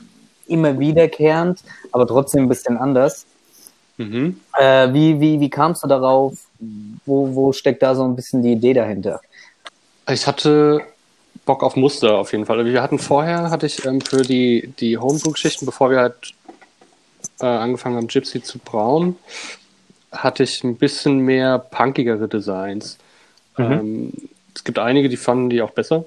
immer 0.49 0.77
wiederkehrend, 0.79 1.61
aber 1.93 2.07
trotzdem 2.07 2.45
ein 2.45 2.49
bisschen 2.49 2.77
anders. 2.77 3.27
Mhm. 4.01 4.41
Äh, 4.59 4.95
wie 4.95 5.21
wie, 5.21 5.41
wie 5.41 5.51
kamst 5.51 5.85
du 5.85 5.87
darauf? 5.87 6.33
Wo, 7.05 7.35
wo 7.35 7.53
steckt 7.53 7.83
da 7.83 7.95
so 7.95 8.03
ein 8.05 8.17
bisschen 8.17 8.43
die 8.43 8.53
Idee 8.53 8.73
dahinter? 8.73 9.21
Ich 10.09 10.27
hatte 10.27 10.81
Bock 11.45 11.63
auf 11.63 11.77
Muster 11.77 12.17
auf 12.17 12.33
jeden 12.33 12.47
Fall. 12.47 12.59
Also 12.59 12.73
Wir 12.73 12.81
hatten 12.81 12.99
vorher, 12.99 13.51
hatte 13.51 13.67
ich 13.67 13.85
ähm, 13.85 14.01
für 14.01 14.23
die, 14.23 14.73
die 14.81 14.97
Homebrew-Geschichten, 14.97 15.67
bevor 15.67 15.91
wir 15.91 15.99
halt 15.99 16.33
äh, 17.41 17.47
angefangen 17.47 17.97
haben, 17.97 18.09
Gypsy 18.09 18.43
zu 18.43 18.59
brauen, 18.59 19.17
hatte 20.13 20.45
ich 20.45 20.65
ein 20.65 20.77
bisschen 20.77 21.19
mehr 21.19 21.59
punkigere 21.59 22.27
Designs. 22.27 22.97
Ähm, 23.59 24.15
es 24.55 24.65
gibt 24.65 24.79
einige, 24.79 25.11
die 25.11 25.19
fanden 25.19 25.51
die 25.51 25.61
auch 25.61 25.73
besser. 25.73 26.07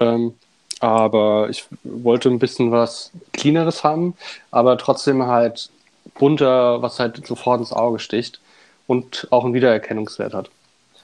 Ähm, 0.00 0.32
aber 0.80 1.48
ich 1.50 1.66
wollte 1.84 2.30
ein 2.30 2.38
bisschen 2.38 2.72
was 2.72 3.10
Cleaneres 3.32 3.84
haben, 3.84 4.14
aber 4.50 4.78
trotzdem 4.78 5.26
halt 5.26 5.70
bunter, 6.14 6.82
was 6.82 6.98
halt 6.98 7.26
sofort 7.26 7.60
ins 7.60 7.72
Auge 7.72 7.98
sticht 7.98 8.40
und 8.86 9.26
auch 9.30 9.44
einen 9.44 9.54
Wiedererkennungswert 9.54 10.34
hat. 10.34 10.50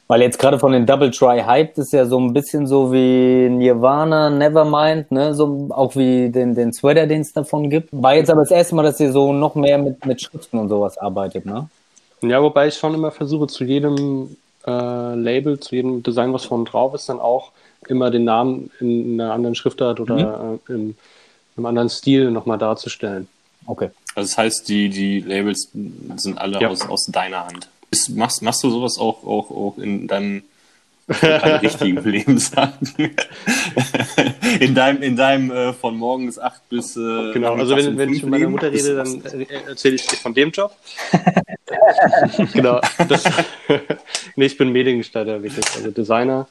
Weil 0.07 0.21
jetzt 0.21 0.39
gerade 0.39 0.59
von 0.59 0.73
den 0.73 0.85
Double 0.85 1.11
Try 1.11 1.43
Hyped 1.47 1.79
ist 1.79 1.93
ja 1.95 2.05
so 2.05 2.21
ein 2.21 2.35
bisschen 2.35 2.67
so 2.67 2.93
wie 2.93 3.49
Nirvana, 3.49 4.29
Nevermind, 4.29 5.11
ne? 5.11 5.35
So 5.35 5.69
auch 5.71 5.97
wie 5.97 6.29
den, 6.29 6.55
den 6.55 6.75
Sweater, 6.75 7.07
den 7.07 7.23
es 7.23 7.33
davon 7.33 7.71
gibt. 7.71 7.89
War 7.91 8.15
jetzt 8.15 8.29
aber 8.29 8.43
das 8.43 8.51
erste 8.51 8.75
Mal, 8.75 8.83
dass 8.83 9.01
ihr 9.01 9.13
so 9.13 9.33
noch 9.33 9.55
mehr 9.55 9.79
mit, 9.79 10.05
mit 10.05 10.21
Schriften 10.21 10.59
und 10.59 10.69
sowas 10.69 10.99
arbeitet, 10.99 11.47
ne? 11.47 11.69
Ja, 12.21 12.43
wobei 12.43 12.69
ich 12.69 12.75
schon 12.75 12.95
immer 12.95 13.13
versuche, 13.13 13.47
zu 13.47 13.65
jedem 13.65 14.37
äh, 14.67 15.15
Label, 15.15 15.59
zu 15.59 15.75
jedem 15.75 16.03
Design, 16.03 16.33
was 16.33 16.45
vorne 16.45 16.65
drauf 16.65 16.95
ist, 16.95 17.09
dann 17.09 17.21
auch 17.21 17.53
immer 17.89 18.11
den 18.11 18.25
Namen 18.25 18.71
in 18.81 19.21
einer 19.21 19.33
anderen 19.33 19.55
Schriftart 19.55 20.01
oder 20.01 20.59
äh, 20.69 20.73
im, 20.73 20.97
im 21.57 21.67
anderen 21.67 21.89
Stil 21.89 22.31
nochmal 22.31 22.59
darzustellen. 22.59 23.27
Okay. 23.67 23.91
Also 24.15 24.29
das 24.31 24.39
heißt, 24.39 24.69
die, 24.69 24.89
die 24.89 25.21
Labels 25.21 25.71
sind 26.17 26.39
alle 26.39 26.61
Ja. 26.61 26.69
aus, 26.69 26.83
aus 26.89 27.07
deiner 27.07 27.47
Hand. 27.47 27.69
Ist, 27.91 28.11
machst, 28.11 28.43
machst 28.43 28.63
du 28.63 28.71
sowas 28.71 28.99
auch, 28.99 29.25
auch, 29.25 29.51
auch 29.51 29.79
in 29.79 30.07
deinem 30.07 30.43
richtigen 31.23 32.03
Leben 32.05 32.39
sagen? 32.39 33.15
in 34.61 34.75
deinem, 34.75 35.03
in 35.03 35.17
deinem 35.17 35.51
äh, 35.51 35.73
von 35.73 35.97
morgens 35.97 36.39
acht 36.39 36.67
bis 36.69 36.97
äh, 36.97 37.33
Genau, 37.33 37.55
also 37.55 37.77
wenn, 37.77 37.99
wenn 37.99 38.13
ich 38.13 38.23
mit 38.23 38.31
meiner? 38.31 38.49
Mutter 38.49 38.73
rede, 38.73 38.95
dann 38.97 39.23
äh, 39.25 39.47
erzähle 39.69 39.97
ich 39.97 40.07
dir 40.07 40.17
von 40.17 40.33
dem 40.33 40.51
Job. 40.51 40.75
genau. 42.53 42.81
Das, 43.09 43.25
nee, 44.37 44.47
ich 44.47 44.57
bin 44.57 44.71
Mediengestalter 44.73 45.43
wirklich, 45.43 45.67
also 45.77 45.91
Designer. 45.91 46.47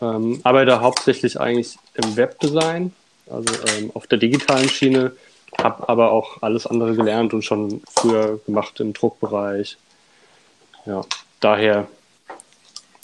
Ähm, 0.00 0.40
arbeite 0.44 0.80
hauptsächlich 0.80 1.38
eigentlich 1.40 1.76
im 1.94 2.16
Webdesign, 2.16 2.92
also 3.28 3.52
ähm, 3.76 3.90
auf 3.94 4.06
der 4.06 4.18
digitalen 4.18 4.68
Schiene, 4.68 5.12
habe 5.58 5.88
aber 5.88 6.12
auch 6.12 6.42
alles 6.42 6.66
andere 6.66 6.94
gelernt 6.94 7.34
und 7.34 7.42
schon 7.42 7.82
früher 7.90 8.40
gemacht 8.46 8.80
im 8.80 8.92
Druckbereich. 8.92 9.76
Ja, 10.86 11.04
daher 11.40 11.88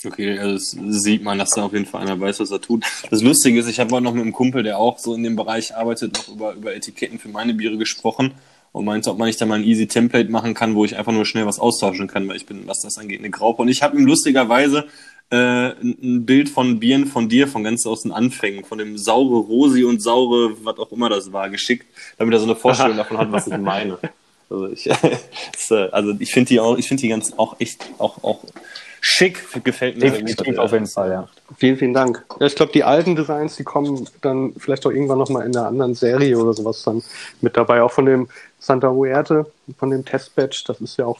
Okay, 0.05 0.37
also 0.37 0.53
das 0.53 1.01
sieht 1.01 1.23
man, 1.23 1.39
dass 1.39 1.51
da 1.51 1.63
auf 1.63 1.73
jeden 1.73 1.85
Fall 1.85 2.01
einer 2.01 2.19
weiß, 2.19 2.39
was 2.39 2.51
er 2.51 2.61
tut. 2.61 2.85
Das 3.09 3.23
Lustige 3.23 3.59
ist, 3.59 3.67
ich 3.67 3.79
habe 3.79 3.95
auch 3.95 3.99
noch 3.99 4.13
mit 4.13 4.21
einem 4.21 4.31
Kumpel, 4.31 4.61
der 4.61 4.77
auch 4.77 4.99
so 4.99 5.15
in 5.15 5.23
dem 5.23 5.35
Bereich 5.35 5.75
arbeitet, 5.75 6.13
noch 6.13 6.27
über, 6.29 6.53
über 6.53 6.75
Etiketten 6.75 7.17
für 7.17 7.29
meine 7.29 7.55
Biere 7.55 7.77
gesprochen 7.77 8.33
und 8.73 8.85
meinte, 8.85 9.09
ob 9.09 9.17
man 9.17 9.27
nicht 9.27 9.41
da 9.41 9.47
mal 9.47 9.55
ein 9.55 9.63
easy 9.63 9.87
Template 9.87 10.29
machen 10.29 10.53
kann, 10.53 10.75
wo 10.75 10.85
ich 10.85 10.97
einfach 10.97 11.11
nur 11.11 11.25
schnell 11.25 11.47
was 11.47 11.59
austauschen 11.59 12.07
kann, 12.07 12.27
weil 12.27 12.35
ich 12.35 12.45
bin, 12.45 12.67
was 12.67 12.81
das 12.81 12.97
angeht, 12.99 13.19
eine 13.19 13.31
Graupe. 13.31 13.63
Und 13.63 13.69
ich 13.69 13.81
habe 13.81 13.97
ihm 13.97 14.05
lustigerweise 14.05 14.85
äh, 15.29 15.69
ein 15.71 16.25
Bild 16.25 16.49
von 16.49 16.79
Bieren 16.79 17.05
von 17.05 17.27
dir, 17.27 17.47
von 17.47 17.63
ganz 17.63 17.85
aus 17.85 18.03
den 18.03 18.11
Anfängen, 18.11 18.63
von 18.63 18.77
dem 18.77 18.97
saure 18.97 19.39
Rosi 19.39 19.83
und 19.83 20.01
saure, 20.01 20.53
was 20.63 20.77
auch 20.79 20.91
immer 20.91 21.09
das 21.09 21.31
war, 21.33 21.49
geschickt, 21.49 21.85
damit 22.17 22.33
er 22.33 22.39
so 22.39 22.45
eine 22.45 22.55
Vorstellung 22.55 22.97
davon 22.97 23.17
hat, 23.17 23.31
was 23.31 23.47
ich 23.47 23.57
meine. 23.57 23.97
Also 24.49 24.67
ich, 24.67 24.89
äh, 25.71 25.75
also 25.91 26.13
ich 26.19 26.31
finde 26.31 26.49
die 26.49 26.59
auch, 26.59 26.77
ich 26.77 26.87
finde 26.87 27.01
die 27.01 27.09
ganz 27.09 27.33
auch 27.35 27.59
echt 27.59 27.89
auch 27.97 28.23
auch 28.23 28.39
schick, 29.01 29.45
gefällt 29.63 29.97
mir. 29.97 30.11
Definitiv 30.11 30.57
auf 30.57 30.71
jeden 30.71 30.87
Fall, 30.87 31.11
ja. 31.11 31.27
Vielen, 31.57 31.77
vielen 31.77 31.93
Dank. 31.93 32.25
Ja, 32.39 32.47
ich 32.47 32.55
glaube, 32.55 32.71
die 32.71 32.83
alten 32.83 33.15
Designs, 33.15 33.55
die 33.55 33.63
kommen 33.63 34.07
dann 34.21 34.53
vielleicht 34.57 34.85
auch 34.85 34.91
irgendwann 34.91 35.17
nochmal 35.17 35.45
in 35.45 35.55
einer 35.55 35.67
anderen 35.67 35.95
Serie 35.95 36.37
oder 36.37 36.53
sowas 36.53 36.83
dann 36.83 37.03
mit 37.41 37.55
dabei. 37.57 37.81
Auch 37.81 37.91
von 37.91 38.05
dem 38.05 38.27
Santa 38.59 38.89
Huerte, 38.89 39.45
von 39.77 39.91
dem 39.91 40.03
Testbatch, 40.03 40.63
das 40.65 40.81
ist 40.81 40.97
ja 40.97 41.05
auch 41.05 41.19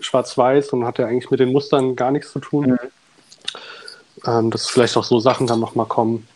schwarz-weiß 0.00 0.70
und 0.70 0.84
hat 0.84 0.98
ja 0.98 1.06
eigentlich 1.06 1.30
mit 1.30 1.40
den 1.40 1.52
Mustern 1.52 1.96
gar 1.96 2.10
nichts 2.10 2.32
zu 2.32 2.40
tun. 2.40 2.78
Ähm, 4.26 4.50
dass 4.50 4.68
vielleicht 4.68 4.96
auch 4.96 5.04
so 5.04 5.20
Sachen 5.20 5.46
dann 5.46 5.60
nochmal 5.60 5.86
kommen. 5.86 6.26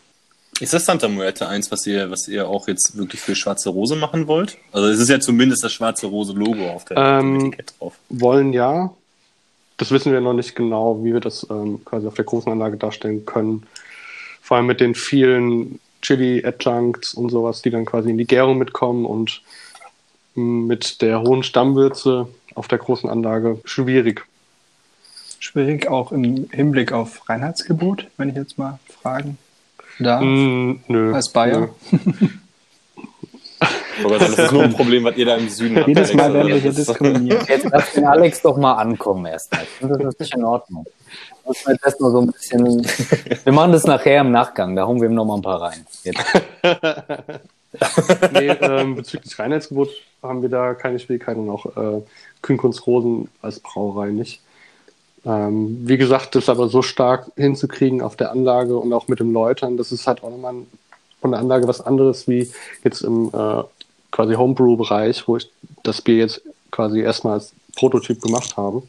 Ist 0.59 0.73
das 0.73 0.85
Santa 0.85 1.07
Muerte 1.07 1.47
eins, 1.47 1.71
was 1.71 1.85
ihr, 1.87 2.11
was 2.11 2.27
ihr 2.27 2.47
auch 2.47 2.67
jetzt 2.67 2.95
wirklich 2.95 3.19
für 3.19 3.35
Schwarze 3.35 3.69
Rose 3.69 3.95
machen 3.95 4.27
wollt? 4.27 4.57
Also 4.71 4.87
es 4.87 4.99
ist 4.99 5.09
ja 5.09 5.19
zumindest 5.19 5.63
das 5.63 5.73
Schwarze 5.73 6.07
Rose 6.07 6.33
Logo 6.33 6.69
auf 6.69 6.85
der 6.85 6.97
Ähm, 6.97 7.47
Etikett 7.47 7.73
drauf. 7.79 7.93
Wollen 8.09 8.53
ja. 8.53 8.93
Das 9.77 9.89
wissen 9.91 10.13
wir 10.13 10.21
noch 10.21 10.33
nicht 10.33 10.55
genau, 10.55 11.03
wie 11.03 11.13
wir 11.13 11.19
das 11.19 11.47
ähm, 11.49 11.83
quasi 11.83 12.07
auf 12.07 12.13
der 12.13 12.25
großen 12.25 12.51
Anlage 12.51 12.77
darstellen 12.77 13.25
können. 13.25 13.65
Vor 14.41 14.57
allem 14.57 14.67
mit 14.67 14.79
den 14.79 14.93
vielen 14.93 15.79
Chili-Adjuncts 16.03 17.15
und 17.15 17.29
sowas, 17.29 17.61
die 17.61 17.71
dann 17.71 17.85
quasi 17.85 18.11
in 18.11 18.17
die 18.17 18.27
Gärung 18.27 18.59
mitkommen 18.59 19.05
und 19.05 19.41
mh, 20.35 20.67
mit 20.67 21.01
der 21.01 21.21
hohen 21.21 21.43
Stammwürze 21.43 22.27
auf 22.53 22.67
der 22.67 22.77
großen 22.77 23.09
Anlage 23.09 23.59
schwierig. 23.65 24.25
Schwierig 25.43 25.89
auch 25.89 26.13
im 26.13 26.47
Hinblick 26.51 26.93
auf 26.93 27.27
Reinheitsgebot, 27.27 28.07
wenn 28.15 28.29
ich 28.29 28.35
jetzt 28.35 28.57
mal 28.57 28.79
fragen 29.01 29.37
darf. 29.99 30.21
Mm, 30.23 30.79
nö. 30.87 31.13
Als 31.13 31.27
Bayer. 31.33 31.67
Aber 34.05 34.19
das 34.19 34.39
ist 34.39 34.51
nur 34.53 34.63
ein 34.63 34.71
Problem, 34.71 35.03
was 35.03 35.17
ihr 35.17 35.25
da 35.25 35.35
im 35.35 35.49
Süden 35.49 35.75
habt. 35.75 35.89
Jedes 35.89 36.13
Mal 36.13 36.33
werden 36.33 36.47
wir 36.47 36.55
hier 36.55 36.71
Das 36.71 36.79
ist- 36.79 36.87
diskriminiert. 36.87 37.49
Jetzt 37.49 37.67
lass 37.69 37.91
den 37.91 38.05
Alex 38.05 38.41
doch 38.41 38.55
mal 38.55 38.75
ankommen 38.75 39.25
erstmal. 39.25 39.65
Das 39.81 39.99
ist 40.13 40.19
nicht 40.21 40.33
in 40.33 40.45
Ordnung. 40.45 40.85
Muss 41.45 41.65
man 41.65 41.73
jetzt 41.75 41.85
erstmal 41.87 42.11
so 42.11 42.21
ein 42.21 42.27
bisschen. 42.27 42.87
Wir 43.43 43.51
machen 43.51 43.73
das 43.73 43.83
nachher 43.83 44.21
im 44.21 44.31
Nachgang, 44.31 44.77
da 44.77 44.87
hauen 44.87 45.01
wir 45.01 45.09
ihm 45.09 45.13
noch 45.13 45.25
mal 45.25 45.35
ein 45.35 45.41
paar 45.41 45.61
rein. 45.61 45.85
Jetzt. 46.05 46.23
nee, 48.31 48.47
ähm, 48.47 48.95
bezüglich 48.95 49.37
Reinheitsgebot 49.37 49.89
haben 50.21 50.41
wir 50.41 50.47
da 50.47 50.73
keine 50.73 50.99
Schwierigkeiten 50.99 51.49
auch 51.49 51.65
äh, 51.75 52.01
Kühnkunst 52.41 52.87
Rosen 52.87 53.27
als 53.41 53.59
Brauerei 53.59 54.11
nicht. 54.11 54.39
Ähm, 55.25 55.79
wie 55.87 55.97
gesagt, 55.97 56.35
das 56.35 56.49
aber 56.49 56.67
so 56.67 56.81
stark 56.81 57.31
hinzukriegen 57.37 58.01
auf 58.01 58.15
der 58.15 58.31
Anlage 58.31 58.77
und 58.77 58.91
auch 58.91 59.07
mit 59.07 59.19
dem 59.19 59.31
Läutern, 59.31 59.77
das 59.77 59.91
ist 59.91 60.05
halt 60.05 60.23
auch 60.23 60.29
nochmal 60.29 60.55
von 61.21 61.31
der 61.31 61.39
Anlage 61.39 61.67
was 61.67 61.79
anderes 61.79 62.27
wie 62.27 62.51
jetzt 62.83 63.01
im 63.01 63.29
äh, 63.33 63.63
quasi 64.11 64.35
Homebrew-Bereich, 64.35 65.27
wo 65.27 65.37
ich 65.37 65.49
das 65.83 66.01
Bier 66.01 66.17
jetzt 66.17 66.41
quasi 66.71 66.99
erstmal 66.99 67.35
als 67.35 67.53
Prototyp 67.75 68.21
gemacht 68.21 68.57
habe. 68.57 68.83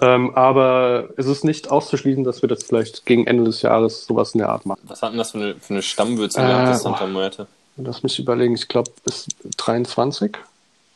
Ähm, 0.00 0.34
aber 0.34 1.08
es 1.16 1.26
ist 1.26 1.44
nicht 1.44 1.70
auszuschließen, 1.70 2.24
dass 2.24 2.42
wir 2.42 2.48
das 2.48 2.64
vielleicht 2.64 3.06
gegen 3.06 3.26
Ende 3.26 3.44
des 3.44 3.62
Jahres 3.62 4.06
sowas 4.06 4.34
in 4.34 4.38
der 4.38 4.48
Art 4.48 4.66
machen. 4.66 4.80
Was 4.88 5.02
hat 5.02 5.12
denn 5.12 5.18
das 5.18 5.30
für 5.30 5.38
eine, 5.38 5.54
für 5.54 5.74
eine 5.74 5.82
Stammwürze 5.82 6.40
Äh, 6.40 6.46
gehabt, 6.46 6.68
das 6.68 6.82
Santa 6.82 7.06
Muerte? 7.06 7.46
Lass 7.76 8.02
mich 8.02 8.18
überlegen, 8.18 8.54
ich 8.54 8.68
glaube 8.68 8.90
bis 9.04 9.26
23 9.56 10.32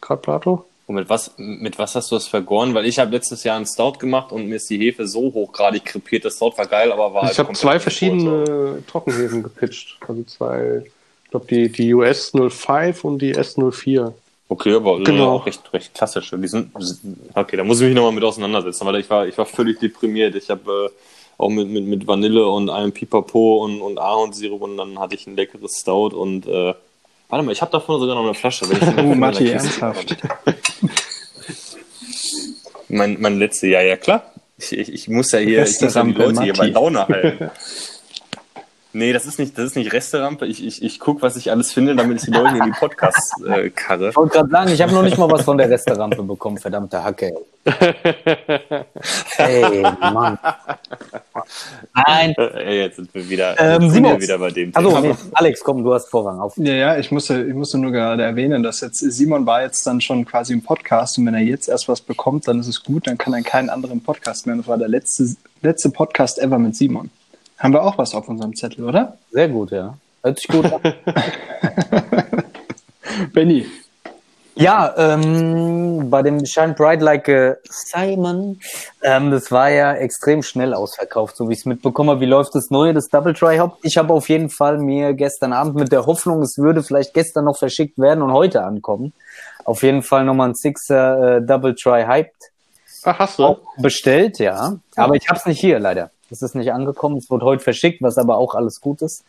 Grad 0.00 0.22
Plato. 0.22 0.64
Und 0.90 0.96
mit 0.96 1.08
was, 1.08 1.34
mit 1.36 1.78
was 1.78 1.94
hast 1.94 2.10
du 2.10 2.16
das 2.16 2.26
vergoren? 2.26 2.74
Weil 2.74 2.84
ich 2.84 2.98
habe 2.98 3.12
letztes 3.12 3.44
Jahr 3.44 3.54
einen 3.56 3.64
Stout 3.64 3.92
gemacht 4.00 4.32
und 4.32 4.46
mir 4.48 4.56
ist 4.56 4.68
die 4.70 4.76
Hefe 4.76 5.06
so 5.06 5.32
hochgradig 5.32 5.84
krepiert. 5.84 6.24
Das 6.24 6.34
Stout 6.34 6.54
war 6.56 6.66
geil, 6.66 6.90
aber 6.90 7.14
war 7.14 7.22
halt 7.22 7.32
ich 7.32 7.38
habe 7.38 7.46
komplett 7.46 7.60
zwei 7.60 7.74
tot, 7.74 7.78
so. 7.78 7.82
verschiedene 7.84 8.82
Trockenhefen 8.88 9.44
gepitcht. 9.44 9.98
Also 10.08 10.24
zwei, 10.24 10.82
ich 11.24 11.30
glaube 11.30 11.46
die, 11.48 11.70
die 11.70 11.94
US 11.94 12.32
05 12.32 13.04
und 13.04 13.22
die 13.22 13.36
S04. 13.36 14.12
Okay, 14.48 14.74
aber 14.74 14.96
Genau. 14.96 15.04
genau. 15.04 15.30
auch 15.36 15.46
recht, 15.46 15.62
recht 15.72 15.94
klassisch. 15.94 16.34
Die 16.36 16.48
sind, 16.48 16.72
okay, 17.36 17.56
da 17.56 17.62
muss 17.62 17.80
ich 17.80 17.86
mich 17.86 17.94
nochmal 17.94 18.10
mit 18.10 18.24
auseinandersetzen, 18.24 18.84
weil 18.84 18.96
ich 18.96 19.08
war, 19.08 19.28
ich 19.28 19.38
war 19.38 19.46
völlig 19.46 19.78
deprimiert. 19.78 20.34
Ich 20.34 20.50
habe 20.50 20.90
äh, 20.90 21.40
auch 21.40 21.50
mit, 21.50 21.68
mit, 21.68 21.84
mit 21.84 22.08
Vanille 22.08 22.48
und 22.48 22.68
einem 22.68 22.90
Pipapo 22.90 23.64
und, 23.64 23.80
und 23.80 24.00
Ahornsirup 24.00 24.62
und 24.62 24.76
dann 24.76 24.98
hatte 24.98 25.14
ich 25.14 25.28
ein 25.28 25.36
leckeres 25.36 25.78
Stout 25.82 26.16
und 26.16 26.48
äh, 26.48 26.74
warte 27.30 27.44
mal, 27.44 27.52
ich 27.52 27.60
habe 27.62 27.70
davon 27.72 27.98
sogar 28.00 28.14
noch 28.16 28.24
eine 28.24 28.34
Flasche. 28.34 28.68
Wenn 28.68 28.76
ich 28.76 28.98
Oh, 29.04 29.14
Matti, 29.14 29.44
Kiste- 29.44 29.52
ernsthaft. 29.54 30.16
Mein, 32.88 33.16
mein 33.20 33.38
letzte, 33.38 33.68
ja, 33.68 33.80
ja, 33.80 33.96
klar. 33.96 34.24
Ich, 34.58 34.72
ich, 34.76 34.92
ich 34.92 35.08
muss 35.08 35.32
ja 35.32 35.38
hier, 35.38 35.62
ich 35.64 35.80
muss 35.80 35.94
ja 35.94 36.02
die 36.04 36.12
Leute 36.12 36.42
hier 36.42 36.52
bei. 36.52 36.66
Laune 36.66 37.06
halten. 37.06 37.50
Nee, 38.92 39.12
das 39.12 39.24
ist 39.24 39.38
nicht, 39.38 39.56
das 39.56 39.66
ist 39.66 39.76
nicht 39.76 39.92
Resterampe. 39.92 40.46
Ich, 40.46 40.66
ich, 40.66 40.82
ich 40.82 40.98
gucke, 40.98 41.22
was 41.22 41.36
ich 41.36 41.52
alles 41.52 41.70
finde, 41.72 41.94
damit 41.94 42.18
ich 42.18 42.24
die 42.24 42.32
Leute 42.32 42.56
in 42.56 42.64
die 42.64 42.72
Podcasts 42.72 43.40
äh, 43.44 43.70
karre. 43.70 44.08
Ich 44.08 44.16
wollte 44.16 44.32
gerade 44.38 44.50
sagen, 44.50 44.72
ich 44.72 44.82
habe 44.82 44.92
noch 44.92 45.02
nicht 45.04 45.16
mal 45.16 45.30
was 45.30 45.42
von 45.42 45.56
der 45.58 45.70
Resterampe 45.70 46.20
bekommen, 46.24 46.58
verdammte 46.58 47.00
Hacke. 47.04 47.32
Ey, 49.38 49.82
Mann. 50.00 50.40
Nein. 52.06 52.34
Äh, 52.36 52.78
jetzt 52.82 52.96
sind 52.96 53.12
wir 53.14 53.28
wieder, 53.28 53.58
Ähm, 53.58 53.82
sind 53.82 53.90
Simon. 53.92 54.12
wir 54.12 54.20
wieder 54.22 54.38
bei 54.38 54.50
dem 54.50 54.70
Also, 54.74 54.88
Thema. 54.90 55.00
nee, 55.00 55.14
Alex, 55.32 55.60
komm, 55.64 55.82
du 55.84 55.92
hast 55.94 56.08
Vorrang 56.08 56.38
auf. 56.40 56.56
Ja, 56.56 56.72
ja, 56.74 56.98
ich 56.98 57.10
musste, 57.10 57.42
ich 57.42 57.54
musste 57.54 57.78
nur 57.78 57.90
gerade 57.92 58.22
erwähnen, 58.22 58.62
dass 58.62 58.80
jetzt 58.80 58.98
Simon 58.98 59.46
war 59.46 59.62
jetzt 59.62 59.86
dann 59.86 60.00
schon 60.00 60.24
quasi 60.24 60.52
im 60.52 60.62
Podcast 60.62 61.18
und 61.18 61.26
wenn 61.26 61.34
er 61.34 61.40
jetzt 61.40 61.68
erst 61.68 61.88
was 61.88 62.00
bekommt, 62.00 62.46
dann 62.48 62.60
ist 62.60 62.68
es 62.68 62.82
gut, 62.82 63.06
dann 63.06 63.18
kann 63.18 63.32
er 63.34 63.42
keinen 63.42 63.70
anderen 63.70 64.00
Podcast 64.02 64.46
mehr. 64.46 64.56
Das 64.56 64.66
war 64.68 64.78
der 64.78 64.88
letzte, 64.88 65.28
letzte 65.62 65.90
Podcast 65.90 66.38
ever 66.38 66.58
mit 66.58 66.76
Simon. 66.76 67.10
Haben 67.58 67.74
wir 67.74 67.82
auch 67.82 67.98
was 67.98 68.14
auf 68.14 68.28
unserem 68.28 68.54
Zettel, 68.56 68.84
oder? 68.84 69.16
Sehr 69.32 69.48
gut, 69.48 69.70
ja. 69.70 69.94
Hört 70.22 70.38
sich 70.38 70.48
gut 70.48 70.66
an. 70.72 70.80
Benny. 73.32 73.66
Ja, 74.60 74.92
ähm, 74.98 76.10
bei 76.10 76.20
dem 76.20 76.44
Shine 76.44 76.74
Bright 76.74 77.00
Like 77.00 77.30
a 77.30 77.56
Simon, 77.64 78.60
ähm, 79.02 79.30
das 79.30 79.50
war 79.50 79.70
ja 79.70 79.94
extrem 79.94 80.42
schnell 80.42 80.74
ausverkauft, 80.74 81.34
so 81.34 81.48
wie 81.48 81.54
ich 81.54 81.60
es 81.60 81.64
mitbekommen 81.64 82.10
habe. 82.10 82.20
Wie 82.20 82.26
läuft 82.26 82.54
das 82.54 82.68
Neue, 82.68 82.92
das 82.92 83.08
Double 83.08 83.32
Try 83.32 83.56
Hop? 83.56 83.78
Ich 83.82 83.96
habe 83.96 84.12
auf 84.12 84.28
jeden 84.28 84.50
Fall 84.50 84.76
mir 84.76 85.14
gestern 85.14 85.54
Abend 85.54 85.76
mit 85.76 85.90
der 85.92 86.04
Hoffnung, 86.04 86.42
es 86.42 86.58
würde 86.58 86.82
vielleicht 86.82 87.14
gestern 87.14 87.46
noch 87.46 87.56
verschickt 87.56 87.98
werden 87.98 88.20
und 88.20 88.34
heute 88.34 88.62
ankommen, 88.62 89.14
auf 89.64 89.82
jeden 89.82 90.02
Fall 90.02 90.26
nochmal 90.26 90.50
ein 90.50 90.54
Sixer 90.54 91.38
äh, 91.38 91.42
Double 91.42 91.74
Try 91.74 92.04
Hyped 92.04 92.34
Ach, 93.04 93.18
hast 93.18 93.38
du? 93.38 93.44
auch 93.44 93.60
bestellt, 93.78 94.38
ja. 94.38 94.76
Aber 94.94 95.14
ich 95.14 95.26
habe 95.28 95.38
es 95.38 95.46
nicht 95.46 95.60
hier, 95.60 95.78
leider. 95.78 96.10
Es 96.30 96.42
ist 96.42 96.54
nicht 96.54 96.72
angekommen. 96.72 97.16
Es 97.16 97.30
wurde 97.30 97.44
heute 97.44 97.62
verschickt, 97.62 98.02
was 98.02 98.18
aber 98.18 98.36
auch 98.36 98.54
alles 98.54 98.80
gut 98.80 99.02
ist. 99.02 99.24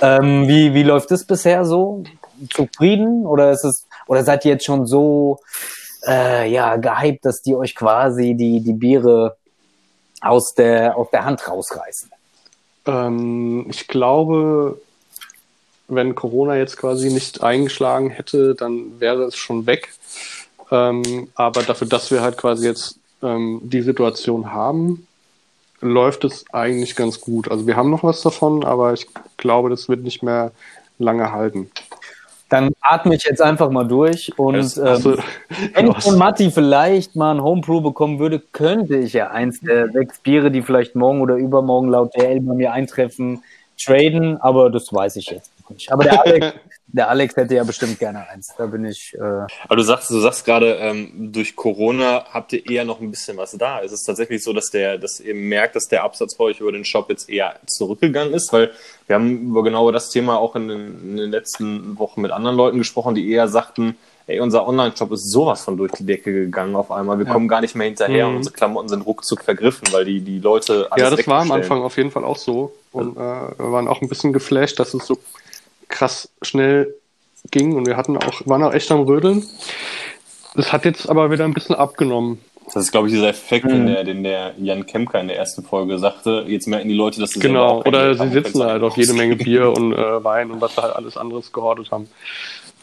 Ähm, 0.00 0.48
wie, 0.48 0.74
wie 0.74 0.82
läuft 0.82 1.12
es 1.12 1.24
bisher 1.24 1.64
so? 1.64 2.02
Zufrieden? 2.50 3.26
Oder 3.26 3.52
ist 3.52 3.64
es, 3.64 3.86
oder 4.10 4.24
seid 4.24 4.44
ihr 4.44 4.50
jetzt 4.50 4.64
schon 4.64 4.88
so 4.88 5.38
äh, 6.04 6.50
ja, 6.50 6.74
gehypt, 6.74 7.24
dass 7.24 7.42
die 7.42 7.54
euch 7.54 7.76
quasi 7.76 8.34
die, 8.34 8.58
die 8.60 8.72
Biere 8.72 9.36
aus 10.20 10.52
der, 10.52 10.96
aus 10.96 11.10
der 11.12 11.24
Hand 11.24 11.46
rausreißen? 11.46 12.10
Ähm, 12.86 13.66
ich 13.70 13.86
glaube, 13.86 14.80
wenn 15.86 16.16
Corona 16.16 16.56
jetzt 16.56 16.76
quasi 16.76 17.12
nicht 17.12 17.44
eingeschlagen 17.44 18.10
hätte, 18.10 18.56
dann 18.56 18.98
wäre 18.98 19.22
es 19.26 19.36
schon 19.36 19.66
weg. 19.66 19.90
Ähm, 20.72 21.28
aber 21.36 21.62
dafür, 21.62 21.86
dass 21.86 22.10
wir 22.10 22.20
halt 22.20 22.36
quasi 22.36 22.66
jetzt 22.66 22.98
ähm, 23.22 23.60
die 23.62 23.82
Situation 23.82 24.52
haben, 24.52 25.06
läuft 25.80 26.24
es 26.24 26.44
eigentlich 26.52 26.96
ganz 26.96 27.20
gut. 27.20 27.48
Also 27.48 27.68
wir 27.68 27.76
haben 27.76 27.90
noch 27.90 28.02
was 28.02 28.22
davon, 28.22 28.64
aber 28.64 28.92
ich 28.92 29.06
glaube, 29.36 29.70
das 29.70 29.88
wird 29.88 30.02
nicht 30.02 30.24
mehr 30.24 30.50
lange 30.98 31.30
halten. 31.30 31.70
Dann 32.50 32.72
atme 32.80 33.14
ich 33.14 33.24
jetzt 33.24 33.40
einfach 33.40 33.70
mal 33.70 33.86
durch 33.86 34.36
und 34.36 34.76
ähm, 34.84 35.18
wenn 35.74 35.90
ich 35.90 35.98
von 36.02 36.18
Matti 36.18 36.50
vielleicht 36.50 37.16
mal 37.16 37.34
ein 37.34 37.42
Homebrew 37.42 37.80
bekommen 37.80 38.18
würde, 38.18 38.40
könnte 38.52 38.96
ich 38.96 39.12
ja 39.12 39.30
eins 39.30 39.60
der 39.60 39.88
sechs 39.88 40.18
Biere, 40.18 40.50
die 40.50 40.60
vielleicht 40.60 40.96
morgen 40.96 41.20
oder 41.22 41.36
übermorgen 41.36 41.88
laut 41.88 42.14
DL 42.14 42.40
bei 42.40 42.54
mir 42.54 42.72
eintreffen, 42.72 43.42
traden, 43.82 44.36
aber 44.38 44.68
das 44.68 44.92
weiß 44.92 45.16
ich 45.16 45.30
jetzt 45.30 45.52
nicht. 45.70 45.92
Aber 45.92 46.04
der 46.04 46.20
Alex, 46.26 46.54
der 46.92 47.08
Alex 47.08 47.36
hätte 47.36 47.54
ja 47.54 47.64
bestimmt 47.64 47.98
gerne 47.98 48.28
eins. 48.28 48.48
Da 48.58 48.66
bin 48.66 48.84
ich. 48.84 49.14
Äh, 49.14 49.20
Aber 49.20 49.76
du 49.76 49.82
sagst, 49.82 50.10
du 50.10 50.18
sagst 50.20 50.44
gerade, 50.44 50.74
ähm, 50.76 51.32
durch 51.32 51.54
Corona 51.56 52.24
habt 52.32 52.52
ihr 52.52 52.68
eher 52.68 52.84
noch 52.84 53.00
ein 53.00 53.10
bisschen 53.10 53.36
was 53.36 53.52
da. 53.52 53.78
Ist 53.78 53.92
es 53.92 54.02
tatsächlich 54.02 54.42
so, 54.42 54.52
dass 54.52 54.70
der, 54.70 54.98
dass 54.98 55.20
ihr 55.20 55.34
merkt, 55.34 55.76
dass 55.76 55.88
der 55.88 56.02
Absatz 56.04 56.34
bei 56.36 56.44
euch 56.44 56.60
über 56.60 56.72
den 56.72 56.84
Shop 56.84 57.08
jetzt 57.10 57.28
eher 57.28 57.54
zurückgegangen 57.66 58.34
ist? 58.34 58.52
Weil 58.52 58.70
wir 59.06 59.16
haben 59.16 59.50
über 59.50 59.62
genau 59.62 59.90
das 59.92 60.10
Thema 60.10 60.38
auch 60.38 60.56
in 60.56 60.68
den, 60.68 61.00
in 61.10 61.16
den 61.16 61.30
letzten 61.30 61.98
Wochen 61.98 62.20
mit 62.20 62.30
anderen 62.30 62.56
Leuten 62.56 62.78
gesprochen, 62.78 63.14
die 63.14 63.30
eher 63.30 63.48
sagten, 63.48 63.96
ey, 64.26 64.38
unser 64.40 64.66
Online-Shop 64.68 65.10
ist 65.12 65.30
sowas 65.32 65.62
von 65.64 65.76
durch 65.76 65.90
die 65.92 66.06
Decke 66.06 66.32
gegangen 66.32 66.76
auf 66.76 66.90
einmal. 66.92 67.18
Wir 67.18 67.26
Ja. 67.26 67.32
kommen 67.32 67.48
gar 67.48 67.60
nicht 67.60 67.74
mehr 67.74 67.86
hinterher 67.88 68.26
Mhm. 68.26 68.30
und 68.32 68.36
unsere 68.38 68.54
Klamotten 68.54 68.88
sind 68.88 69.02
ruckzuck 69.02 69.42
vergriffen, 69.42 69.88
weil 69.92 70.04
die, 70.04 70.20
die 70.20 70.38
Leute 70.38 70.86
alles 70.90 71.10
Ja, 71.10 71.16
das 71.16 71.26
war 71.26 71.40
am. 71.42 71.50
Anfang 71.50 71.82
auf 71.82 71.96
jeden 71.96 72.10
Fall 72.12 72.24
auch 72.24 72.36
so. 72.36 72.72
Und 72.92 73.16
äh, 73.16 73.18
wir 73.18 73.72
waren 73.72 73.88
auch 73.88 74.00
ein 74.02 74.08
bisschen 74.08 74.32
geflasht, 74.32 74.78
dass 74.78 74.94
es 74.94 75.04
so 75.06 75.18
krass 75.90 76.30
schnell 76.42 76.94
ging 77.50 77.74
und 77.74 77.86
wir 77.86 77.96
hatten 77.96 78.16
auch, 78.16 78.42
waren 78.46 78.62
auch 78.62 78.72
echt 78.72 78.90
am 78.90 79.00
Rödeln. 79.00 79.44
Das 80.54 80.72
hat 80.72 80.84
jetzt 80.84 81.08
aber 81.08 81.30
wieder 81.30 81.44
ein 81.44 81.54
bisschen 81.54 81.74
abgenommen. 81.74 82.40
Das 82.72 82.84
ist, 82.84 82.92
glaube 82.92 83.08
ich, 83.08 83.14
dieser 83.14 83.28
Effekt, 83.28 83.64
Mhm. 83.66 83.70
den, 83.70 83.86
der, 83.86 84.04
den 84.04 84.22
der 84.22 84.54
Jan 84.58 84.86
Kemker 84.86 85.20
in 85.20 85.26
der 85.28 85.36
ersten 85.36 85.64
Folge 85.64 85.98
sagte. 85.98 86.44
Jetzt 86.46 86.68
merken 86.68 86.88
die 86.88 86.94
Leute, 86.94 87.20
dass 87.20 87.30
sie 87.30 87.40
Genau, 87.40 87.82
oder 87.82 88.14
sie 88.14 88.28
sitzen 88.28 88.62
halt 88.62 88.82
auf 88.82 88.96
jede 88.96 89.12
Menge 89.12 89.36
Bier 89.36 89.70
und 89.76 89.92
äh, 89.92 90.22
Wein 90.24 90.50
und 90.50 90.60
was 90.60 90.74
sie 90.74 90.82
halt 90.82 90.94
alles 90.94 91.16
anderes 91.16 91.52
gehortet 91.52 91.90
haben. 91.90 92.08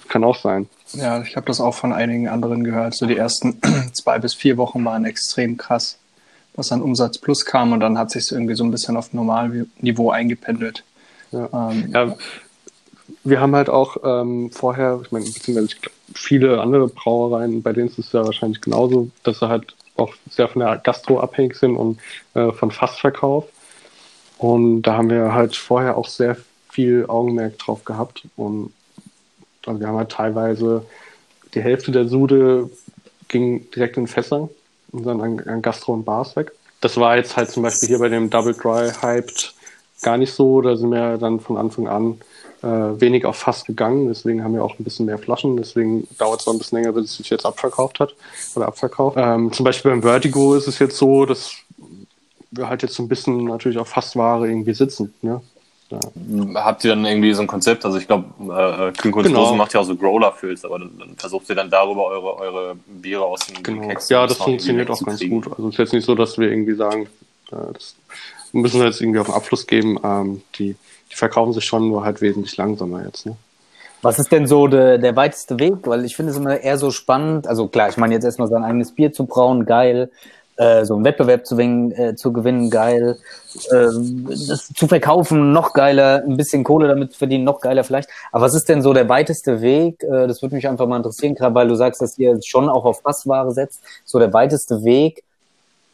Kann 0.09 0.23
auch 0.23 0.37
sein. 0.37 0.67
Ja, 0.93 1.21
ich 1.21 1.35
habe 1.35 1.45
das 1.47 1.59
auch 1.61 1.73
von 1.73 1.93
einigen 1.93 2.27
anderen 2.27 2.63
gehört. 2.63 2.95
So 2.95 3.05
die 3.05 3.17
ersten 3.17 3.61
zwei 3.93 4.19
bis 4.19 4.33
vier 4.33 4.57
Wochen 4.57 4.83
waren 4.83 5.05
extrem 5.05 5.55
krass, 5.57 5.97
was 6.55 6.71
an 6.71 6.81
Umsatz 6.81 7.17
plus 7.17 7.45
kam 7.45 7.71
und 7.73 7.79
dann 7.81 7.97
hat 7.97 8.11
sich 8.11 8.29
irgendwie 8.31 8.55
so 8.55 8.63
ein 8.65 8.71
bisschen 8.71 8.97
auf 8.97 9.13
Normalniveau 9.13 10.09
eingependelt. 10.11 10.83
Ja. 11.31 11.49
Ähm, 11.71 11.91
Ja, 11.93 12.15
wir 13.29 13.41
haben 13.41 13.55
halt 13.55 13.69
auch 13.69 13.97
ähm, 14.03 14.51
vorher, 14.51 15.01
ich 15.03 15.11
meine, 15.11 15.25
beziehungsweise 15.25 15.67
ich 15.67 15.81
glaub, 15.81 15.93
viele 16.13 16.61
andere 16.61 16.87
Brauereien, 16.87 17.61
bei 17.61 17.73
denen 17.73 17.89
ist 17.89 17.99
es 17.99 18.11
ja 18.13 18.23
wahrscheinlich 18.23 18.61
genauso, 18.61 19.09
dass 19.23 19.39
sie 19.39 19.49
halt 19.49 19.75
auch 19.97 20.13
sehr 20.29 20.47
von 20.47 20.61
der 20.61 20.77
Gastro 20.77 21.19
abhängig 21.19 21.55
sind 21.55 21.75
und 21.75 21.99
äh, 22.35 22.51
von 22.51 22.71
Fassverkauf. 22.71 23.45
Und 24.37 24.83
da 24.83 24.95
haben 24.95 25.09
wir 25.09 25.33
halt 25.33 25.55
vorher 25.55 25.97
auch 25.97 26.07
sehr 26.07 26.37
viel 26.69 27.05
Augenmerk 27.07 27.57
drauf 27.57 27.83
gehabt. 27.83 28.23
Und 28.37 28.71
also 29.65 29.79
wir 29.79 29.87
haben 29.87 29.97
halt 29.97 30.11
teilweise 30.11 30.85
die 31.53 31.61
Hälfte 31.61 31.91
der 31.91 32.07
Sude 32.07 32.69
ging 33.27 33.69
direkt 33.71 33.97
in 33.97 34.07
Fässer 34.07 34.49
und 34.91 35.05
dann 35.05 35.19
an, 35.21 35.39
an 35.47 35.61
Gastro 35.61 35.93
und 35.93 36.05
Bars 36.05 36.35
weg. 36.35 36.51
Das 36.79 36.97
war 36.97 37.17
jetzt 37.17 37.35
halt 37.35 37.49
zum 37.49 37.63
Beispiel 37.63 37.89
hier 37.89 37.99
bei 37.99 38.09
dem 38.09 38.29
Double 38.29 38.53
Dry 38.53 38.91
Hyped 39.01 39.53
gar 40.03 40.17
nicht 40.17 40.33
so. 40.33 40.61
Da 40.61 40.77
sind 40.77 40.91
wir 40.91 41.17
dann 41.17 41.39
von 41.39 41.57
Anfang 41.57 41.87
an 41.87 42.21
äh, 42.63 42.99
wenig 43.01 43.25
auf 43.25 43.37
Fass 43.37 43.65
gegangen. 43.65 44.07
Deswegen 44.07 44.43
haben 44.43 44.53
wir 44.53 44.63
auch 44.63 44.77
ein 44.79 44.83
bisschen 44.83 45.05
mehr 45.05 45.17
Flaschen. 45.17 45.57
Deswegen 45.57 46.07
dauert 46.17 46.39
es 46.41 46.45
noch 46.45 46.53
ein 46.53 46.59
bisschen 46.59 46.79
länger, 46.79 46.93
bis 46.93 47.05
es 47.11 47.17
sich 47.17 47.29
jetzt 47.29 47.45
abverkauft 47.45 47.99
hat 47.99 48.15
oder 48.55 48.67
abverkauft. 48.67 49.17
Ähm, 49.19 49.51
zum 49.51 49.63
Beispiel 49.63 49.91
beim 49.91 50.01
Vertigo 50.01 50.55
ist 50.55 50.67
es 50.67 50.79
jetzt 50.79 50.97
so, 50.97 51.25
dass 51.25 51.51
wir 52.51 52.69
halt 52.69 52.81
jetzt 52.81 52.95
so 52.95 53.03
ein 53.03 53.07
bisschen 53.07 53.45
natürlich 53.45 53.77
auf 53.77 53.89
Fassware 53.89 54.47
irgendwie 54.47 54.73
sitzen. 54.73 55.13
Ne? 55.21 55.41
Ja. 55.89 55.99
Habt 56.55 56.83
ihr 56.83 56.89
dann 56.89 57.05
irgendwie 57.05 57.33
so 57.33 57.41
ein 57.41 57.47
Konzept? 57.47 57.85
Also 57.85 57.97
ich 57.97 58.07
glaube, 58.07 58.25
äh, 58.41 58.91
Kühnkunst 58.91 59.29
Genau. 59.29 59.55
macht 59.55 59.73
ja 59.73 59.79
auch 59.79 59.85
so 59.85 59.95
Growler-Fills, 59.95 60.65
aber 60.65 60.79
dann, 60.79 60.91
dann 60.99 61.15
versucht 61.15 61.47
ihr 61.49 61.55
dann 61.55 61.69
darüber 61.69 62.05
eure, 62.05 62.37
eure 62.37 62.75
Biere 62.87 63.23
aus 63.23 63.39
den 63.47 63.63
Genau. 63.63 63.87
Keks 63.87 64.09
Ja, 64.09 64.27
das 64.27 64.37
funktioniert 64.37 64.89
auch 64.89 64.99
ganz 65.01 65.21
gut. 65.21 65.47
Also 65.49 65.67
es 65.69 65.75
ist 65.75 65.79
jetzt 65.79 65.93
nicht 65.93 66.05
so, 66.05 66.13
dass 66.15 66.37
wir 66.37 66.49
irgendwie 66.49 66.75
sagen, 66.75 67.03
äh, 67.51 67.55
das 67.73 67.95
müssen 68.51 68.79
wir 68.79 68.87
jetzt 68.87 68.99
irgendwie 69.01 69.19
auf 69.19 69.27
den 69.27 69.35
Abschluss 69.35 69.65
geben. 69.65 69.97
Ähm, 70.03 70.41
die, 70.57 70.75
die 71.11 71.15
verkaufen 71.15 71.53
sich 71.53 71.65
schon 71.65 71.87
nur 71.87 72.03
halt 72.03 72.21
wesentlich 72.21 72.57
langsamer 72.57 73.05
jetzt. 73.05 73.25
Ne? 73.25 73.35
Was 74.01 74.19
ist 74.19 74.31
denn 74.31 74.47
so 74.47 74.67
der, 74.67 74.97
der 74.97 75.15
weiteste 75.15 75.59
Weg? 75.59 75.87
Weil 75.87 76.05
ich 76.05 76.15
finde 76.15 76.31
es 76.31 76.37
immer 76.37 76.59
eher 76.59 76.77
so 76.77 76.91
spannend. 76.91 77.47
Also 77.47 77.67
klar, 77.67 77.89
ich 77.89 77.97
meine 77.97 78.13
jetzt 78.13 78.23
erstmal 78.23 78.47
sein 78.47 78.63
eigenes 78.63 78.93
Bier 78.93 79.11
zu 79.11 79.25
brauen, 79.25 79.65
geil. 79.65 80.11
Äh, 80.55 80.85
so 80.85 80.95
einen 80.95 81.05
Wettbewerb 81.05 81.45
zu, 81.45 81.55
gewinnen, 81.55 81.91
äh, 81.91 82.15
zu 82.15 82.33
gewinnen, 82.33 82.69
geil. 82.69 83.17
Ähm, 83.71 84.27
das 84.27 84.69
zu 84.73 84.87
verkaufen, 84.87 85.51
noch 85.51 85.73
geiler. 85.73 86.23
Ein 86.25 86.37
bisschen 86.37 86.63
Kohle 86.63 86.87
damit 86.87 87.13
zu 87.13 87.17
verdienen, 87.19 87.43
noch 87.43 87.59
geiler 87.59 87.83
vielleicht. 87.83 88.09
Aber 88.31 88.45
was 88.45 88.55
ist 88.55 88.69
denn 88.69 88.81
so 88.81 88.93
der 88.93 89.09
weiteste 89.09 89.61
Weg? 89.61 90.03
Äh, 90.03 90.27
das 90.27 90.41
würde 90.41 90.55
mich 90.55 90.67
einfach 90.67 90.87
mal 90.87 90.97
interessieren, 90.97 91.35
gerade 91.35 91.55
weil 91.55 91.67
du 91.67 91.75
sagst, 91.75 92.01
dass 92.01 92.17
ihr 92.17 92.39
schon 92.43 92.69
auch 92.69 92.85
auf 92.85 93.01
Fassware 93.01 93.51
setzt. 93.51 93.81
So 94.05 94.19
der 94.19 94.33
weiteste 94.33 94.83
Weg, 94.83 95.23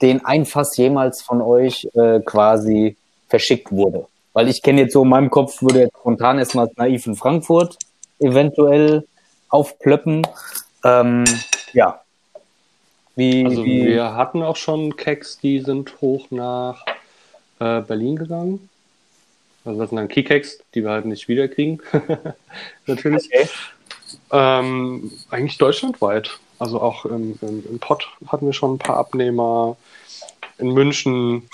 den 0.01 0.23
ein 0.25 0.45
Fass 0.45 0.75
jemals 0.77 1.21
von 1.21 1.41
euch 1.41 1.89
äh, 1.93 2.19
quasi 2.21 2.95
verschickt 3.27 3.71
wurde. 3.71 4.05
Weil 4.33 4.49
ich 4.49 4.61
kenne 4.61 4.81
jetzt 4.81 4.93
so 4.93 5.03
in 5.03 5.09
meinem 5.09 5.29
Kopf, 5.29 5.61
würde 5.61 5.81
jetzt 5.81 5.97
spontan 5.97 6.39
erstmal 6.39 6.69
naiv 6.75 7.05
in 7.05 7.15
Frankfurt 7.15 7.77
eventuell 8.19 9.05
aufplöppen. 9.49 10.25
Ähm, 10.83 11.23
ja. 11.73 12.01
Wie, 13.15 13.45
Also 13.45 13.63
wie 13.63 13.85
wir 13.85 14.15
hatten 14.15 14.41
auch 14.41 14.55
schon 14.55 14.95
Keks, 14.95 15.37
die 15.37 15.59
sind 15.59 16.01
hoch 16.01 16.27
nach 16.31 16.83
äh, 17.59 17.81
Berlin 17.81 18.15
gegangen. 18.15 18.69
Also 19.65 19.79
das 19.79 19.89
sind 19.89 19.97
dann 19.97 20.07
Key-Keks, 20.07 20.59
die 20.73 20.83
wir 20.83 20.89
halt 20.89 21.05
nicht 21.05 21.27
wiederkriegen. 21.27 21.81
Natürlich. 22.87 23.25
Okay. 23.27 23.47
Ähm, 24.31 25.11
eigentlich 25.29 25.57
deutschlandweit. 25.57 26.39
Also 26.59 26.81
auch 26.81 27.05
im, 27.05 27.37
im, 27.41 27.63
im 27.69 27.79
Pott 27.79 28.07
hatten 28.27 28.45
wir 28.45 28.53
schon 28.53 28.75
ein 28.75 28.79
paar 28.79 28.97
Abnehmer. 28.97 29.77
In 30.57 30.71
München. 30.71 31.49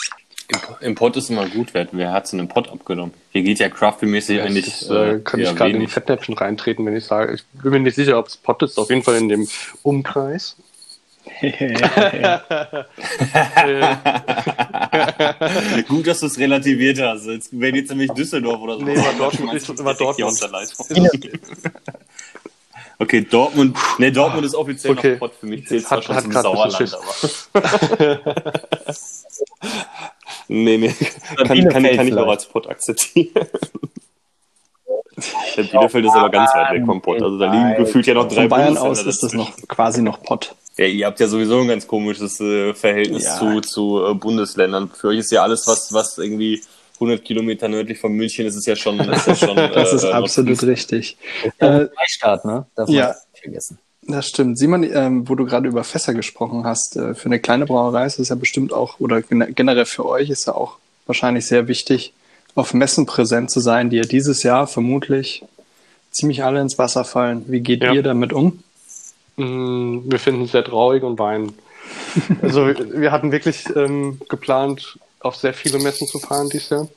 Im, 0.52 0.60
Im 0.82 0.96
Pott 0.96 1.16
ist 1.16 1.30
immer 1.30 1.48
gut, 1.48 1.74
wer, 1.74 1.88
wer 1.92 2.12
hat 2.12 2.28
so 2.28 2.36
einen 2.38 2.48
Pott 2.48 2.70
abgenommen? 2.70 3.14
Hier 3.32 3.44
geht 3.44 3.60
ja 3.60 3.68
Crafty-mäßig 3.68 4.42
eigentlich 4.42 4.66
Das, 4.66 4.90
äh, 4.90 5.20
könnte 5.20 5.42
eher 5.46 5.52
ich 5.52 5.56
gerade 5.56 5.70
in 5.72 5.76
wenig. 5.78 5.92
Fettnäpfchen 5.92 6.36
reintreten, 6.36 6.86
wenn 6.86 6.96
ich 6.96 7.06
sage, 7.06 7.36
ich 7.36 7.44
bin 7.62 7.72
mir 7.72 7.80
nicht 7.82 7.96
sicher, 7.96 8.18
ob 8.18 8.28
es 8.28 8.38
Pott 8.38 8.64
ist. 8.64 8.78
Auf 8.80 8.90
jeden 8.90 9.04
Fall 9.04 9.16
in 9.18 9.30
dem 9.30 9.48
Umkreis. 9.84 10.56
Gut, 15.88 16.08
dass 16.08 16.20
du 16.22 16.26
es 16.28 16.38
relativiert 16.40 17.00
hast. 17.00 17.26
Jetzt 17.28 17.58
wäre 17.60 17.76
jetzt 17.76 17.90
nämlich 17.90 18.10
Düsseldorf 18.12 18.60
oder 18.62 18.78
so. 18.78 18.82
Nee, 18.84 18.96
war 18.98 19.14
Dortmund, 19.14 19.68
du, 19.80 19.84
war 19.86 19.94
Dortmund. 19.94 20.40
Okay, 23.02 23.22
Dortmund. 23.22 23.78
Nee, 23.98 24.12
Dortmund 24.12 24.46
ist 24.46 24.54
offiziell 24.56 24.92
Okay. 24.92 25.12
noch 25.14 25.20
Pott. 25.20 25.32
Für 25.40 25.46
mich 25.46 25.66
zählt 25.66 25.86
es 25.86 25.90
Hat- 25.90 26.04
zwar 26.04 26.16
schon 26.16 26.16
hat 26.18 26.24
zum 26.24 26.34
Sauerland, 26.34 26.98
aber. 27.54 28.54
Nee, 30.50 30.78
nee. 30.78 30.94
Kann, 31.38 31.70
kann, 31.70 31.84
kann 31.84 32.08
ich 32.08 32.14
auch 32.16 32.28
als 32.28 32.46
Pott 32.46 32.68
akzeptieren. 32.68 33.48
Der 35.58 35.64
Bielefeld 35.72 36.06
ist 36.06 36.16
aber 36.16 36.30
ganz 36.30 36.54
weit 36.54 36.74
weg 36.74 36.86
vom 36.86 37.02
Pott. 37.02 37.22
Also 37.22 37.38
da 37.38 37.52
liegen 37.52 37.84
gefühlt 37.84 38.08
ja 38.08 38.14
noch 38.14 38.28
drei 38.28 38.42
Von 38.42 38.50
Bayern 38.50 38.78
aus 38.78 39.04
ist 39.04 39.24
das 39.24 39.34
noch 39.34 39.56
quasi 39.68 40.02
noch 40.02 40.22
Pott. 40.24 40.56
Ja, 40.78 40.86
ihr 40.86 41.06
habt 41.06 41.20
ja 41.20 41.28
sowieso 41.28 41.60
ein 41.60 41.68
ganz 41.68 41.86
komisches 41.88 42.40
äh, 42.40 42.74
Verhältnis 42.74 43.26
Ja. 43.26 43.38
zu, 43.38 43.62
zu 43.62 44.06
äh, 44.06 44.14
Bundesländern. 44.14 44.90
Für 44.90 45.10
euch 45.10 45.20
ist 45.20 45.32
ja 45.32 45.44
alles, 45.44 45.68
was, 45.68 45.94
was 45.94 46.18
irgendwie 46.18 46.62
100 46.96 47.24
Kilometer 47.24 47.68
nördlich 47.68 48.00
von 48.00 48.14
München 48.14 48.46
ist, 48.46 48.56
ist 48.56 48.66
ja 48.66 48.76
schon. 48.76 49.00
Ist 49.00 49.28
ja 49.28 49.36
schon 49.36 49.56
Das 49.74 49.92
ist 49.94 50.04
äh, 50.04 50.12
absolut 50.12 50.62
richtig. 50.64 51.18
Äh, 51.60 51.66
Äh, 51.66 51.90
Freistaat, 51.96 52.46
ne? 52.46 52.66
Darf 52.76 52.88
man 52.88 52.96
ja. 52.98 53.08
nicht 53.08 53.44
vergessen. 53.44 53.80
Das 54.12 54.28
stimmt. 54.28 54.58
Simon, 54.58 54.84
ähm, 54.84 55.30
wo 55.30 55.36
du 55.36 55.46
gerade 55.46 55.68
über 55.68 55.84
Fässer 55.84 56.16
gesprochen 56.16 56.64
hast, 56.64 56.96
äh, 56.96 57.14
für 57.14 57.28
eine 57.28 57.40
kleine 57.40 57.66
Brauerei 57.68 58.06
ist 58.06 58.18
es 58.18 58.30
ja 58.30 58.36
bestimmt 58.36 58.74
auch, 58.74 59.00
oder 59.00 59.22
gen- 59.22 59.54
generell 59.54 59.86
für 59.86 60.06
euch 60.08 60.30
ist 60.32 60.48
ja 60.48 60.56
auch 60.56 60.78
wahrscheinlich 61.06 61.46
sehr 61.46 61.68
wichtig, 61.68 62.14
auf 62.56 62.74
Messen 62.74 63.06
präsent 63.06 63.52
zu 63.52 63.60
sein, 63.60 63.92
die 63.92 63.98
ja 63.98 64.04
dieses 64.04 64.42
Jahr 64.42 64.66
vermutlich 64.66 65.44
ziemlich 66.12 66.44
alle 66.44 66.60
ins 66.60 66.80
Wasser 66.80 67.06
fallen. 67.06 67.46
Wie 67.48 67.60
geht 67.62 67.84
Ja. 67.84 67.94
ihr 67.94 68.02
damit 68.02 68.34
um? 68.34 68.64
Mm, 69.38 70.10
Wir 70.12 70.18
finden 70.20 70.44
es 70.46 70.54
sehr 70.54 70.64
traurig 70.64 71.04
und 71.04 71.20
weinen. 71.20 71.54
Also 72.42 72.66
wir 72.66 73.00
wir 73.02 73.12
hatten 73.12 73.32
wirklich 73.32 73.66
ähm, 73.76 74.20
geplant, 74.28 74.98
auf 75.20 75.36
sehr 75.36 75.54
viele 75.54 75.78
Messen 75.80 76.08
zu 76.08 76.18
fahren 76.20 76.50
dieses 76.50 76.70
Jahr 76.70 76.88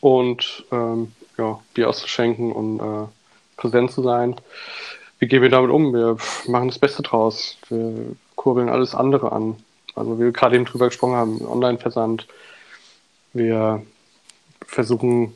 und 0.00 0.64
ähm, 0.72 1.12
ja, 1.38 1.60
Bier 1.74 1.88
auszuschenken 1.88 2.50
und 2.52 2.80
äh, 2.80 3.06
präsent 3.56 3.92
zu 3.92 4.02
sein. 4.02 4.34
Wie 5.18 5.26
gehen 5.26 5.42
wir 5.42 5.50
damit 5.50 5.70
um? 5.70 5.92
Wir 5.92 6.16
machen 6.46 6.68
das 6.68 6.78
Beste 6.78 7.02
draus. 7.02 7.56
Wir 7.68 8.16
kurbeln 8.34 8.68
alles 8.68 8.94
andere 8.94 9.32
an. 9.32 9.56
Also 9.94 10.18
wie 10.18 10.24
wir 10.24 10.32
gerade 10.32 10.56
eben 10.56 10.66
drüber 10.66 10.86
gesprochen 10.86 11.14
haben, 11.14 11.46
Online-Versand. 11.46 12.26
Wir 13.32 13.82
versuchen 14.66 15.34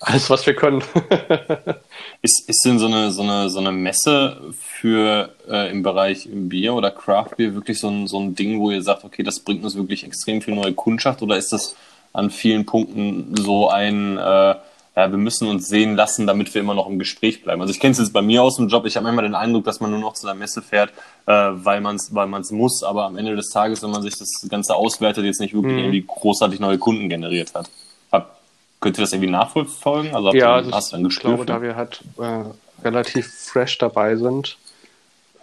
alles, 0.00 0.28
was 0.28 0.46
wir 0.46 0.54
können. 0.54 0.82
Ist, 2.22 2.48
ist 2.48 2.64
denn 2.64 2.78
so 2.78 2.86
eine, 2.86 3.10
so 3.10 3.22
eine, 3.22 3.50
so 3.50 3.58
eine 3.58 3.70
Messe 3.70 4.40
für 4.58 5.34
äh, 5.46 5.70
im 5.70 5.82
Bereich 5.82 6.26
Bier 6.30 6.72
oder 6.72 6.90
Craft 6.90 7.36
Beer 7.36 7.54
wirklich 7.54 7.78
so 7.78 7.88
ein, 7.88 8.06
so 8.06 8.18
ein 8.18 8.34
Ding, 8.34 8.60
wo 8.60 8.70
ihr 8.70 8.80
sagt, 8.80 9.04
okay, 9.04 9.22
das 9.22 9.40
bringt 9.40 9.62
uns 9.62 9.76
wirklich 9.76 10.04
extrem 10.04 10.40
viel 10.40 10.54
neue 10.54 10.72
Kundschaft 10.72 11.20
oder 11.20 11.36
ist 11.36 11.52
das 11.52 11.76
an 12.14 12.30
vielen 12.30 12.64
Punkten 12.64 13.36
so 13.36 13.68
ein, 13.68 14.16
äh, 14.16 14.54
ja, 14.96 15.10
wir 15.10 15.18
müssen 15.18 15.48
uns 15.48 15.66
sehen 15.68 15.96
lassen, 15.96 16.26
damit 16.26 16.54
wir 16.54 16.60
immer 16.60 16.74
noch 16.74 16.88
im 16.88 16.98
Gespräch 17.00 17.42
bleiben? 17.42 17.60
Also 17.60 17.72
ich 17.72 17.80
kenne 17.80 17.92
es 17.92 17.98
jetzt 17.98 18.12
bei 18.12 18.22
mir 18.22 18.42
aus 18.42 18.56
dem 18.56 18.68
Job, 18.68 18.86
ich 18.86 18.96
habe 18.96 19.04
manchmal 19.04 19.24
den 19.24 19.34
Eindruck, 19.34 19.64
dass 19.64 19.80
man 19.80 19.90
nur 19.90 19.98
noch 19.98 20.14
zu 20.14 20.26
einer 20.26 20.38
Messe 20.38 20.62
fährt, 20.62 20.90
äh, 21.26 21.32
weil 21.32 21.80
man 21.80 21.96
es 21.96 22.14
weil 22.14 22.26
man's 22.28 22.50
muss, 22.52 22.82
aber 22.84 23.04
am 23.06 23.16
Ende 23.16 23.34
des 23.34 23.48
Tages, 23.50 23.82
wenn 23.82 23.90
man 23.90 24.02
sich 24.02 24.16
das 24.16 24.30
Ganze 24.48 24.74
auswertet, 24.74 25.24
jetzt 25.24 25.40
nicht 25.40 25.52
wirklich 25.54 25.72
Mhm. 25.72 25.78
irgendwie 25.80 26.04
großartig 26.06 26.60
neue 26.60 26.78
Kunden 26.78 27.08
generiert 27.08 27.54
hat. 27.54 27.68
Hab, 28.12 28.38
könnt 28.80 28.96
ihr 28.98 29.02
das 29.02 29.12
irgendwie 29.12 29.32
nachverfolgen? 29.32 30.14
Also 30.14 30.32
Ja, 30.32 30.54
also 30.54 30.70
hast 30.72 30.92
ich 30.92 31.02
Gespür 31.02 31.30
glaube, 31.30 31.42
für? 31.42 31.46
da 31.46 31.62
wir 31.62 31.74
halt 31.76 32.00
äh, 32.18 32.44
relativ 32.84 33.26
fresh 33.32 33.78
dabei 33.78 34.14
sind, 34.14 34.56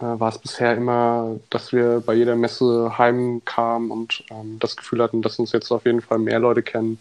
äh, 0.00 0.04
war 0.04 0.30
es 0.30 0.38
bisher 0.38 0.74
immer, 0.74 1.36
dass 1.50 1.72
wir 1.72 2.02
bei 2.04 2.14
jeder 2.14 2.36
Messe 2.36 2.96
heimkamen 2.96 3.90
und 3.90 4.24
ähm, 4.30 4.58
das 4.60 4.76
Gefühl 4.76 5.02
hatten, 5.02 5.20
dass 5.20 5.38
uns 5.38 5.52
jetzt 5.52 5.70
auf 5.70 5.84
jeden 5.84 6.00
Fall 6.00 6.18
mehr 6.18 6.38
Leute 6.38 6.62
kennen, 6.62 6.98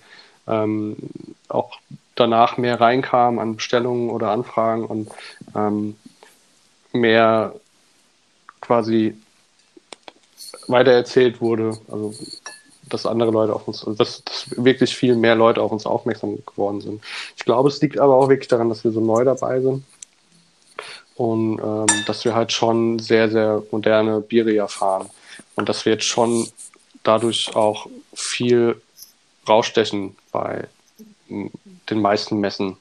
ähm, 0.47 0.97
auch 1.47 1.77
danach 2.21 2.57
mehr 2.57 2.79
reinkamen 2.79 3.39
an 3.39 3.55
Bestellungen 3.55 4.09
oder 4.09 4.29
Anfragen 4.31 4.85
und 4.85 5.09
ähm, 5.55 5.95
mehr 6.93 7.53
quasi 8.61 9.15
weitererzählt 10.67 11.41
wurde, 11.41 11.77
also 11.91 12.13
dass 12.89 13.05
andere 13.05 13.31
Leute 13.31 13.53
auf 13.53 13.67
uns, 13.67 13.79
also 13.85 13.97
dass, 13.97 14.23
dass 14.23 14.45
wirklich 14.57 14.95
viel 14.95 15.15
mehr 15.15 15.35
Leute 15.35 15.61
auf 15.61 15.71
uns 15.71 15.85
aufmerksam 15.85 16.37
geworden 16.45 16.81
sind. 16.81 17.01
Ich 17.37 17.45
glaube, 17.45 17.69
es 17.69 17.81
liegt 17.81 17.97
aber 17.97 18.15
auch 18.17 18.29
wirklich 18.29 18.49
daran, 18.49 18.69
dass 18.69 18.83
wir 18.83 18.91
so 18.91 18.99
neu 18.99 19.23
dabei 19.23 19.61
sind 19.61 19.83
und 21.15 21.59
ähm, 21.59 21.87
dass 22.05 22.23
wir 22.25 22.35
halt 22.35 22.51
schon 22.51 22.99
sehr, 22.99 23.29
sehr 23.29 23.63
moderne 23.71 24.21
Biere 24.21 24.51
ja 24.51 24.67
fahren 24.67 25.09
und 25.55 25.69
dass 25.69 25.85
wir 25.85 25.93
jetzt 25.93 26.05
schon 26.05 26.47
dadurch 27.03 27.55
auch 27.55 27.87
viel 28.13 28.79
rausstechen 29.47 30.15
bei 30.31 30.67
den 31.89 32.01
meisten 32.01 32.39
Messen, 32.39 32.77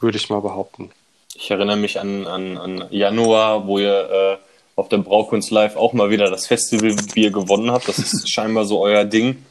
würde 0.00 0.18
ich 0.18 0.30
mal 0.30 0.40
behaupten. 0.40 0.90
Ich 1.34 1.50
erinnere 1.50 1.76
mich 1.76 1.98
an, 1.98 2.26
an, 2.26 2.58
an 2.58 2.86
Januar, 2.90 3.66
wo 3.66 3.78
ihr 3.78 4.10
äh, 4.10 4.36
auf 4.76 4.88
der 4.88 4.98
Braukunst 4.98 5.50
Live 5.50 5.76
auch 5.76 5.92
mal 5.92 6.10
wieder 6.10 6.30
das 6.30 6.46
Festivalbier 6.46 7.30
gewonnen 7.30 7.70
habt. 7.70 7.88
Das 7.88 7.98
ist 7.98 8.30
scheinbar 8.32 8.64
so 8.64 8.80
euer 8.80 9.04
Ding. 9.04 9.44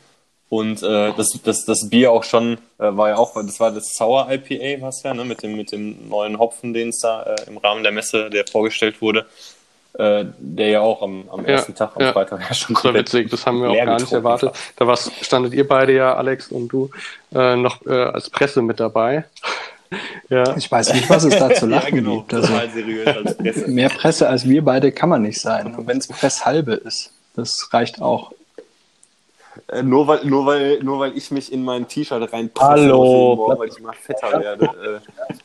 Und 0.49 0.83
äh, 0.83 1.11
das, 1.17 1.29
das, 1.43 1.65
das 1.65 1.89
Bier 1.89 2.11
auch 2.11 2.23
schon, 2.23 2.59
äh, 2.77 2.95
war 2.95 3.09
ja 3.09 3.17
auch, 3.17 3.33
das 3.33 3.59
war 3.59 3.71
das 3.71 3.95
Sour 3.95 4.31
IPA, 4.31 4.85
was 4.85 5.01
ja, 5.01 5.13
ne, 5.13 5.25
mit 5.25 5.41
dem, 5.41 5.55
mit 5.55 5.71
dem 5.71 6.07
neuen 6.09 6.37
Hopfen, 6.37 6.73
den 6.73 6.89
es 6.89 6.99
da 6.99 7.23
äh, 7.23 7.47
im 7.47 7.57
Rahmen 7.57 7.81
der 7.81 7.91
Messe, 7.91 8.29
der 8.29 8.45
vorgestellt 8.45 9.01
wurde, 9.01 9.25
äh, 9.95 10.25
der 10.39 10.69
ja 10.69 10.81
auch 10.81 11.01
am, 11.01 11.29
am 11.29 11.41
Ja, 11.41 11.51
ersten 11.51 11.75
Tag, 11.75 11.91
am 11.95 12.01
ja. 12.01 12.13
Freitag 12.13 12.41
ja 12.41 12.53
schon 12.53 12.73
Das 12.73 12.83
war 12.83 12.91
komplett 12.91 13.13
witzig, 13.13 13.29
das 13.29 13.45
haben 13.45 13.61
wir 13.61 13.69
auch 13.69 13.85
gar 13.85 13.99
nicht 13.99 14.11
erwartet. 14.11 14.49
war. 14.49 14.55
Da 14.75 14.87
war's, 14.87 15.11
standet 15.21 15.53
ihr 15.53 15.67
beide 15.67 15.93
ja, 15.93 16.15
Alex 16.15 16.47
und 16.47 16.67
du, 16.69 16.89
äh, 17.33 17.55
noch 17.55 17.85
äh, 17.85 17.91
als 17.91 18.29
Presse 18.29 18.61
mit 18.61 18.79
dabei. 18.79 19.25
ja. 20.29 20.57
Ich 20.57 20.71
weiß 20.71 20.93
nicht, 20.93 21.09
was 21.09 21.23
es 21.23 21.37
da 21.37 21.53
zu 21.53 21.65
lachen 21.67 21.95
ja, 21.95 22.01
genau, 22.01 22.17
gibt. 22.21 22.33
Also, 22.33 22.47
total 22.47 22.69
seriös 22.71 23.07
als 23.07 23.37
Presse. 23.37 23.67
mehr 23.67 23.89
Presse 23.89 24.29
als 24.29 24.47
wir 24.47 24.63
beide 24.63 24.91
kann 24.91 25.09
man 25.09 25.21
nicht 25.21 25.39
sein. 25.39 25.75
Und 25.75 25.87
wenn 25.87 25.97
es 25.97 26.07
Presshalbe 26.07 26.73
ist, 26.73 27.11
das 27.35 27.69
reicht 27.71 28.01
auch. 28.01 28.31
Äh, 29.67 29.83
nur, 29.83 30.07
weil, 30.07 30.25
nur, 30.25 30.45
weil, 30.45 30.79
nur 30.83 30.99
weil 30.99 31.17
ich 31.17 31.31
mich 31.31 31.51
in 31.51 31.63
mein 31.63 31.87
T-Shirt 31.87 32.31
reinpresse, 32.31 32.69
Hallo. 32.69 33.35
Morgen, 33.35 33.59
weil 33.59 33.67
ich 33.69 33.77
immer 33.77 33.93
fetter 33.93 34.39
werde. 34.39 35.01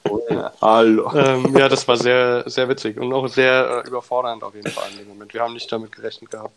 Äh, 0.09 0.35
ja, 0.35 0.53
hallo. 0.61 1.13
Ähm, 1.15 1.57
ja, 1.57 1.69
das 1.69 1.87
war 1.87 1.97
sehr, 1.97 2.49
sehr 2.49 2.69
witzig 2.69 2.99
und 2.99 3.13
auch 3.13 3.29
sehr 3.29 3.83
äh, 3.85 3.89
überfordernd 3.89 4.43
auf 4.43 4.55
jeden 4.55 4.71
Fall 4.71 4.91
in 4.93 4.99
dem 4.99 5.09
Moment. 5.09 5.33
Wir 5.35 5.43
haben 5.43 5.55
nicht 5.55 5.71
damit 5.71 5.93
gerechnet 5.93 6.31
gehabt. 6.31 6.55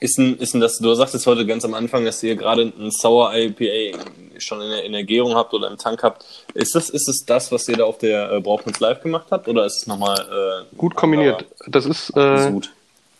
Ist 0.00 0.18
denn, 0.18 0.36
ist 0.36 0.52
denn 0.52 0.60
das, 0.60 0.78
du 0.78 0.92
sagtest 0.94 1.26
heute 1.26 1.46
ganz 1.46 1.64
am 1.64 1.72
Anfang, 1.72 2.04
dass 2.04 2.22
ihr 2.22 2.36
gerade 2.36 2.62
ein 2.62 2.90
Sour 2.90 3.34
IPA 3.34 3.98
schon 4.38 4.60
in 4.60 4.70
der, 4.70 4.84
in 4.84 4.92
der 4.92 5.04
Gärung 5.04 5.34
habt 5.34 5.54
oder 5.54 5.68
im 5.70 5.78
Tank 5.78 6.02
habt. 6.02 6.24
Ist 6.52 6.74
das, 6.74 6.90
ist 6.90 7.08
es 7.08 7.24
das, 7.24 7.52
was 7.52 7.68
ihr 7.68 7.76
da 7.76 7.84
auf 7.84 7.98
der 7.98 8.30
äh, 8.32 8.40
Brauchkunst 8.40 8.80
Live 8.80 9.02
gemacht 9.02 9.28
habt? 9.30 9.48
Oder 9.48 9.64
ist 9.64 9.76
es 9.78 9.86
nochmal 9.86 10.18
äh, 10.18 10.76
Gut 10.76 10.94
kombiniert. 10.94 11.46
Das 11.66 11.86
ist 11.86 12.14
anderer 12.14 12.34
äh, 12.34 12.52
Sud? 12.52 12.72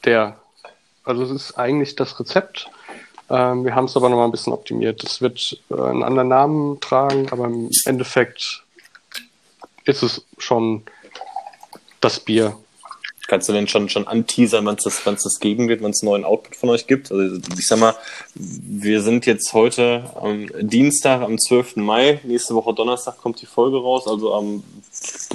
der. 0.04 0.36
Also 1.04 1.22
es 1.22 1.30
ist 1.30 1.58
eigentlich 1.58 1.96
das 1.96 2.18
Rezept. 2.18 2.68
Ähm, 3.30 3.64
wir 3.64 3.74
haben 3.74 3.86
es 3.86 3.96
aber 3.96 4.08
nochmal 4.08 4.26
ein 4.26 4.32
bisschen 4.32 4.52
optimiert. 4.52 5.02
Es 5.02 5.20
wird 5.20 5.58
äh, 5.70 5.74
einen 5.74 6.02
anderen 6.02 6.28
Namen 6.28 6.80
tragen, 6.80 7.28
aber 7.30 7.46
im 7.46 7.70
Endeffekt 7.86 8.62
ist 9.84 10.02
es 10.02 10.24
schon 10.38 10.82
das 12.00 12.20
Bier. 12.20 12.56
Kannst 13.26 13.48
du 13.48 13.54
denn 13.54 13.66
schon, 13.66 13.88
schon 13.88 14.06
anteasern, 14.06 14.66
wann 14.66 14.76
es 14.76 14.84
das, 14.84 15.06
wann's 15.06 15.22
das 15.22 15.40
geben 15.40 15.68
wird, 15.68 15.82
wann 15.82 15.92
es 15.92 16.02
einen 16.02 16.10
neuen 16.10 16.24
Output 16.26 16.56
von 16.56 16.68
euch 16.68 16.86
gibt? 16.86 17.10
Also 17.10 17.40
ich 17.58 17.66
sag 17.66 17.78
mal, 17.78 17.94
wir 18.34 19.00
sind 19.00 19.24
jetzt 19.24 19.54
heute 19.54 20.10
am 20.20 20.46
Dienstag, 20.60 21.22
am 21.22 21.38
12. 21.38 21.76
Mai. 21.76 22.20
Nächste 22.24 22.54
Woche 22.54 22.74
Donnerstag 22.74 23.16
kommt 23.16 23.40
die 23.40 23.46
Folge 23.46 23.78
raus, 23.78 24.06
also 24.06 24.34
am, 24.34 24.62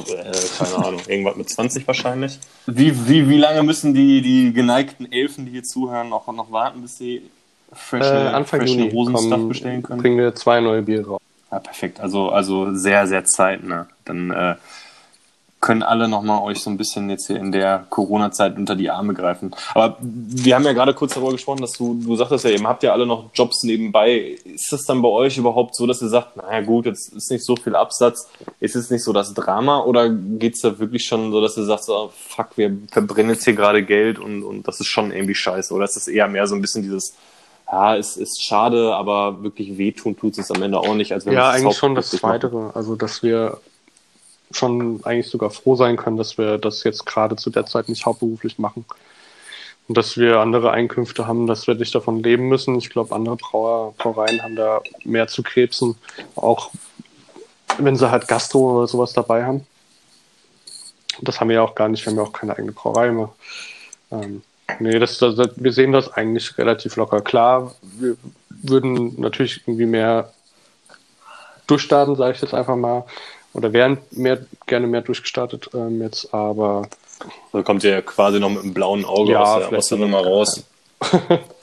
äh, 0.08 0.32
keine 0.60 0.86
Ahnung, 0.86 1.02
irgendwas 1.08 1.36
mit 1.36 1.50
20 1.50 1.88
wahrscheinlich. 1.88 2.38
Wie, 2.68 3.08
wie, 3.08 3.28
wie 3.28 3.40
lange 3.40 3.64
müssen 3.64 3.96
die, 3.96 4.22
die 4.22 4.54
geneigten 4.54 5.12
Elfen, 5.12 5.48
die 5.48 5.54
hier 5.54 5.64
zuhören, 5.64 6.10
noch, 6.10 6.28
noch 6.32 6.52
warten, 6.52 6.84
bis 6.84 7.00
sie 7.00 7.24
Äh, 7.72 7.76
frische, 7.76 8.34
Anfang 8.34 8.62
frische 8.62 8.76
Juni 8.76 8.90
Rosenstuff 8.90 9.30
kommen, 9.30 9.50
bestellen 9.50 9.84
können? 9.84 10.02
bringen 10.02 10.18
wir 10.18 10.36
zwei 10.36 10.60
neue 10.60 10.82
Biere 10.82 11.08
raus. 11.08 11.22
Ja, 11.52 11.60
perfekt. 11.60 12.00
Also, 12.00 12.30
also 12.30 12.74
sehr, 12.76 13.08
sehr 13.08 13.26
zeitnah. 13.26 13.88
Dann 14.06 14.32
äh, 14.32 14.56
können 15.62 15.84
alle 15.84 16.08
nochmal 16.08 16.42
euch 16.44 16.62
so 16.62 16.70
ein 16.70 16.78
bisschen 16.78 17.10
jetzt 17.10 17.28
hier 17.28 17.36
in 17.38 17.52
der 17.52 17.86
Corona-Zeit 17.90 18.56
unter 18.56 18.76
die 18.76 18.90
Arme 18.90 19.14
greifen. 19.14 19.54
Aber 19.74 19.98
wir 20.00 20.56
haben 20.56 20.64
ja 20.64 20.72
gerade 20.74 20.94
kurz 20.94 21.16
darüber 21.16 21.34
gesprochen, 21.34 21.62
dass 21.62 21.74
du, 21.74 21.96
du 21.96 22.16
sagtest 22.16 22.46
ja 22.46 22.52
eben, 22.52 22.68
habt 22.68 22.84
ihr 22.84 22.94
alle 22.94 23.06
noch 23.06 23.30
Jobs 23.34 23.64
nebenbei. 23.64 24.38
Ist 24.46 24.72
das 24.72 24.86
dann 24.86 25.02
bei 25.02 25.10
euch 25.10 25.38
überhaupt 25.38 25.76
so, 25.76 25.86
dass 25.86 26.02
ihr 26.02 26.08
sagt, 26.08 26.38
naja 26.38 26.62
gut, 26.62 26.86
jetzt 26.86 27.12
ist 27.14 27.30
nicht 27.30 27.44
so 27.44 27.58
viel 27.58 27.76
Absatz, 27.76 28.30
ist 28.62 28.76
es 28.76 28.90
nicht 28.90 29.04
so 29.04 29.12
das 29.12 29.34
Drama 29.34 29.82
oder 29.84 30.10
geht's 30.10 30.62
da 30.62 30.80
wirklich 30.80 31.04
schon 31.04 31.32
so, 31.32 31.42
dass 31.42 31.58
ihr 31.58 31.66
sagt, 31.66 31.84
so, 31.84 32.12
fuck, 32.16 32.58
wir 32.58 32.78
verbrennen 32.92 33.32
jetzt 33.32 33.44
hier 33.44 33.54
gerade 33.54 33.84
Geld 33.84 34.18
und, 34.18 34.44
und 34.44 34.68
das 34.68 34.80
ist 34.80 34.88
schon 34.88 35.12
irgendwie 35.12 35.36
scheiße? 35.36 35.74
Oder 35.74 35.86
ist 35.86 35.98
das 35.98 36.08
eher 36.08 36.28
mehr 36.30 36.48
so 36.48 36.56
ein 36.56 36.62
bisschen 36.62 36.84
dieses, 36.84 37.16
ja, 37.72 37.96
es 37.96 38.18
ist 38.18 38.44
schade, 38.44 38.96
aber 38.96 39.44
wirklich 39.44 39.78
wehtun 39.78 40.18
tut 40.18 40.38
es 40.38 40.52
am 40.52 40.62
Ende 40.64 40.80
auch 40.80 40.96
nicht. 40.96 41.14
Als 41.14 41.26
wenn 41.26 41.34
Ja, 41.34 41.52
eigentlich 41.52 41.78
schon 41.78 41.96
das. 41.96 42.10
Zweitere. 42.10 42.72
Also, 42.74 42.96
dass 42.96 43.22
wir 43.22 43.60
schon 44.52 45.04
eigentlich 45.04 45.30
sogar 45.30 45.52
froh 45.52 45.76
sein 45.76 45.96
können, 45.96 46.18
dass 46.18 46.38
wir 46.38 46.58
das 46.58 46.84
jetzt 46.84 47.06
gerade 47.06 47.36
zu 47.36 47.52
der 47.52 47.68
Zeit 47.68 47.88
nicht 47.88 48.06
hauptberuflich 48.06 48.58
machen. 48.58 48.86
Und 49.88 49.98
dass 49.98 50.18
wir 50.18 50.40
andere 50.40 50.72
Einkünfte 50.72 51.28
haben, 51.28 51.48
dass 51.48 51.68
wir 51.68 51.76
nicht 51.76 51.94
davon 51.94 52.24
leben 52.24 52.48
müssen. 52.48 52.76
Ich 52.78 52.90
glaube, 52.90 53.14
andere 53.14 53.36
Brauer, 53.36 53.94
Brauereien 53.98 54.42
haben 54.42 54.56
da 54.56 54.82
mehr 55.04 55.28
zu 55.28 55.44
krebsen, 55.44 55.96
auch 56.36 56.72
wenn 57.78 57.96
sie 57.96 58.10
halt 58.10 58.28
Gastro 58.28 58.78
oder 58.78 58.88
sowas 58.88 59.14
dabei 59.14 59.46
haben. 59.46 59.66
Das 61.22 61.40
haben 61.40 61.50
wir 61.50 61.56
ja 61.56 61.62
auch 61.64 61.76
gar 61.76 61.90
nicht, 61.90 62.06
wir 62.06 62.12
haben 62.12 62.18
ja 62.18 62.24
auch 62.24 62.34
keine 62.34 62.54
eigene 62.54 62.72
Brauerei 62.72 63.12
mehr. 63.12 63.30
Ähm, 64.12 64.42
nee, 64.80 65.00
das, 65.00 65.18
das, 65.18 65.38
wir 65.56 65.72
sehen 65.72 65.92
das 65.92 66.12
eigentlich 66.12 66.58
relativ 66.58 66.96
locker. 66.96 67.22
Klar, 67.22 67.74
wir 67.82 68.16
würden 68.50 69.20
natürlich 69.20 69.62
irgendwie 69.66 69.86
mehr 69.86 70.32
durchstarten, 71.68 72.16
sage 72.16 72.34
ich 72.36 72.42
jetzt 72.42 72.54
einfach 72.54 72.76
mal. 72.76 73.06
Oder 73.54 73.74
wären 73.74 73.98
mehr, 74.12 74.40
gerne 74.68 74.88
mehr 74.88 75.02
durchgestartet 75.02 75.70
ähm, 75.74 76.02
jetzt, 76.02 76.34
aber. 76.34 76.88
Da 77.52 77.62
kommt 77.64 77.84
ihr 77.84 77.92
ja 77.92 78.02
quasi 78.02 78.40
noch 78.40 78.50
mit 78.50 78.64
einem 78.64 78.74
blauen 78.74 79.06
Auge 79.06 79.34
Ja, 79.34 79.42
aus 79.42 79.70
der, 79.70 79.78
aus 79.78 79.88
der 79.88 79.98
Nummer 79.98 80.22
raus. 80.24 80.64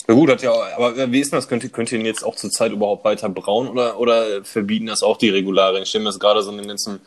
Na 0.09 0.15
gut, 0.15 0.31
hat 0.31 0.43
ja, 0.43 0.53
aber 0.77 1.11
wie 1.11 1.21
ist 1.21 1.33
denn 1.33 1.39
das? 1.39 1.49
Könnt 1.49 1.65
ihr, 1.65 1.71
könnt 1.71 1.91
ihr 1.91 1.99
ihn 1.99 2.07
jetzt 2.07 2.25
auch 2.25 2.37
zur 2.37 2.51
Zeit 2.51 2.73
überhaupt 2.73 3.05
weiter 3.05 3.29
brauen 3.29 3.69
oder, 3.69 3.99
oder 3.99 4.45
verbieten 4.45 4.87
das 4.87 5.03
auch 5.03 5.17
die 5.17 5.31
Regularien? 5.31 5.83
Ich 5.83 5.89
stelle 5.89 6.05
mir 6.05 6.11
das 6.11 6.21
gerade 6.21 6.43
so 6.43 6.51
in 6.51 6.59
dem 6.59 6.69
ganzen 6.69 7.01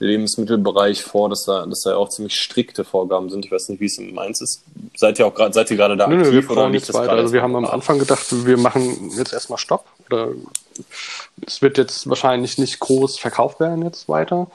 Lebensmittelbereich 0.00 1.02
vor, 1.02 1.28
dass 1.28 1.44
da, 1.44 1.66
dass 1.66 1.80
da 1.80 1.96
auch 1.96 2.08
ziemlich 2.08 2.36
strikte 2.36 2.84
Vorgaben 2.84 3.30
sind. 3.30 3.44
Ich 3.44 3.50
weiß 3.50 3.68
nicht, 3.68 3.80
wie 3.80 3.86
es 3.86 3.98
in 3.98 4.14
Mainz 4.14 4.40
ist. 4.40 4.62
Seid 4.96 5.18
ihr 5.18 5.26
auch 5.26 5.34
gerade, 5.34 5.52
seid 5.52 5.70
ihr 5.70 5.76
gerade 5.76 5.96
da 5.96 6.06
Nö, 6.06 6.16
nö, 6.16 6.22
aktiv 6.22 6.48
wir 6.48 6.56
oder 6.56 6.70
das 6.70 6.94
weiter. 6.94 7.12
Also 7.12 7.32
wir 7.32 7.42
haben 7.42 7.56
am? 7.56 7.64
Anfang 7.64 7.98
gedacht, 7.98 8.24
wir 8.46 8.56
machen 8.56 9.10
jetzt 9.16 9.32
erstmal 9.32 9.58
Stopp. 9.58 9.86
Oder 10.08 10.28
es 11.46 11.62
wird 11.62 11.78
jetzt 11.78 12.08
wahrscheinlich 12.08 12.58
nicht 12.58 12.78
groß 12.78 13.18
verkauft 13.18 13.58
werden 13.60 13.82
jetzt 13.82 14.08
weiter. 14.08 14.46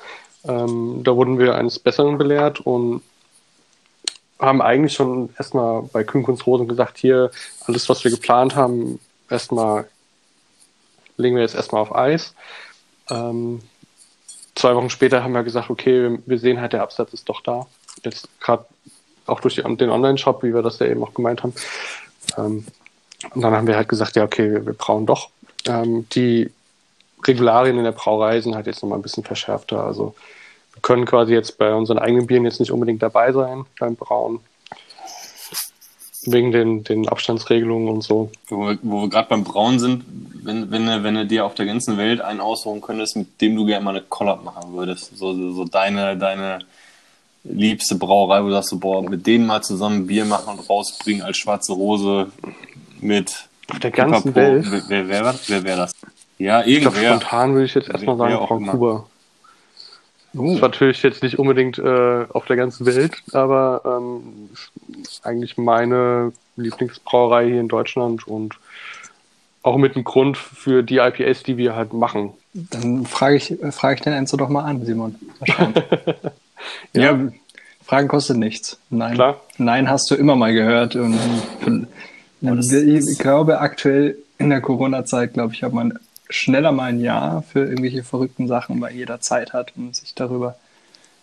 Ähm, 0.46 1.02
da 1.04 1.16
wurden 1.16 1.39
wir 1.39 1.56
eines 1.56 1.80
Besseren 1.80 2.18
belehrt 2.18 2.62
und 2.62 3.02
haben 4.39 4.62
eigentlich 4.62 4.94
schon 4.94 5.30
erstmal 5.38 5.84
bei 5.84 6.04
Kühnkunst 6.04 6.46
Rosen 6.46 6.68
gesagt, 6.68 6.98
hier, 6.98 7.32
alles, 7.66 7.88
was 7.89 8.04
wir 8.04 8.12
geplant 8.12 8.56
haben, 8.56 9.00
erstmal 9.30 9.88
legen 11.18 11.36
wir 11.36 11.44
jetzt 11.44 11.56
erstmal 11.56 11.82
auf 11.82 11.96
Eis. 11.96 12.34
Ähm, 13.10 13.62
zwei 14.56 14.76
Wochen 14.76 14.89
später 14.89 15.24
haben 15.24 15.34
wir 15.34 15.43
gesagt, 15.43 15.70
okay, 15.70 16.18
wir, 16.26 16.39
sehen 16.39 16.62
halt, 16.62 16.74
der 16.74 16.84
Absatz 16.84 17.14
ist 17.14 17.28
doch 17.30 17.41
da. 17.41 17.66
Jetzt 18.04 18.28
gerade 18.39 18.66
auch 19.26 19.39
durch 19.39 19.56
die, 19.56 19.78
den 19.78 19.89
Online-Shop, 19.89 20.43
wie 20.43 20.54
wir 20.54 20.62
das 20.62 20.80
ja 20.80 20.88
eben 20.88 21.04
auch 21.04 21.14
gemeint 21.14 21.43
haben. 21.43 21.54
Ähm, 22.38 22.66
und 23.34 23.41
dann 23.41 23.54
haben 23.54 23.68
wir 23.68 23.76
halt 23.76 23.89
gesagt, 23.89 24.16
ja, 24.16 24.24
okay, 24.24 24.51
wir, 24.51 24.66
wir 24.66 24.74
brauen 24.74 25.06
doch. 25.06 25.30
Ähm, 25.66 26.08
die 26.10 26.51
Regularien 27.26 27.78
in 27.78 27.86
der 27.86 27.93
Brauerei 27.93 28.41
sind 28.41 28.56
halt 28.56 28.68
jetzt 28.68 28.84
nochmal 28.84 28.99
ein 28.99 29.04
bisschen 29.04 29.24
verschärfter. 29.24 29.84
Also 29.84 30.16
wir 30.74 30.82
können 30.82 31.06
quasi 31.06 31.34
jetzt 31.34 31.58
bei 31.58 31.74
unseren 31.74 31.99
eigenen 31.99 32.28
Bieren 32.28 32.45
jetzt 32.45 32.60
nicht 32.60 32.72
unbedingt 32.72 33.01
dabei 33.01 33.32
sein 33.32 33.66
beim 33.80 33.95
Brauen. 33.95 34.39
Wegen 36.26 36.52
den, 36.52 36.84
den 36.84 37.08
Abstandsregelungen 37.10 37.90
und 37.90 38.02
so. 38.04 38.32
Wo 38.48 38.68
wir, 38.70 38.80
wo 38.82 39.02
wir 39.02 39.10
gerade 39.10 39.28
beim 39.30 39.44
Brauen 39.44 39.78
sind, 39.80 40.04
wenn, 40.44 40.72
wenn, 40.72 40.86
du- 40.86 41.04
wenn 41.04 41.16
du 41.16 41.26
dir 41.26 41.46
auf 41.46 41.54
der 41.54 41.66
ganzen 41.66 41.98
Welt 41.98 42.22
einen 42.22 42.40
aussuchen 42.40 42.82
könntest, 42.82 43.16
mit 43.18 43.42
dem 43.42 43.56
du 43.56 43.66
gerne 43.66 43.84
mal 43.84 43.92
eine 43.92 44.02
Collab 44.02 44.44
machen 44.44 44.74
würdest. 44.74 45.18
So, 45.18 45.34
so, 45.34 45.52
so 45.54 45.66
deine, 45.66 46.16
deine 46.18 46.60
liebste 47.44 47.96
Brauerei, 47.96 48.42
wo 48.42 48.48
du 48.48 48.54
sagst, 48.54 48.70
so, 48.70 48.78
boah, 48.78 49.02
mit 49.08 49.28
denen 49.28 49.46
mal 49.46 49.62
zusammen 49.62 50.08
Bier 50.08 50.24
machen 50.26 50.58
und 50.58 50.70
rausbringen 50.70 51.24
als 51.24 51.38
schwarze 51.38 51.74
Rose 51.74 52.28
mit 53.02 53.50
Auf 53.70 53.80
der 53.80 53.92
ganzen 53.92 54.34
Pipapo. 54.34 54.54
Welt. 54.64 54.66
Wer, 54.90 55.10
wer, 55.10 55.26
wer, 55.26 55.36
wer 55.48 55.64
wäre 55.64 55.78
das? 55.78 55.92
Ja, 56.40 56.62
Ich 56.66 56.80
glaube, 56.82 56.96
irgendwer. 56.98 57.18
spontan 57.20 57.54
würde 57.54 57.66
ich 57.66 57.74
jetzt 57.76 57.90
erstmal 57.90 58.18
sagen, 58.18 58.48
Frau. 58.48 58.60
Kuba. 58.60 59.06
Das 60.34 60.52
ist 60.52 60.62
natürlich 60.62 61.04
jetzt 61.04 61.22
nicht 61.22 61.38
unbedingt 61.38 61.78
äh, 61.78 62.26
auf 62.30 62.46
der 62.46 62.56
ganzen 62.56 62.86
Welt, 62.86 63.22
aber 63.34 63.82
ähm, 63.86 64.50
ist 65.02 65.26
eigentlich 65.26 65.58
meine 65.58 66.34
Lieblingsbrauerei 66.56 67.46
hier 67.48 67.60
in 67.60 67.68
Deutschland 67.68 68.28
und 68.28 68.56
auch 69.62 69.78
mit 69.78 69.96
einem 69.96 70.04
Grund 70.04 70.38
für 70.38 70.84
die 70.84 70.98
IPAs, 70.98 71.44
die 71.44 71.58
wir 71.58 71.76
halt 71.76 71.94
machen. 71.94 72.34
Dann 72.54 73.06
frage 73.06 73.36
ich, 73.36 73.56
frage 73.72 73.96
ich 73.96 74.02
den 74.02 74.14
Enzo 74.14 74.36
doch 74.38 74.50
mal 74.50 74.64
an, 74.64 74.86
Simon. 74.86 75.16
Mal 75.40 75.48
schauen. 75.48 75.74
ja. 76.94 77.20
Fragen 77.86 78.08
kostet 78.08 78.38
nichts. 78.38 78.80
Nein. 78.90 79.16
Klar. 79.16 79.42
Nein, 79.58 79.90
hast 79.90 80.10
du 80.10 80.16
immer 80.16 80.36
mal 80.36 80.54
gehört. 80.54 80.96
Und 80.96 81.88
ich 82.42 83.20
glaube, 83.20 83.60
aktuell 83.60 84.18
in 84.38 84.50
der 84.50 84.62
Corona-Zeit, 84.62 85.34
glaube 85.34 85.54
ich, 85.54 85.64
hat 85.64 85.74
man 85.74 86.00
schneller 86.30 86.72
mal 86.72 86.86
ein 86.86 87.00
Jahr 87.00 87.42
für 87.44 87.60
irgendwelche 87.60 88.04
verrückten 88.04 88.48
Sachen, 88.48 88.80
weil 88.82 88.94
jeder 88.96 89.20
Zeit 89.22 89.54
hat, 89.54 89.74
um 89.76 89.94
sich 89.94 90.14
darüber 90.16 90.56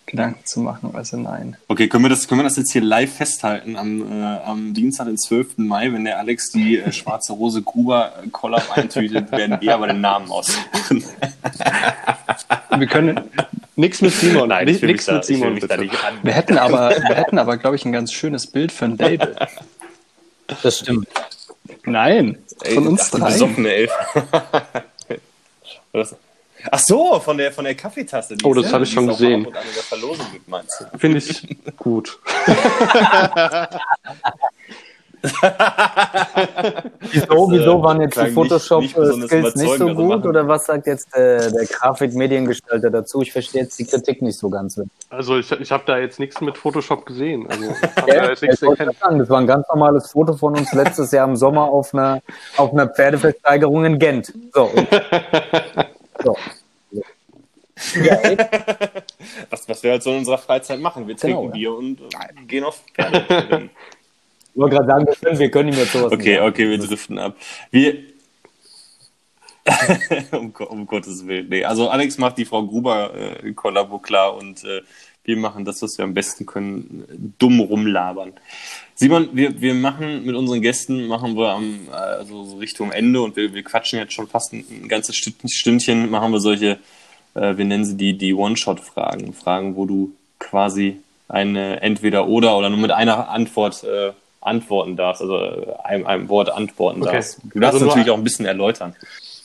Gedanken 0.07 0.45
zu 0.45 0.61
machen. 0.61 0.91
Also 0.95 1.17
nein. 1.17 1.57
Okay, 1.69 1.89
können 1.89 2.05
wir 2.05 2.09
das, 2.09 2.27
können 2.27 2.41
wir 2.41 2.45
das 2.45 2.57
jetzt 2.57 2.73
hier 2.73 2.83
live 2.83 3.15
festhalten 3.15 3.77
am, 3.77 4.03
äh, 4.21 4.25
am 4.25 4.75
Dienstag, 4.75 5.07
den 5.07 5.17
12. 5.19 5.59
Mai, 5.59 5.93
wenn 5.93 6.05
der 6.05 6.19
Alex 6.19 6.51
die 6.51 6.79
äh, 6.79 6.91
schwarze 6.93 7.33
Rose 7.33 7.63
Gruber 7.63 8.13
äh, 8.25 8.29
Collab 8.29 8.77
eintütet, 8.77 9.31
werden 9.31 9.59
wir 9.61 9.75
aber 9.75 9.87
den 9.87 10.01
Namen 10.01 10.31
aussuchen. 10.31 11.05
Wir 12.77 12.87
können, 12.87 13.21
Nix 13.77 14.01
mit 14.01 14.13
Simon. 14.13 14.49
Nein, 14.49 14.65
Nicht- 14.67 14.83
da, 14.83 14.87
mit 14.87 15.07
will 15.09 15.23
Simon, 15.23 15.61
da 15.61 15.77
bitte. 15.77 15.91
wir 16.23 16.33
hätten 16.33 16.57
aber, 16.59 16.91
wir 16.91 17.15
hätten 17.17 17.39
aber, 17.39 17.57
glaube 17.57 17.77
ich, 17.77 17.85
ein 17.85 17.93
ganz 17.93 18.13
schönes 18.13 18.47
Bild 18.47 18.73
für 18.73 18.87
ein 18.87 18.97
Label. 18.97 19.37
Das 20.63 20.79
stimmt. 20.79 21.09
Nein, 21.85 22.39
von 22.75 22.87
uns 22.87 23.11
drei. 23.11 23.27
besoffene 23.27 23.69
Elf. 23.71 23.91
Was? 25.93 26.15
Ach 26.71 26.79
so, 26.79 27.19
von 27.21 27.39
der, 27.39 27.53
von 27.53 27.65
der 27.65 27.75
Kaffeetasse. 27.75 28.37
Die 28.37 28.45
Oh, 28.45 28.53
das 28.53 28.71
habe 28.73 28.85
ich 28.85 28.93
schon 28.93 29.07
gesehen. 29.07 29.47
gibt? 30.33 30.49
Finde 30.99 31.19
ich 31.19 31.57
gut. 31.77 32.19
Wieso, 37.13 37.51
wieso 37.51 37.83
waren 37.83 38.01
jetzt 38.01 38.19
die 38.21 38.31
Photoshop-Skills 38.31 39.55
nicht 39.57 39.79
so 39.79 39.89
also 39.89 39.95
gut? 39.95 40.25
Oder 40.25 40.49
was 40.49 40.65
sagt 40.67 40.87
jetzt 40.87 41.15
äh, 41.15 41.51
der 41.51 41.67
Grafikmediengestalter 41.67 42.91
dazu? 42.91 43.21
Ich 43.21 43.33
verstehe 43.33 43.63
jetzt 43.63 43.79
die 43.79 43.85
Kritik 43.85 44.23
nicht 44.23 44.39
so 44.39 44.49
ganz. 44.49 44.81
Also 45.11 45.39
ich, 45.39 45.51
ich 45.53 45.71
habe 45.73 45.83
da 45.87 45.99
jetzt 45.99 46.19
nichts 46.21 46.41
mit 46.41 46.57
Photoshop 46.57 47.05
gesehen. 47.05 47.47
Also 47.51 47.65
Ja, 48.07 48.29
da 48.29 48.33
jetzt 48.33 48.61
sagen, 48.61 49.19
das 49.19 49.29
war 49.29 49.41
ein 49.41 49.47
ganz 49.47 49.67
normales 49.69 50.11
Foto 50.11 50.35
von 50.35 50.57
uns 50.57 50.73
letztes 50.73 51.11
Jahr 51.13 51.29
im 51.29 51.37
Sommer 51.37 51.65
auf 51.65 51.93
einer, 51.93 52.23
auf 52.57 52.73
einer 52.73 52.89
Pferdeversteigerung 52.89 53.85
in 53.85 53.99
Gent. 53.99 54.33
So. 54.55 54.71
So. 56.23 56.37
Ja, 58.03 58.19
Was, 59.49 59.67
was 59.69 59.83
wir 59.83 59.93
halt 59.93 60.03
so 60.03 60.11
in 60.11 60.19
unserer 60.19 60.37
Freizeit 60.37 60.81
machen. 60.81 61.09
Wir 61.09 61.17
trinken 61.17 61.37
Genau, 61.37 61.47
ja. 61.47 61.53
Bier 61.53 61.75
und 61.75 62.01
äh, 62.01 62.45
gehen 62.47 62.65
auf 62.65 62.83
Pferde. 62.95 63.71
ich 64.53 64.61
wollte 64.61 64.77
gerade 64.77 64.89
sagen, 64.89 65.07
wir 65.07 65.15
können, 65.15 65.39
wir 65.39 65.51
können 65.51 65.69
ihm 65.73 65.79
jetzt 65.79 65.93
sowas 65.93 66.11
nicht 66.11 66.21
Okay, 66.21 66.37
sagen. 66.37 66.49
okay, 66.49 66.71
wir 66.71 66.79
driften 66.79 67.19
ab. 67.19 67.37
Wir. 67.71 67.99
um, 70.33 70.53
um 70.69 70.87
Gottes 70.87 71.27
Willen. 71.27 71.49
Nee, 71.49 71.65
also 71.65 71.89
Alex 71.89 72.19
macht 72.19 72.39
die 72.39 72.45
Frau 72.45 72.65
Gruber 72.67 73.13
äh, 73.15 73.53
klar 74.03 74.37
und 74.37 74.65
äh, 74.65 74.81
wir 75.25 75.37
machen 75.37 75.65
das, 75.65 75.83
was 75.83 75.99
wir 75.99 76.05
am 76.05 76.15
besten 76.15 76.47
können, 76.47 77.35
dumm 77.39 77.61
rumlabern. 77.61 78.33
Simon, 78.95 79.29
wir, 79.33 79.61
wir 79.61 79.75
machen 79.75 80.25
mit 80.25 80.35
unseren 80.35 80.63
Gästen, 80.63 81.07
machen 81.07 81.37
wir 81.37 81.51
am, 81.51 81.89
äh, 81.89 81.95
also 81.95 82.45
so 82.45 82.57
Richtung 82.57 82.91
Ende 82.91 83.21
und 83.21 83.37
wir, 83.37 83.53
wir 83.55 83.63
quatschen 83.63 83.99
jetzt 83.99 84.15
schon 84.15 84.29
fast 84.29 84.53
ein, 84.53 84.65
ein 84.71 84.89
ganzes 84.89 85.17
Stünd- 85.17 85.51
Stündchen, 85.51 86.11
machen 86.11 86.33
wir 86.33 86.41
solche, 86.41 86.79
äh, 87.35 87.57
wir 87.57 87.65
nennen 87.65 87.85
sie 87.85 87.97
die, 87.97 88.17
die 88.17 88.35
One-Shot-Fragen. 88.35 89.35
Fragen, 89.35 89.77
wo 89.77 89.85
du 89.85 90.13
quasi 90.39 90.97
eine 91.29 91.81
Entweder-Oder 91.83 92.57
oder 92.57 92.71
nur 92.71 92.79
mit 92.81 92.91
einer 92.91 93.29
Antwort 93.29 93.85
äh, 93.85 94.13
antworten 94.41 94.97
darfst, 94.97 95.23
also 95.23 95.37
äh, 95.39 95.75
einem, 95.85 96.07
einem 96.07 96.29
Wort 96.29 96.51
antworten 96.51 97.03
Okay. 97.03 97.13
darfst. 97.13 97.39
Du 97.53 97.61
darfst 97.61 97.75
Also 97.75 97.87
natürlich 97.87 98.11
auch 98.11 98.17
ein 98.17 98.25
bisschen 98.25 98.47
erläutern. 98.47 98.97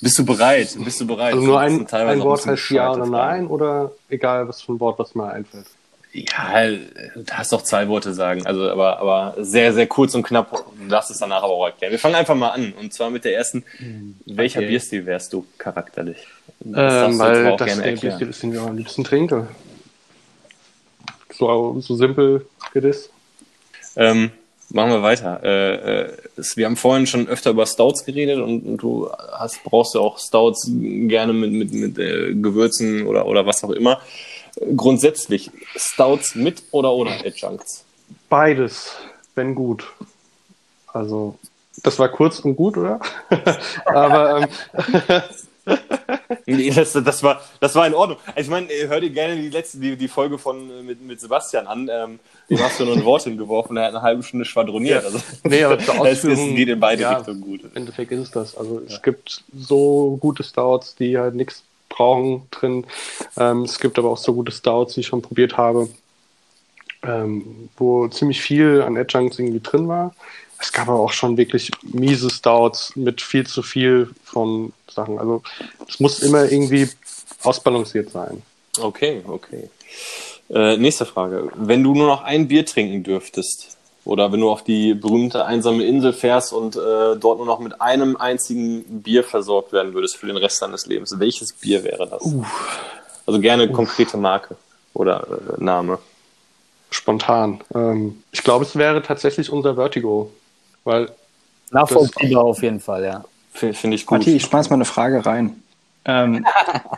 Bist 0.01 0.17
du 0.19 0.25
bereit? 0.25 0.75
Bist 0.79 1.01
du 1.01 1.07
bereit? 1.07 1.33
Also 1.33 1.45
nur 1.45 1.59
ein, 1.59 1.87
ein 1.91 2.19
Wort 2.21 2.45
heißt 2.45 2.69
ja 2.71 2.91
oder 2.93 3.05
nein 3.05 3.47
oder 3.47 3.91
egal 4.09 4.47
was 4.47 4.61
für 4.61 4.73
ein 4.73 4.79
Wort, 4.79 4.99
was 4.99 5.15
mir 5.15 5.25
einfällt. 5.27 5.65
Ja, 6.13 6.69
du 7.13 7.23
darfst 7.25 7.51
doch 7.51 7.61
zwei 7.61 7.89
Worte 7.89 8.13
sagen, 8.13 8.45
also 8.45 8.69
aber, 8.69 8.99
aber 8.99 9.35
sehr, 9.43 9.73
sehr 9.73 9.85
kurz 9.87 10.15
und 10.15 10.23
knapp. 10.23 10.49
Du 10.79 10.87
darfst 10.87 11.11
es 11.11 11.17
danach 11.17 11.43
aber 11.43 11.51
auch 11.51 11.65
erklären. 11.65 11.91
Wir 11.91 11.99
fangen 11.99 12.15
einfach 12.15 12.35
mal 12.35 12.51
an 12.51 12.73
und 12.79 12.93
zwar 12.93 13.09
mit 13.09 13.25
der 13.25 13.35
ersten. 13.35 13.65
Welcher 14.25 14.59
Okay. 14.59 14.69
Bierstil 14.69 15.05
wärst 15.05 15.33
du 15.33 15.45
charakterlich? 15.57 16.25
Das 16.61 17.11
Ähm, 17.11 17.19
weil 17.19 17.47
auch 17.47 17.57
das 17.57 17.67
gerne 17.67 17.81
der 17.81 17.91
erklären. 17.91 18.17
Bierstil 18.19 18.29
ist, 18.29 18.43
den 18.43 18.53
wir 18.53 18.61
am 18.61 18.77
liebsten 18.77 19.03
trinken. 19.03 19.47
So, 21.33 21.81
so 21.81 21.95
simpel 21.95 22.45
geht 22.73 22.85
es. 22.85 23.09
Ähm, 23.97 24.31
machen 24.75 24.91
wir 24.91 25.01
weiter. 25.01 25.39
Äh, 25.41 26.01
äh, 26.01 26.17
es, 26.35 26.57
wir 26.57 26.65
haben 26.65 26.75
vorhin 26.75 27.07
schon 27.07 27.27
öfter 27.27 27.51
über 27.51 27.65
Stouts 27.65 28.03
geredet 28.03 28.39
und, 28.39 28.65
und 28.65 28.77
du 28.77 29.09
hast, 29.31 29.63
brauchst 29.63 29.95
ja 29.95 30.01
auch 30.01 30.19
Stouts 30.19 30.69
gerne 30.69 31.33
mit, 31.33 31.51
mit, 31.51 31.73
mit 31.73 31.97
äh, 31.97 32.33
Gewürzen 32.33 33.07
oder, 33.07 33.25
oder 33.25 33.45
was 33.45 33.63
auch 33.63 33.71
immer. 33.71 34.01
Grundsätzlich, 34.75 35.49
Stouts 35.75 36.35
mit 36.35 36.63
oder 36.71 36.91
ohne 36.91 37.11
Adjuncts? 37.25 37.85
Beides, 38.29 38.95
wenn 39.33 39.55
gut. 39.55 39.85
Also, 40.87 41.37
das 41.81 41.97
war 41.97 42.09
kurz 42.09 42.39
und 42.39 42.55
gut, 42.55 42.77
oder? 42.77 42.99
Aber 43.85 44.41
ähm, 44.41 44.47
Nee, 46.47 46.69
das, 46.69 46.93
das, 46.93 47.23
war, 47.23 47.41
das 47.59 47.75
war 47.75 47.87
in 47.87 47.93
Ordnung. 47.93 48.19
Also 48.27 48.41
ich 48.41 48.49
meine, 48.49 48.67
hör 48.87 48.99
dir 48.99 49.09
gerne 49.09 49.35
die 49.35 49.49
letzte, 49.49 49.79
die, 49.79 49.95
die 49.95 50.07
Folge 50.07 50.37
von 50.37 50.69
äh, 50.69 50.83
mit, 50.83 51.01
mit 51.01 51.19
Sebastian 51.19 51.67
an. 51.67 51.89
Ähm, 51.91 52.19
du 52.49 52.59
hast 52.63 52.79
ja 52.79 52.85
nur 52.85 52.95
ein 52.95 53.05
Wort 53.05 53.23
hingeworfen, 53.23 53.77
er 53.77 53.85
hat 53.85 53.95
eine 53.95 54.01
halbe 54.01 54.23
Stunde 54.23 54.45
schwadroniert. 54.45 55.03
Ja. 55.03 55.09
Also, 55.09 55.19
Nee, 55.43 55.63
aber 55.63 55.79
zur 55.79 55.95
es, 56.05 56.23
es 56.23 56.25
Ausführung, 56.25 56.55
geht 56.55 56.69
in 56.69 56.79
beide 56.79 57.01
ja, 57.01 57.17
Richtungen 57.17 57.41
gut. 57.41 57.63
Im 57.63 57.71
Endeffekt 57.75 58.11
ist 58.11 58.19
es 58.19 58.31
das. 58.31 58.55
Also 58.55 58.81
es 58.87 59.01
gibt 59.01 59.43
so 59.55 60.17
gute 60.19 60.43
Stouts, 60.43 60.95
die 60.95 61.17
halt 61.17 61.35
nichts 61.35 61.63
brauchen 61.89 62.43
drin. 62.51 62.85
Ähm, 63.37 63.63
es 63.63 63.79
gibt 63.79 63.97
aber 63.97 64.11
auch 64.11 64.17
so 64.17 64.33
gute 64.33 64.51
Stouts, 64.51 64.95
die 64.95 65.01
ich 65.01 65.07
schon 65.07 65.21
probiert 65.21 65.57
habe, 65.57 65.89
ähm, 67.03 67.69
wo 67.77 68.07
ziemlich 68.07 68.41
viel 68.41 68.81
an 68.81 68.97
Adjuncts 68.97 69.39
irgendwie 69.39 69.61
drin 69.61 69.87
war. 69.87 70.13
Es 70.65 70.71
gab 70.71 70.89
aber 70.89 70.99
auch 70.99 71.13
schon 71.13 71.37
wirklich 71.37 71.69
miese 71.83 72.31
Stouts 72.31 72.95
mit 72.95 73.21
viel 73.21 73.45
zu 73.45 73.61
viel 73.61 74.09
von 74.23 74.73
Sachen. 74.89 75.19
Also 75.19 75.43
es 75.87 75.99
muss 75.99 76.23
immer 76.23 76.51
irgendwie 76.51 76.89
ausbalanciert 77.43 78.09
sein. 78.09 78.41
Okay, 78.79 79.21
okay. 79.27 79.69
Äh, 80.49 80.77
nächste 80.77 81.05
Frage. 81.05 81.51
Wenn 81.55 81.83
du 81.83 81.93
nur 81.93 82.07
noch 82.07 82.23
ein 82.23 82.47
Bier 82.47 82.65
trinken 82.65 83.03
dürftest, 83.03 83.77
oder 84.05 84.31
wenn 84.31 84.39
du 84.39 84.49
auf 84.49 84.63
die 84.63 84.95
berühmte 84.95 85.45
einsame 85.45 85.83
Insel 85.83 86.13
fährst 86.13 86.51
und 86.51 86.75
äh, 86.75 87.15
dort 87.15 87.37
nur 87.37 87.45
noch 87.45 87.59
mit 87.59 87.79
einem 87.79 88.17
einzigen 88.17 89.03
Bier 89.03 89.23
versorgt 89.23 89.71
werden 89.71 89.93
würdest 89.93 90.17
für 90.17 90.25
den 90.25 90.37
Rest 90.37 90.63
deines 90.63 90.87
Lebens, 90.87 91.19
welches 91.19 91.53
Bier 91.53 91.83
wäre 91.83 92.07
das? 92.07 92.23
Also 93.27 93.39
gerne 93.39 93.71
konkrete 93.71 94.17
Marke 94.17 94.55
oder 94.95 95.27
äh, 95.59 95.63
Name. 95.63 95.99
Spontan. 96.89 97.61
Ähm, 97.75 98.23
ich 98.31 98.43
glaube, 98.43 98.65
es 98.65 98.75
wäre 98.75 99.03
tatsächlich 99.03 99.51
unser 99.51 99.75
Vertigo. 99.75 100.31
Weil 100.85 101.09
Nachvollziehbar 101.71 102.43
auf 102.43 102.63
jeden 102.63 102.79
Fall, 102.79 103.03
ja. 103.03 103.25
Finde 103.51 103.75
find 103.75 103.93
ich 103.93 104.05
gut. 104.05 104.19
Matti, 104.19 104.35
ich 104.35 104.43
schmeiß 104.43 104.69
mal 104.69 104.75
eine 104.75 104.85
Frage 104.85 105.25
rein. 105.25 105.61
Ähm, 106.05 106.45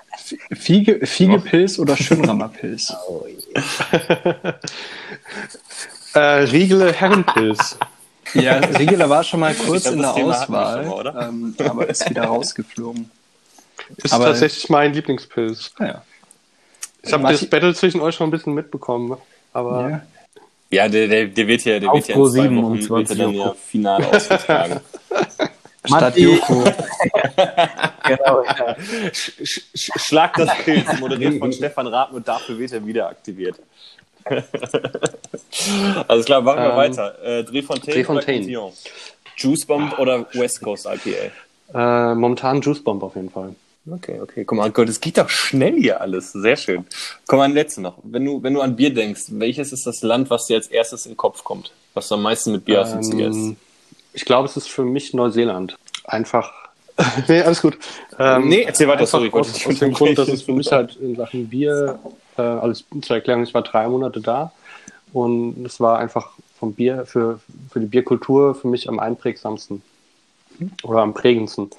Fiege, 0.52 1.06
Fiegepilz 1.06 1.80
oder 1.80 1.96
Schönrammerpilz? 1.96 2.94
äh, 6.14 6.20
Riegele 6.20 6.92
Herrenpilz. 6.92 7.78
Ja, 8.34 8.58
Riegeler 8.58 9.10
war 9.10 9.24
schon 9.24 9.40
mal 9.40 9.56
kurz 9.56 9.84
glaub, 9.84 9.96
in 9.96 10.02
der 10.02 10.14
Thema 10.14 10.42
Auswahl, 10.42 10.84
schon 10.84 10.90
mal, 10.90 11.00
oder? 11.00 11.28
ähm, 11.30 11.56
aber 11.66 11.90
ist 11.90 12.10
wieder 12.10 12.26
rausgeflogen. 12.26 13.10
Ist 14.04 14.14
Aber- 14.14 14.26
tatsächlich 14.26 14.70
mein 14.70 14.94
Lieblingspilz. 14.94 15.72
Naja. 15.80 16.02
Ich 17.04 17.14
habe 17.14 17.24
das 17.24 17.46
Battle 17.46 17.74
zwischen 17.74 18.02
euch 18.02 18.16
schon 18.16 18.28
ein 18.28 18.32
bisschen 18.32 18.54
mitbekommen. 18.54 19.18
Aber 19.54 19.90
Ja. 19.90 20.02
Ja, 20.70 20.88
der, 20.90 21.08
der, 21.08 21.26
der 21.28 21.48
wird 21.48 21.64
ja, 21.64 21.80
der 21.80 21.90
Auf 21.92 21.96
wird 21.96 22.08
ja 22.10 22.16
in 22.16 22.26
zwei 22.32 22.40
Pro7 22.42 22.48
um 22.50 22.64
Wochen 22.64 22.74
wird 22.74 22.82
er 22.84 22.88
20 22.88 23.18
dann 23.18 23.36
Uhr 23.36 23.46
ja 23.46 23.54
Finale 23.54 24.08
ausgetragen. 24.14 24.80
Statt. 25.86 26.18
Joko. 26.18 26.64
Genau, 28.08 28.42
ja. 28.44 28.76
Sch, 29.12 29.34
sch, 29.44 29.62
sch- 29.76 30.00
Schlag 30.00 30.34
das 30.38 30.50
Pilz, 30.64 30.88
moderiert 31.00 31.40
von 31.40 31.52
Stefan 31.54 31.88
Rath 31.88 32.14
und 32.14 32.26
dafür 32.26 32.58
wird 32.58 32.72
er 32.72 32.86
wieder 32.86 33.10
aktiviert. 33.10 33.58
Alles 36.08 36.26
klar, 36.26 36.42
machen 36.42 36.60
wir 36.64 36.70
Ähm, 36.72 36.76
weiter. 36.78 37.16
Äh, 37.24 37.44
Drehfontaine, 37.44 37.96
Drehfontaine. 37.96 38.38
oder 38.38 38.44
Cantillon? 38.44 38.72
Juice 39.36 39.66
Bomb 39.66 40.00
oder 40.00 40.26
West 40.34 40.62
Coast 40.62 40.86
IPA? 40.88 42.12
äh, 42.12 42.16
momentan 42.16 42.62
Juice 42.62 42.82
Bomb 42.84 43.04
auf 43.04 43.16
jeden 43.16 43.30
Fall. 43.30 43.56
Okay, 43.90 44.20
okay. 44.22 44.44
Guck 44.44 44.58
mal, 44.58 44.72
Gott, 44.72 44.90
es 44.90 45.00
geht 45.00 45.18
doch 45.18 45.30
schnell 45.30 45.76
hier 45.76 46.02
alles. 46.02 46.34
Sehr 46.34 46.58
schön. 46.58 46.86
Komm 47.26 47.40
mal, 47.40 47.46
ein 47.46 47.54
letztes 47.54 47.82
noch. 47.82 47.98
Wenn 48.04 48.26
du, 48.26 48.44
wenn 48.44 48.54
du 48.54 48.62
an 48.62 48.76
Bier 48.76 48.94
denkst, 48.94 49.26
welches 49.30 49.72
ist 49.72 49.88
das 49.88 50.02
Land, 50.02 50.30
was 50.30 50.48
dir 50.48 50.58
als 50.58 50.68
erstes 50.68 51.06
in 51.06 51.14
den 51.14 51.18
Kopf 51.18 51.44
kommt? 51.44 51.72
Was 51.94 52.10
du 52.10 52.16
am 52.16 52.24
meisten 52.24 52.52
mit 52.52 52.66
Bier 52.66 52.82
assoziierst? 52.82 53.38
Ähm, 53.38 53.58
ich 54.14 54.26
glaube, 54.26 54.48
es 54.48 54.58
ist 54.58 54.70
für 54.70 54.84
mich 54.84 55.14
Neuseeland. 55.14 55.78
Einfach. 56.04 56.52
nee, 57.28 57.42
alles 57.42 57.62
gut. 57.62 57.78
Ähm, 58.20 58.50
Nee, 58.50 58.64
erzähl 58.64 58.88
weiter, 58.88 59.06
sorry, 59.06 59.28
ich 59.28 59.34
wollte 59.34 59.50
aus, 59.50 59.80
dem 59.80 59.94
Grund, 59.94 60.18
dass 60.18 60.28
es 60.28 60.42
für 60.42 60.54
mich 60.54 60.72
halt 60.72 60.96
in 60.98 61.16
Sachen 61.16 61.48
Bier, 61.48 62.00
äh, 62.38 62.42
also 62.42 62.84
zur 63.02 63.16
Erklärung, 63.16 63.44
ich 63.44 63.54
war 63.54 63.62
drei 63.62 63.88
Monate 63.88 64.20
da 64.20 64.52
und 65.14 65.64
es 65.66 65.80
war 65.80 66.00
einfach 66.00 66.32
vom 66.60 66.74
Bier, 66.74 67.06
für, 67.06 67.40
für 67.72 67.80
die 67.80 67.86
Bierkultur 67.86 68.56
für 68.56 68.68
mich 68.68 68.90
am 68.90 69.00
einprägsamsten 69.00 69.84
oder 70.84 71.00
am 71.02 71.14
prägendsten, 71.14 71.70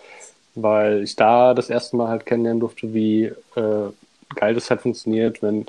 weil 0.62 1.02
ich 1.04 1.16
da 1.16 1.54
das 1.54 1.70
erste 1.70 1.96
Mal 1.96 2.09
halt 2.09 2.26
kennenlernen 2.26 2.61
durfte, 2.61 2.92
wie 2.94 3.24
äh, 3.24 3.90
geil 4.34 4.54
das 4.54 4.70
halt 4.70 4.80
funktioniert, 4.82 5.42
wenn 5.42 5.66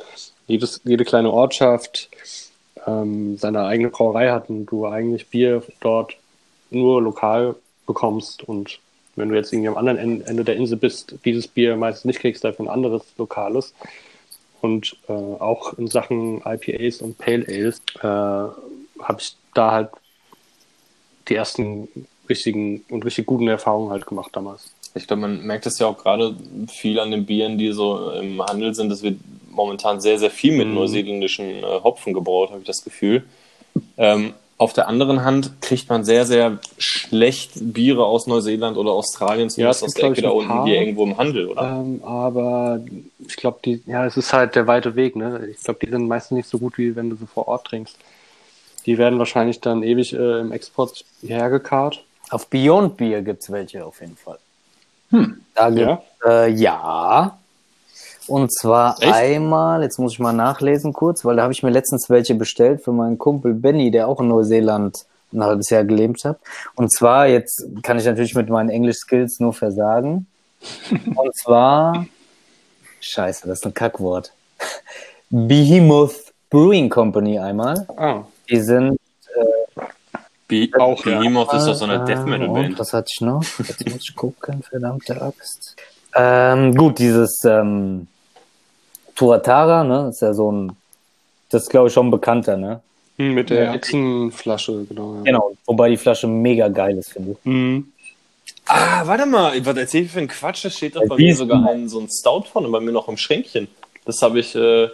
jedes, 0.47 0.81
jede 0.83 1.05
kleine 1.05 1.31
Ortschaft 1.31 2.09
ähm, 2.87 3.37
seine 3.37 3.65
eigene 3.65 3.89
Brauerei 3.89 4.29
hat 4.31 4.49
und 4.49 4.65
du 4.67 4.85
eigentlich 4.87 5.27
Bier 5.27 5.63
dort 5.81 6.15
nur 6.71 7.01
lokal 7.01 7.55
bekommst 7.87 8.43
und 8.43 8.79
wenn 9.15 9.29
du 9.29 9.35
jetzt 9.35 9.51
irgendwie 9.51 9.69
am 9.69 9.77
anderen 9.77 9.97
En- 9.99 10.21
Ende 10.21 10.43
der 10.45 10.55
Insel 10.55 10.77
bist, 10.77 11.15
dieses 11.25 11.47
Bier 11.47 11.75
meistens 11.75 12.05
nicht 12.05 12.19
kriegst, 12.19 12.43
dafür 12.43 12.65
ein 12.65 12.69
anderes 12.69 13.03
lokales. 13.17 13.73
Und 14.61 14.97
äh, 15.07 15.13
auch 15.13 15.73
in 15.77 15.87
Sachen 15.87 16.41
IPAs 16.45 17.01
und 17.01 17.17
Pale 17.17 17.45
Ales 17.47 17.81
äh, 18.01 18.03
habe 18.07 19.17
ich 19.19 19.35
da 19.53 19.71
halt 19.71 19.89
die 21.27 21.35
ersten 21.35 21.87
richtigen 22.27 22.83
und 22.89 23.05
richtig 23.05 23.25
guten 23.25 23.47
Erfahrungen 23.47 23.91
halt 23.91 24.05
gemacht 24.05 24.31
damals. 24.33 24.73
Ich 24.95 25.07
glaube, 25.07 25.21
man 25.21 25.41
merkt 25.43 25.65
es 25.65 25.79
ja 25.79 25.87
auch 25.87 25.97
gerade 25.97 26.35
viel 26.67 26.99
an 26.99 27.11
den 27.11 27.25
Bieren, 27.25 27.57
die 27.57 27.71
so 27.71 28.11
im 28.11 28.41
Handel 28.41 28.73
sind. 28.73 28.91
Es 28.91 29.03
wird 29.03 29.17
momentan 29.49 30.01
sehr, 30.01 30.17
sehr 30.19 30.31
viel 30.31 30.57
mit 30.57 30.67
Mhm. 30.67 30.75
neuseeländischen 30.75 31.45
äh, 31.63 31.63
Hopfen 31.83 32.13
gebraut, 32.13 32.49
habe 32.49 32.59
ich 32.61 32.65
das 32.67 32.83
Gefühl. 32.83 33.23
Ähm, 33.97 34.33
auf 34.57 34.73
der 34.73 34.89
anderen 34.89 35.23
Hand 35.23 35.61
kriegt 35.61 35.87
man 35.89 36.03
sehr, 36.03 36.25
sehr 36.25 36.59
schlecht 36.77 37.51
Biere 37.55 38.05
aus 38.05 38.27
Neuseeland 38.27 38.77
oder 38.77 38.91
Australien, 38.91 39.49
zumindest 39.49 39.83
es 39.83 39.87
aus 39.89 39.93
gibt, 39.93 40.03
der 40.03 40.11
Ecke 40.11 40.21
da 40.23 40.29
unten, 40.31 40.65
hier 40.65 40.79
irgendwo 40.81 41.03
im 41.05 41.17
Handel, 41.17 41.47
oder? 41.47 41.79
Ähm, 41.79 42.01
aber 42.03 42.81
ich 43.25 43.37
glaube, 43.37 43.59
die, 43.63 43.81
ja, 43.85 44.05
es 44.05 44.17
ist 44.17 44.33
halt 44.33 44.55
der 44.55 44.67
weite 44.67 44.95
Weg, 44.95 45.15
ne? 45.15 45.47
Ich 45.49 45.63
glaube, 45.63 45.79
die 45.85 45.89
sind 45.89 46.07
meistens 46.07 46.35
nicht 46.35 46.49
so 46.49 46.59
gut, 46.59 46.77
wie 46.77 46.95
wenn 46.95 47.09
du 47.09 47.15
sie 47.15 47.25
vor 47.27 47.47
Ort 47.47 47.67
trinkst. 47.67 47.95
Die 48.85 48.97
werden 48.97 49.17
wahrscheinlich 49.19 49.61
dann 49.61 49.81
ewig 49.83 50.13
äh, 50.13 50.39
im 50.39 50.51
Export 50.51 51.05
hierher 51.21 51.49
gekarrt. 51.49 52.03
Auf 52.29 52.47
Beyond 52.47 52.97
Beer 52.97 53.21
gibt's 53.21 53.49
welche 53.51 53.85
auf 53.85 54.01
jeden 54.01 54.17
Fall. 54.17 54.39
Da 55.12 55.70
gibt, 55.70 55.80
Ja? 55.80 56.01
Äh, 56.26 56.51
ja. 56.51 57.38
Und 58.28 58.53
zwar 58.53 58.95
Echt? 59.01 59.12
einmal, 59.14 59.82
jetzt 59.82 59.97
muss 59.97 60.14
ich 60.14 60.20
mal 60.20 60.34
nachlesen 60.34 60.93
kurz, 60.93 61.26
weil 61.26 61.36
da 61.38 61.43
habe 61.43 61.53
ich 61.53 61.64
mir 61.64 61.72
letztens 61.72 62.10
welche 62.10 62.36
bestellt 62.36 62.84
für 62.84 62.91
meinen 62.91 63.18
Kumpel 63.18 63.53
Benny, 63.55 63.89
der 63.89 64.07
auch 64.07 64.20
in 64.20 64.28
Neuseeland 64.28 65.05
ein 65.34 65.43
halbes 65.43 65.70
Jahr 65.70 65.84
gelebt 65.84 66.24
hat. 66.26 66.39
Und 66.76 66.91
zwar, 66.91 67.28
jetzt 67.28 67.66
kann 67.82 67.97
ich 67.97 68.05
natürlich 68.05 68.36
mit 68.36 68.49
meinen 68.49 68.70
Englisch-Skills 68.70 69.39
nur 69.39 69.53
versagen. 69.53 70.28
Und 71.16 71.36
zwar, 71.36 72.05
scheiße, 72.99 73.47
das 73.47 73.60
ist 73.60 73.66
ein 73.66 73.74
Kackwort. 73.74 74.32
Behemoth 75.30 76.34
Brewing 76.49 76.89
Company 76.89 77.39
einmal. 77.39 77.86
Ah, 77.97 78.24
Die 78.49 78.60
sind 78.60 78.98
Be 80.49 80.69
auch, 80.77 81.05
ja. 81.05 81.19
Behemoth 81.19 81.53
ist 81.53 81.65
doch 81.65 81.75
so 81.75 81.85
eine 81.85 82.03
äh, 82.03 82.05
Death 82.05 82.25
Metal 82.25 82.47
und 82.47 82.53
Band. 82.55 82.79
Was 82.79 82.91
hatte 82.91 83.09
ich 83.13 83.21
noch? 83.21 83.43
Jetzt 83.59 83.87
muss 83.87 84.01
ich 84.09 84.15
gucken, 84.15 84.61
verdammte 84.63 85.21
Axt. 85.21 85.77
Ähm, 86.15 86.75
gut, 86.75 86.99
dieses 86.99 87.39
ähm, 87.45 88.07
Tuatara, 89.15 89.83
ne, 89.83 90.09
ist 90.09 90.21
ja 90.21 90.33
so 90.33 90.51
ein, 90.51 90.75
das 91.49 91.63
ist 91.63 91.69
glaube 91.69 91.87
ich 91.87 91.93
schon 91.93 92.07
ein 92.07 92.11
bekannter, 92.11 92.57
ne? 92.57 92.81
hm, 93.19 93.33
mit 93.33 93.49
der. 93.49 93.73
Echsenflasche, 93.73 94.85
genau. 94.87 95.17
Ja. 95.17 95.21
Genau, 95.23 95.51
wobei 95.65 95.89
die 95.89 95.97
Flasche 95.97 96.25
mega 96.27 96.69
geil 96.69 96.97
ist, 96.97 97.11
finde 97.11 97.31
ich. 97.33 97.37
Mhm. 97.45 97.91
Ah, 98.65 99.05
warte 99.05 99.25
mal, 99.25 99.53
was 99.65 99.77
erzähl 99.77 100.05
ich 100.05 100.11
für 100.11 100.19
ein 100.19 100.27
Quatsch? 100.27 100.65
Da 100.65 100.69
steht 100.69 100.95
doch 100.95 101.07
bei 101.07 101.17
mir 101.17 101.35
sogar 101.35 101.67
ein, 101.69 101.89
so 101.89 101.99
ein 101.99 102.07
Stout 102.09 102.45
von 102.51 102.71
bei 102.71 102.79
mir 102.79 102.91
noch 102.91 103.07
im 103.07 103.17
Schränkchen. 103.17 103.67
Das 104.05 104.21
habe 104.21 104.39
ich 104.39 104.55
äh, 104.55 104.89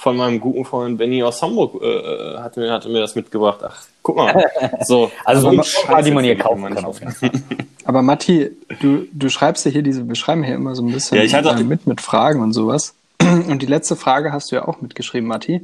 von 0.00 0.16
meinem 0.16 0.40
guten 0.40 0.64
Freund 0.64 0.96
Benny 0.96 1.22
aus 1.22 1.42
Hamburg, 1.42 1.74
äh, 1.82 2.38
hatte, 2.38 2.60
mir, 2.60 2.72
hatte 2.72 2.88
mir 2.88 3.00
das 3.00 3.14
mitgebracht. 3.14 3.60
Ach, 3.62 3.82
guck 4.02 4.16
mal. 4.16 4.44
So, 4.86 5.10
Also 5.26 5.50
so 5.50 5.62
paar, 5.86 6.02
die 6.02 6.10
man 6.10 6.24
hier 6.24 6.36
Scheiß 6.36 6.42
kaufen 6.44 6.74
kann. 6.74 6.84
Auf 6.86 7.00
jeden 7.00 7.12
manchmal. 7.20 7.30
Fall. 7.58 7.66
Aber 7.84 8.00
Matti, 8.02 8.50
du, 8.80 9.06
du 9.12 9.28
schreibst 9.28 9.64
ja 9.66 9.70
hier 9.70 9.82
diese, 9.82 10.08
wir 10.08 10.14
schreiben 10.14 10.42
hier 10.42 10.54
immer 10.54 10.74
so 10.74 10.82
ein 10.82 10.90
bisschen 10.90 11.18
Ja, 11.18 11.24
ich 11.24 11.34
hatte- 11.34 11.50
äh, 11.50 11.62
mit 11.64 11.86
mit 11.86 12.00
Fragen 12.00 12.40
und 12.40 12.52
sowas. 12.54 12.94
Und 13.20 13.60
die 13.60 13.66
letzte 13.66 13.96
Frage 13.96 14.32
hast 14.32 14.50
du 14.50 14.56
ja 14.56 14.66
auch 14.66 14.80
mitgeschrieben, 14.80 15.28
Matti. 15.28 15.60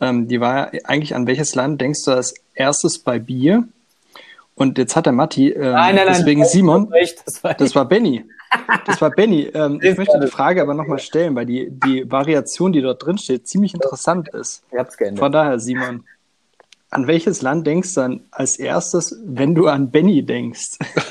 Ähm, 0.00 0.26
die 0.26 0.40
war 0.40 0.74
ja 0.74 0.80
eigentlich, 0.84 1.14
an 1.14 1.26
welches 1.28 1.54
Land 1.54 1.80
denkst 1.80 2.04
du 2.04 2.10
als 2.10 2.34
erstes 2.54 2.98
bei 2.98 3.20
Bier? 3.20 3.64
Und 4.58 4.76
jetzt 4.76 4.96
hat 4.96 5.06
der 5.06 5.12
Matti, 5.12 5.50
ähm, 5.50 5.96
deswegen 6.06 6.44
Simon, 6.44 6.92
das 7.24 7.42
war 7.44 7.54
das 7.54 7.74
war 7.74 7.84
Benny. 7.86 8.24
Das 8.86 9.00
war 9.00 9.10
Benny. 9.10 9.48
Ähm, 9.54 9.80
ich 9.82 9.96
möchte 9.96 10.18
die 10.20 10.26
Frage 10.26 10.60
aber 10.60 10.74
nochmal 10.74 10.98
stellen, 10.98 11.34
weil 11.34 11.46
die, 11.46 11.68
die 11.70 12.10
Variation, 12.10 12.72
die 12.72 12.82
dort 12.82 13.04
drin 13.04 13.18
steht, 13.18 13.48
ziemlich 13.48 13.72
interessant 13.72 14.28
ist. 14.28 14.62
ich 14.70 14.78
hab's 14.78 14.96
geändert. 14.96 15.20
Von 15.20 15.32
daher, 15.32 15.58
Simon, 15.58 16.04
an 16.90 17.06
welches 17.06 17.42
Land 17.42 17.66
denkst 17.66 17.94
du 17.94 18.00
dann 18.00 18.20
als 18.30 18.58
erstes, 18.58 19.18
wenn 19.24 19.54
du 19.54 19.68
an 19.68 19.90
Benny 19.90 20.22
denkst? 20.22 20.78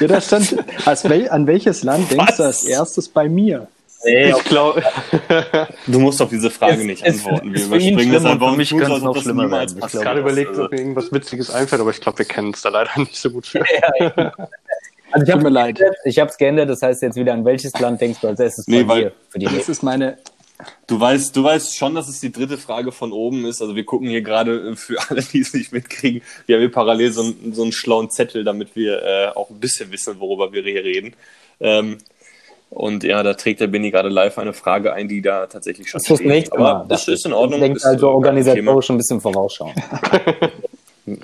ja, 0.00 0.06
da 0.06 0.20
stand, 0.20 0.56
als 0.84 1.08
wel, 1.08 1.30
an 1.30 1.46
welches 1.46 1.82
Land 1.82 2.10
denkst 2.10 2.36
du 2.36 2.42
als 2.42 2.64
erstes 2.64 3.08
bei 3.08 3.28
mir? 3.28 3.68
Nee, 4.04 4.30
Ich 4.30 4.44
glaube, 4.44 4.82
Du 5.86 5.98
musst 6.00 6.20
auf 6.22 6.30
diese 6.30 6.50
Frage 6.50 6.74
Es- 6.78 6.84
nicht 6.84 7.04
es- 7.04 7.24
antworten. 7.24 7.52
Wir 7.52 7.64
überspringen 7.64 8.12
das 8.12 8.24
einfach 8.24 8.50
für 8.52 8.56
mich 8.56 8.72
es 8.72 8.88
ob 8.90 9.02
noch 9.02 9.16
schlimmer 9.22 9.50
werden. 9.50 9.74
Ich 9.74 9.80
passiert 9.80 10.02
gerade 10.04 10.20
überlegt, 10.20 10.50
Also, 10.50 10.64
ob 10.64 10.70
mir 10.72 10.78
irgendwas 10.78 11.12
Witziges 11.12 11.50
einfällt, 11.50 11.80
aber 11.82 11.90
ich 11.90 12.00
glaube, 12.00 12.18
wir 12.18 12.24
kennen 12.26 12.48
uns 12.48 12.62
da 12.62 12.68
leider 12.70 12.90
nicht 12.98 13.16
so 13.16 13.30
gut 13.30 13.46
für. 13.46 13.60
Also 15.12 15.24
ich 15.24 15.24
Tut 15.24 15.30
habe 15.32 15.42
mir 15.42 15.48
leid. 15.50 15.80
Ich 16.04 16.18
habe 16.20 16.30
es 16.30 16.36
geändert. 16.38 16.70
Das 16.70 16.82
heißt 16.82 17.02
jetzt 17.02 17.16
wieder, 17.16 17.32
an 17.32 17.44
welches 17.44 17.72
Land 17.80 18.00
denkst 18.00 18.20
du 18.20 18.28
als 18.28 18.38
erstes 18.40 18.66
Nee, 18.68 18.84
bei 18.84 18.88
weil- 18.94 19.00
dir 19.04 19.12
für 19.28 19.38
die 19.40 19.46
Das 19.46 19.68
ist 19.68 19.82
meine. 19.82 20.18
Du 20.86 21.00
weißt, 21.00 21.34
du 21.34 21.42
weißt 21.42 21.74
schon, 21.76 21.94
dass 21.94 22.06
es 22.08 22.20
die 22.20 22.30
dritte 22.30 22.58
Frage 22.58 22.92
von 22.92 23.12
oben 23.12 23.46
ist. 23.46 23.60
Also 23.62 23.74
wir 23.74 23.84
gucken 23.84 24.08
hier 24.08 24.20
gerade 24.22 24.70
äh, 24.72 24.76
für 24.76 24.98
alle, 25.08 25.22
die 25.22 25.40
es 25.40 25.52
nicht 25.54 25.72
mitkriegen. 25.72 26.22
Wir 26.46 26.56
haben 26.56 26.60
hier 26.60 26.70
parallel 26.70 27.12
so, 27.12 27.22
einen- 27.22 27.52
so 27.54 27.62
einen 27.62 27.72
schlauen 27.72 28.10
Zettel, 28.10 28.44
damit 28.44 28.76
wir 28.76 29.02
äh, 29.02 29.28
auch 29.34 29.50
ein 29.50 29.58
bisschen 29.58 29.90
wissen, 29.90 30.20
worüber 30.20 30.52
wir 30.52 30.62
hier 30.62 30.84
reden. 30.84 31.14
Ähm, 31.60 31.98
und 32.70 33.04
ja, 33.04 33.22
da 33.22 33.34
trägt 33.34 33.60
der 33.60 33.66
Benny 33.66 33.90
gerade 33.90 34.08
live 34.08 34.38
eine 34.38 34.52
Frage 34.52 34.92
ein, 34.92 35.08
die 35.08 35.20
da 35.20 35.46
tatsächlich 35.46 35.90
schon 35.90 36.00
Das 36.06 36.16
steht. 36.16 36.26
nächste 36.26 36.56
Aber 36.56 36.78
Mal. 36.80 36.86
das 36.88 37.08
ist 37.08 37.26
in 37.26 37.32
Ordnung. 37.32 37.58
Ich 37.58 37.64
denke 37.64 37.76
ist, 37.78 37.84
äh, 37.84 37.88
also 37.88 38.10
organisatorisch 38.10 38.90
ein 38.90 38.96
bisschen 38.96 39.20
vorausschauen. 39.20 39.74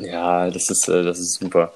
Ja, 0.01 0.51
das 0.51 0.71
ist, 0.71 0.89
äh, 0.89 1.03
das 1.05 1.19
ist 1.19 1.35
super. 1.35 1.73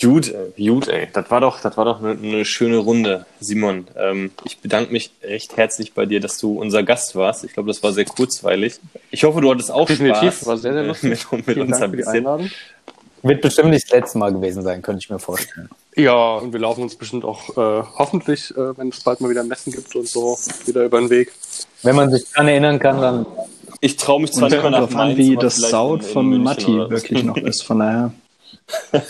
Gut, 0.00 0.28
äh, 0.28 0.62
gut, 0.62 0.88
ey. 0.88 1.08
Das 1.12 1.30
war 1.30 1.40
doch, 1.40 1.60
das 1.60 1.76
war 1.76 1.84
doch 1.84 2.02
eine, 2.02 2.10
eine 2.10 2.44
schöne 2.44 2.78
Runde, 2.78 3.26
Simon. 3.40 3.86
Ähm, 3.96 4.32
ich 4.44 4.58
bedanke 4.58 4.92
mich 4.92 5.12
recht 5.22 5.56
herzlich 5.56 5.94
bei 5.94 6.04
dir, 6.04 6.20
dass 6.20 6.38
du 6.38 6.58
unser 6.60 6.82
Gast 6.82 7.16
warst. 7.16 7.44
Ich 7.44 7.52
glaube, 7.54 7.68
das 7.68 7.82
war 7.82 7.92
sehr 7.92 8.04
kurzweilig. 8.04 8.80
Ich 9.10 9.24
hoffe, 9.24 9.40
du 9.40 9.50
hattest 9.50 9.70
auch 9.70 9.86
Definitiv, 9.86 10.34
Spaß. 10.34 10.46
war 10.46 10.56
sehr, 10.58 10.72
sehr 10.72 10.82
äh, 10.82 10.86
lustig. 10.86 11.26
Mit, 11.30 11.46
mit 11.46 11.58
uns 11.58 11.70
Dank 11.70 11.82
ein 11.84 11.90
für 11.90 11.96
die 11.96 12.02
bisschen. 12.02 12.50
Wird 13.22 13.40
bestimmt 13.42 13.70
nicht 13.70 13.84
das 13.84 13.92
letzte 13.92 14.18
Mal 14.18 14.32
gewesen 14.32 14.62
sein, 14.62 14.82
könnte 14.82 15.00
ich 15.02 15.10
mir 15.10 15.18
vorstellen. 15.18 15.68
Ja, 15.96 16.36
und 16.36 16.52
wir 16.52 16.60
laufen 16.60 16.82
uns 16.82 16.94
bestimmt 16.94 17.24
auch 17.24 17.50
äh, 17.56 17.84
hoffentlich, 17.98 18.56
äh, 18.56 18.76
wenn 18.78 18.88
es 18.88 19.00
bald 19.00 19.20
mal 19.20 19.30
wieder 19.30 19.42
Messen 19.42 19.72
gibt 19.72 19.94
und 19.96 20.08
so, 20.08 20.38
wieder 20.66 20.84
über 20.84 21.00
den 21.00 21.10
Weg. 21.10 21.32
Wenn 21.82 21.96
man 21.96 22.10
sich 22.10 22.30
daran 22.30 22.48
erinnern 22.48 22.78
kann, 22.78 23.00
dann 23.00 23.26
Ich 23.80 23.96
traue 23.96 24.20
mich 24.20 24.32
zwar 24.32 24.48
nicht 24.48 24.62
mehr 24.62 24.70
nach 24.70 24.78
darauf 24.78 24.94
an, 24.94 25.08
Mainz, 25.08 25.18
wie 25.18 25.36
das 25.36 25.56
Sound 25.56 26.04
in 26.04 26.08
von 26.08 26.42
Matti 26.42 26.72
wirklich 26.88 27.24
noch 27.24 27.36
ist. 27.36 27.62
Von 27.62 27.80
daher. 27.80 28.12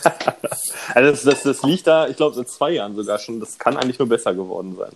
Also 0.95 1.11
das, 1.11 1.23
das, 1.23 1.43
das 1.43 1.63
liegt 1.63 1.87
da, 1.87 2.07
ich 2.07 2.17
glaube, 2.17 2.35
seit 2.35 2.49
zwei 2.49 2.71
Jahren 2.71 2.95
sogar 2.95 3.19
schon. 3.19 3.41
Das 3.41 3.59
kann 3.59 3.77
eigentlich 3.77 3.99
nur 3.99 4.09
besser 4.09 4.33
geworden 4.35 4.77
sein. 4.77 4.93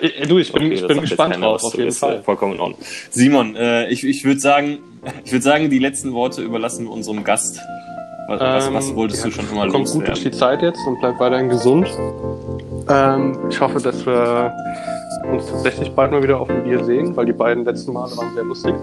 Äh, 0.00 0.26
du, 0.26 0.38
ich 0.38 0.52
bin, 0.52 0.64
Okay, 0.64 0.74
ich 0.74 0.80
das 0.80 0.88
bin 0.88 1.00
gespannt 1.00 1.36
drauf, 1.36 1.62
auf 1.62 1.74
jeden 1.76 1.88
äh, 1.88 1.92
Fall. 1.92 2.22
Vollkommen 2.22 2.54
in 2.54 2.60
Ordnung. 2.60 2.80
Simon, 3.10 3.56
äh, 3.56 3.88
ich, 3.88 4.04
ich 4.04 4.24
würde 4.24 4.40
sagen, 4.40 4.80
ich 5.24 5.32
würde 5.32 5.42
sagen, 5.42 5.70
die 5.70 5.78
letzten 5.78 6.12
Worte 6.12 6.42
überlassen 6.42 6.84
wir 6.86 6.92
unserem 6.92 7.24
Gast. 7.24 7.60
Was, 8.28 8.40
was, 8.40 8.72
was 8.72 8.88
Ähm, 8.90 8.96
wolltest 8.96 9.24
ja, 9.24 9.30
du 9.30 9.34
schon 9.36 9.50
immer 9.50 9.68
Kommt 9.68 9.90
gut 9.90 10.06
durch 10.06 10.20
die 10.22 10.28
loswerden? 10.30 10.38
Zeit 10.38 10.62
jetzt 10.62 10.86
und 10.86 11.00
bleibt 11.00 11.18
weiterhin 11.20 11.48
gesund. 11.48 11.88
Ähm, 12.88 13.36
ich 13.50 13.60
hoffe, 13.60 13.80
dass 13.80 14.06
wir 14.06 14.52
uns 15.32 15.46
tatsächlich 15.46 15.90
bald 15.92 16.10
mal 16.12 16.22
wieder 16.22 16.40
auf 16.40 16.48
dem 16.48 16.62
Bier 16.64 16.84
sehen, 16.84 17.16
weil 17.16 17.26
die 17.26 17.32
beiden 17.32 17.64
letzten 17.64 17.92
Male 17.92 18.16
waren 18.16 18.32
sehr 18.34 18.44
lustig. 18.44 18.74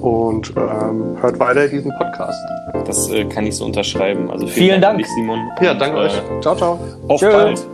Und 0.00 0.52
ähm, 0.56 1.16
hört 1.20 1.38
weiter 1.38 1.68
diesen 1.68 1.92
Podcast. 1.96 2.38
Das 2.86 3.10
äh, 3.10 3.24
kann 3.24 3.46
ich 3.46 3.56
so 3.56 3.64
unterschreiben. 3.64 4.30
Also 4.30 4.46
Vielen 4.46 4.80
Dank 4.80 4.82
Dank. 4.82 4.92
an 4.94 4.98
dich, 4.98 5.08
Simon. 5.08 5.38
Ja, 5.60 5.72
Und, 5.72 5.80
danke 5.80 5.96
äh, 5.96 6.00
euch. 6.00 6.22
Ciao, 6.40 6.54
ciao. 6.56 6.78
Auf 7.08 7.20
Tschö. 7.20 7.30
bald. 7.32 7.66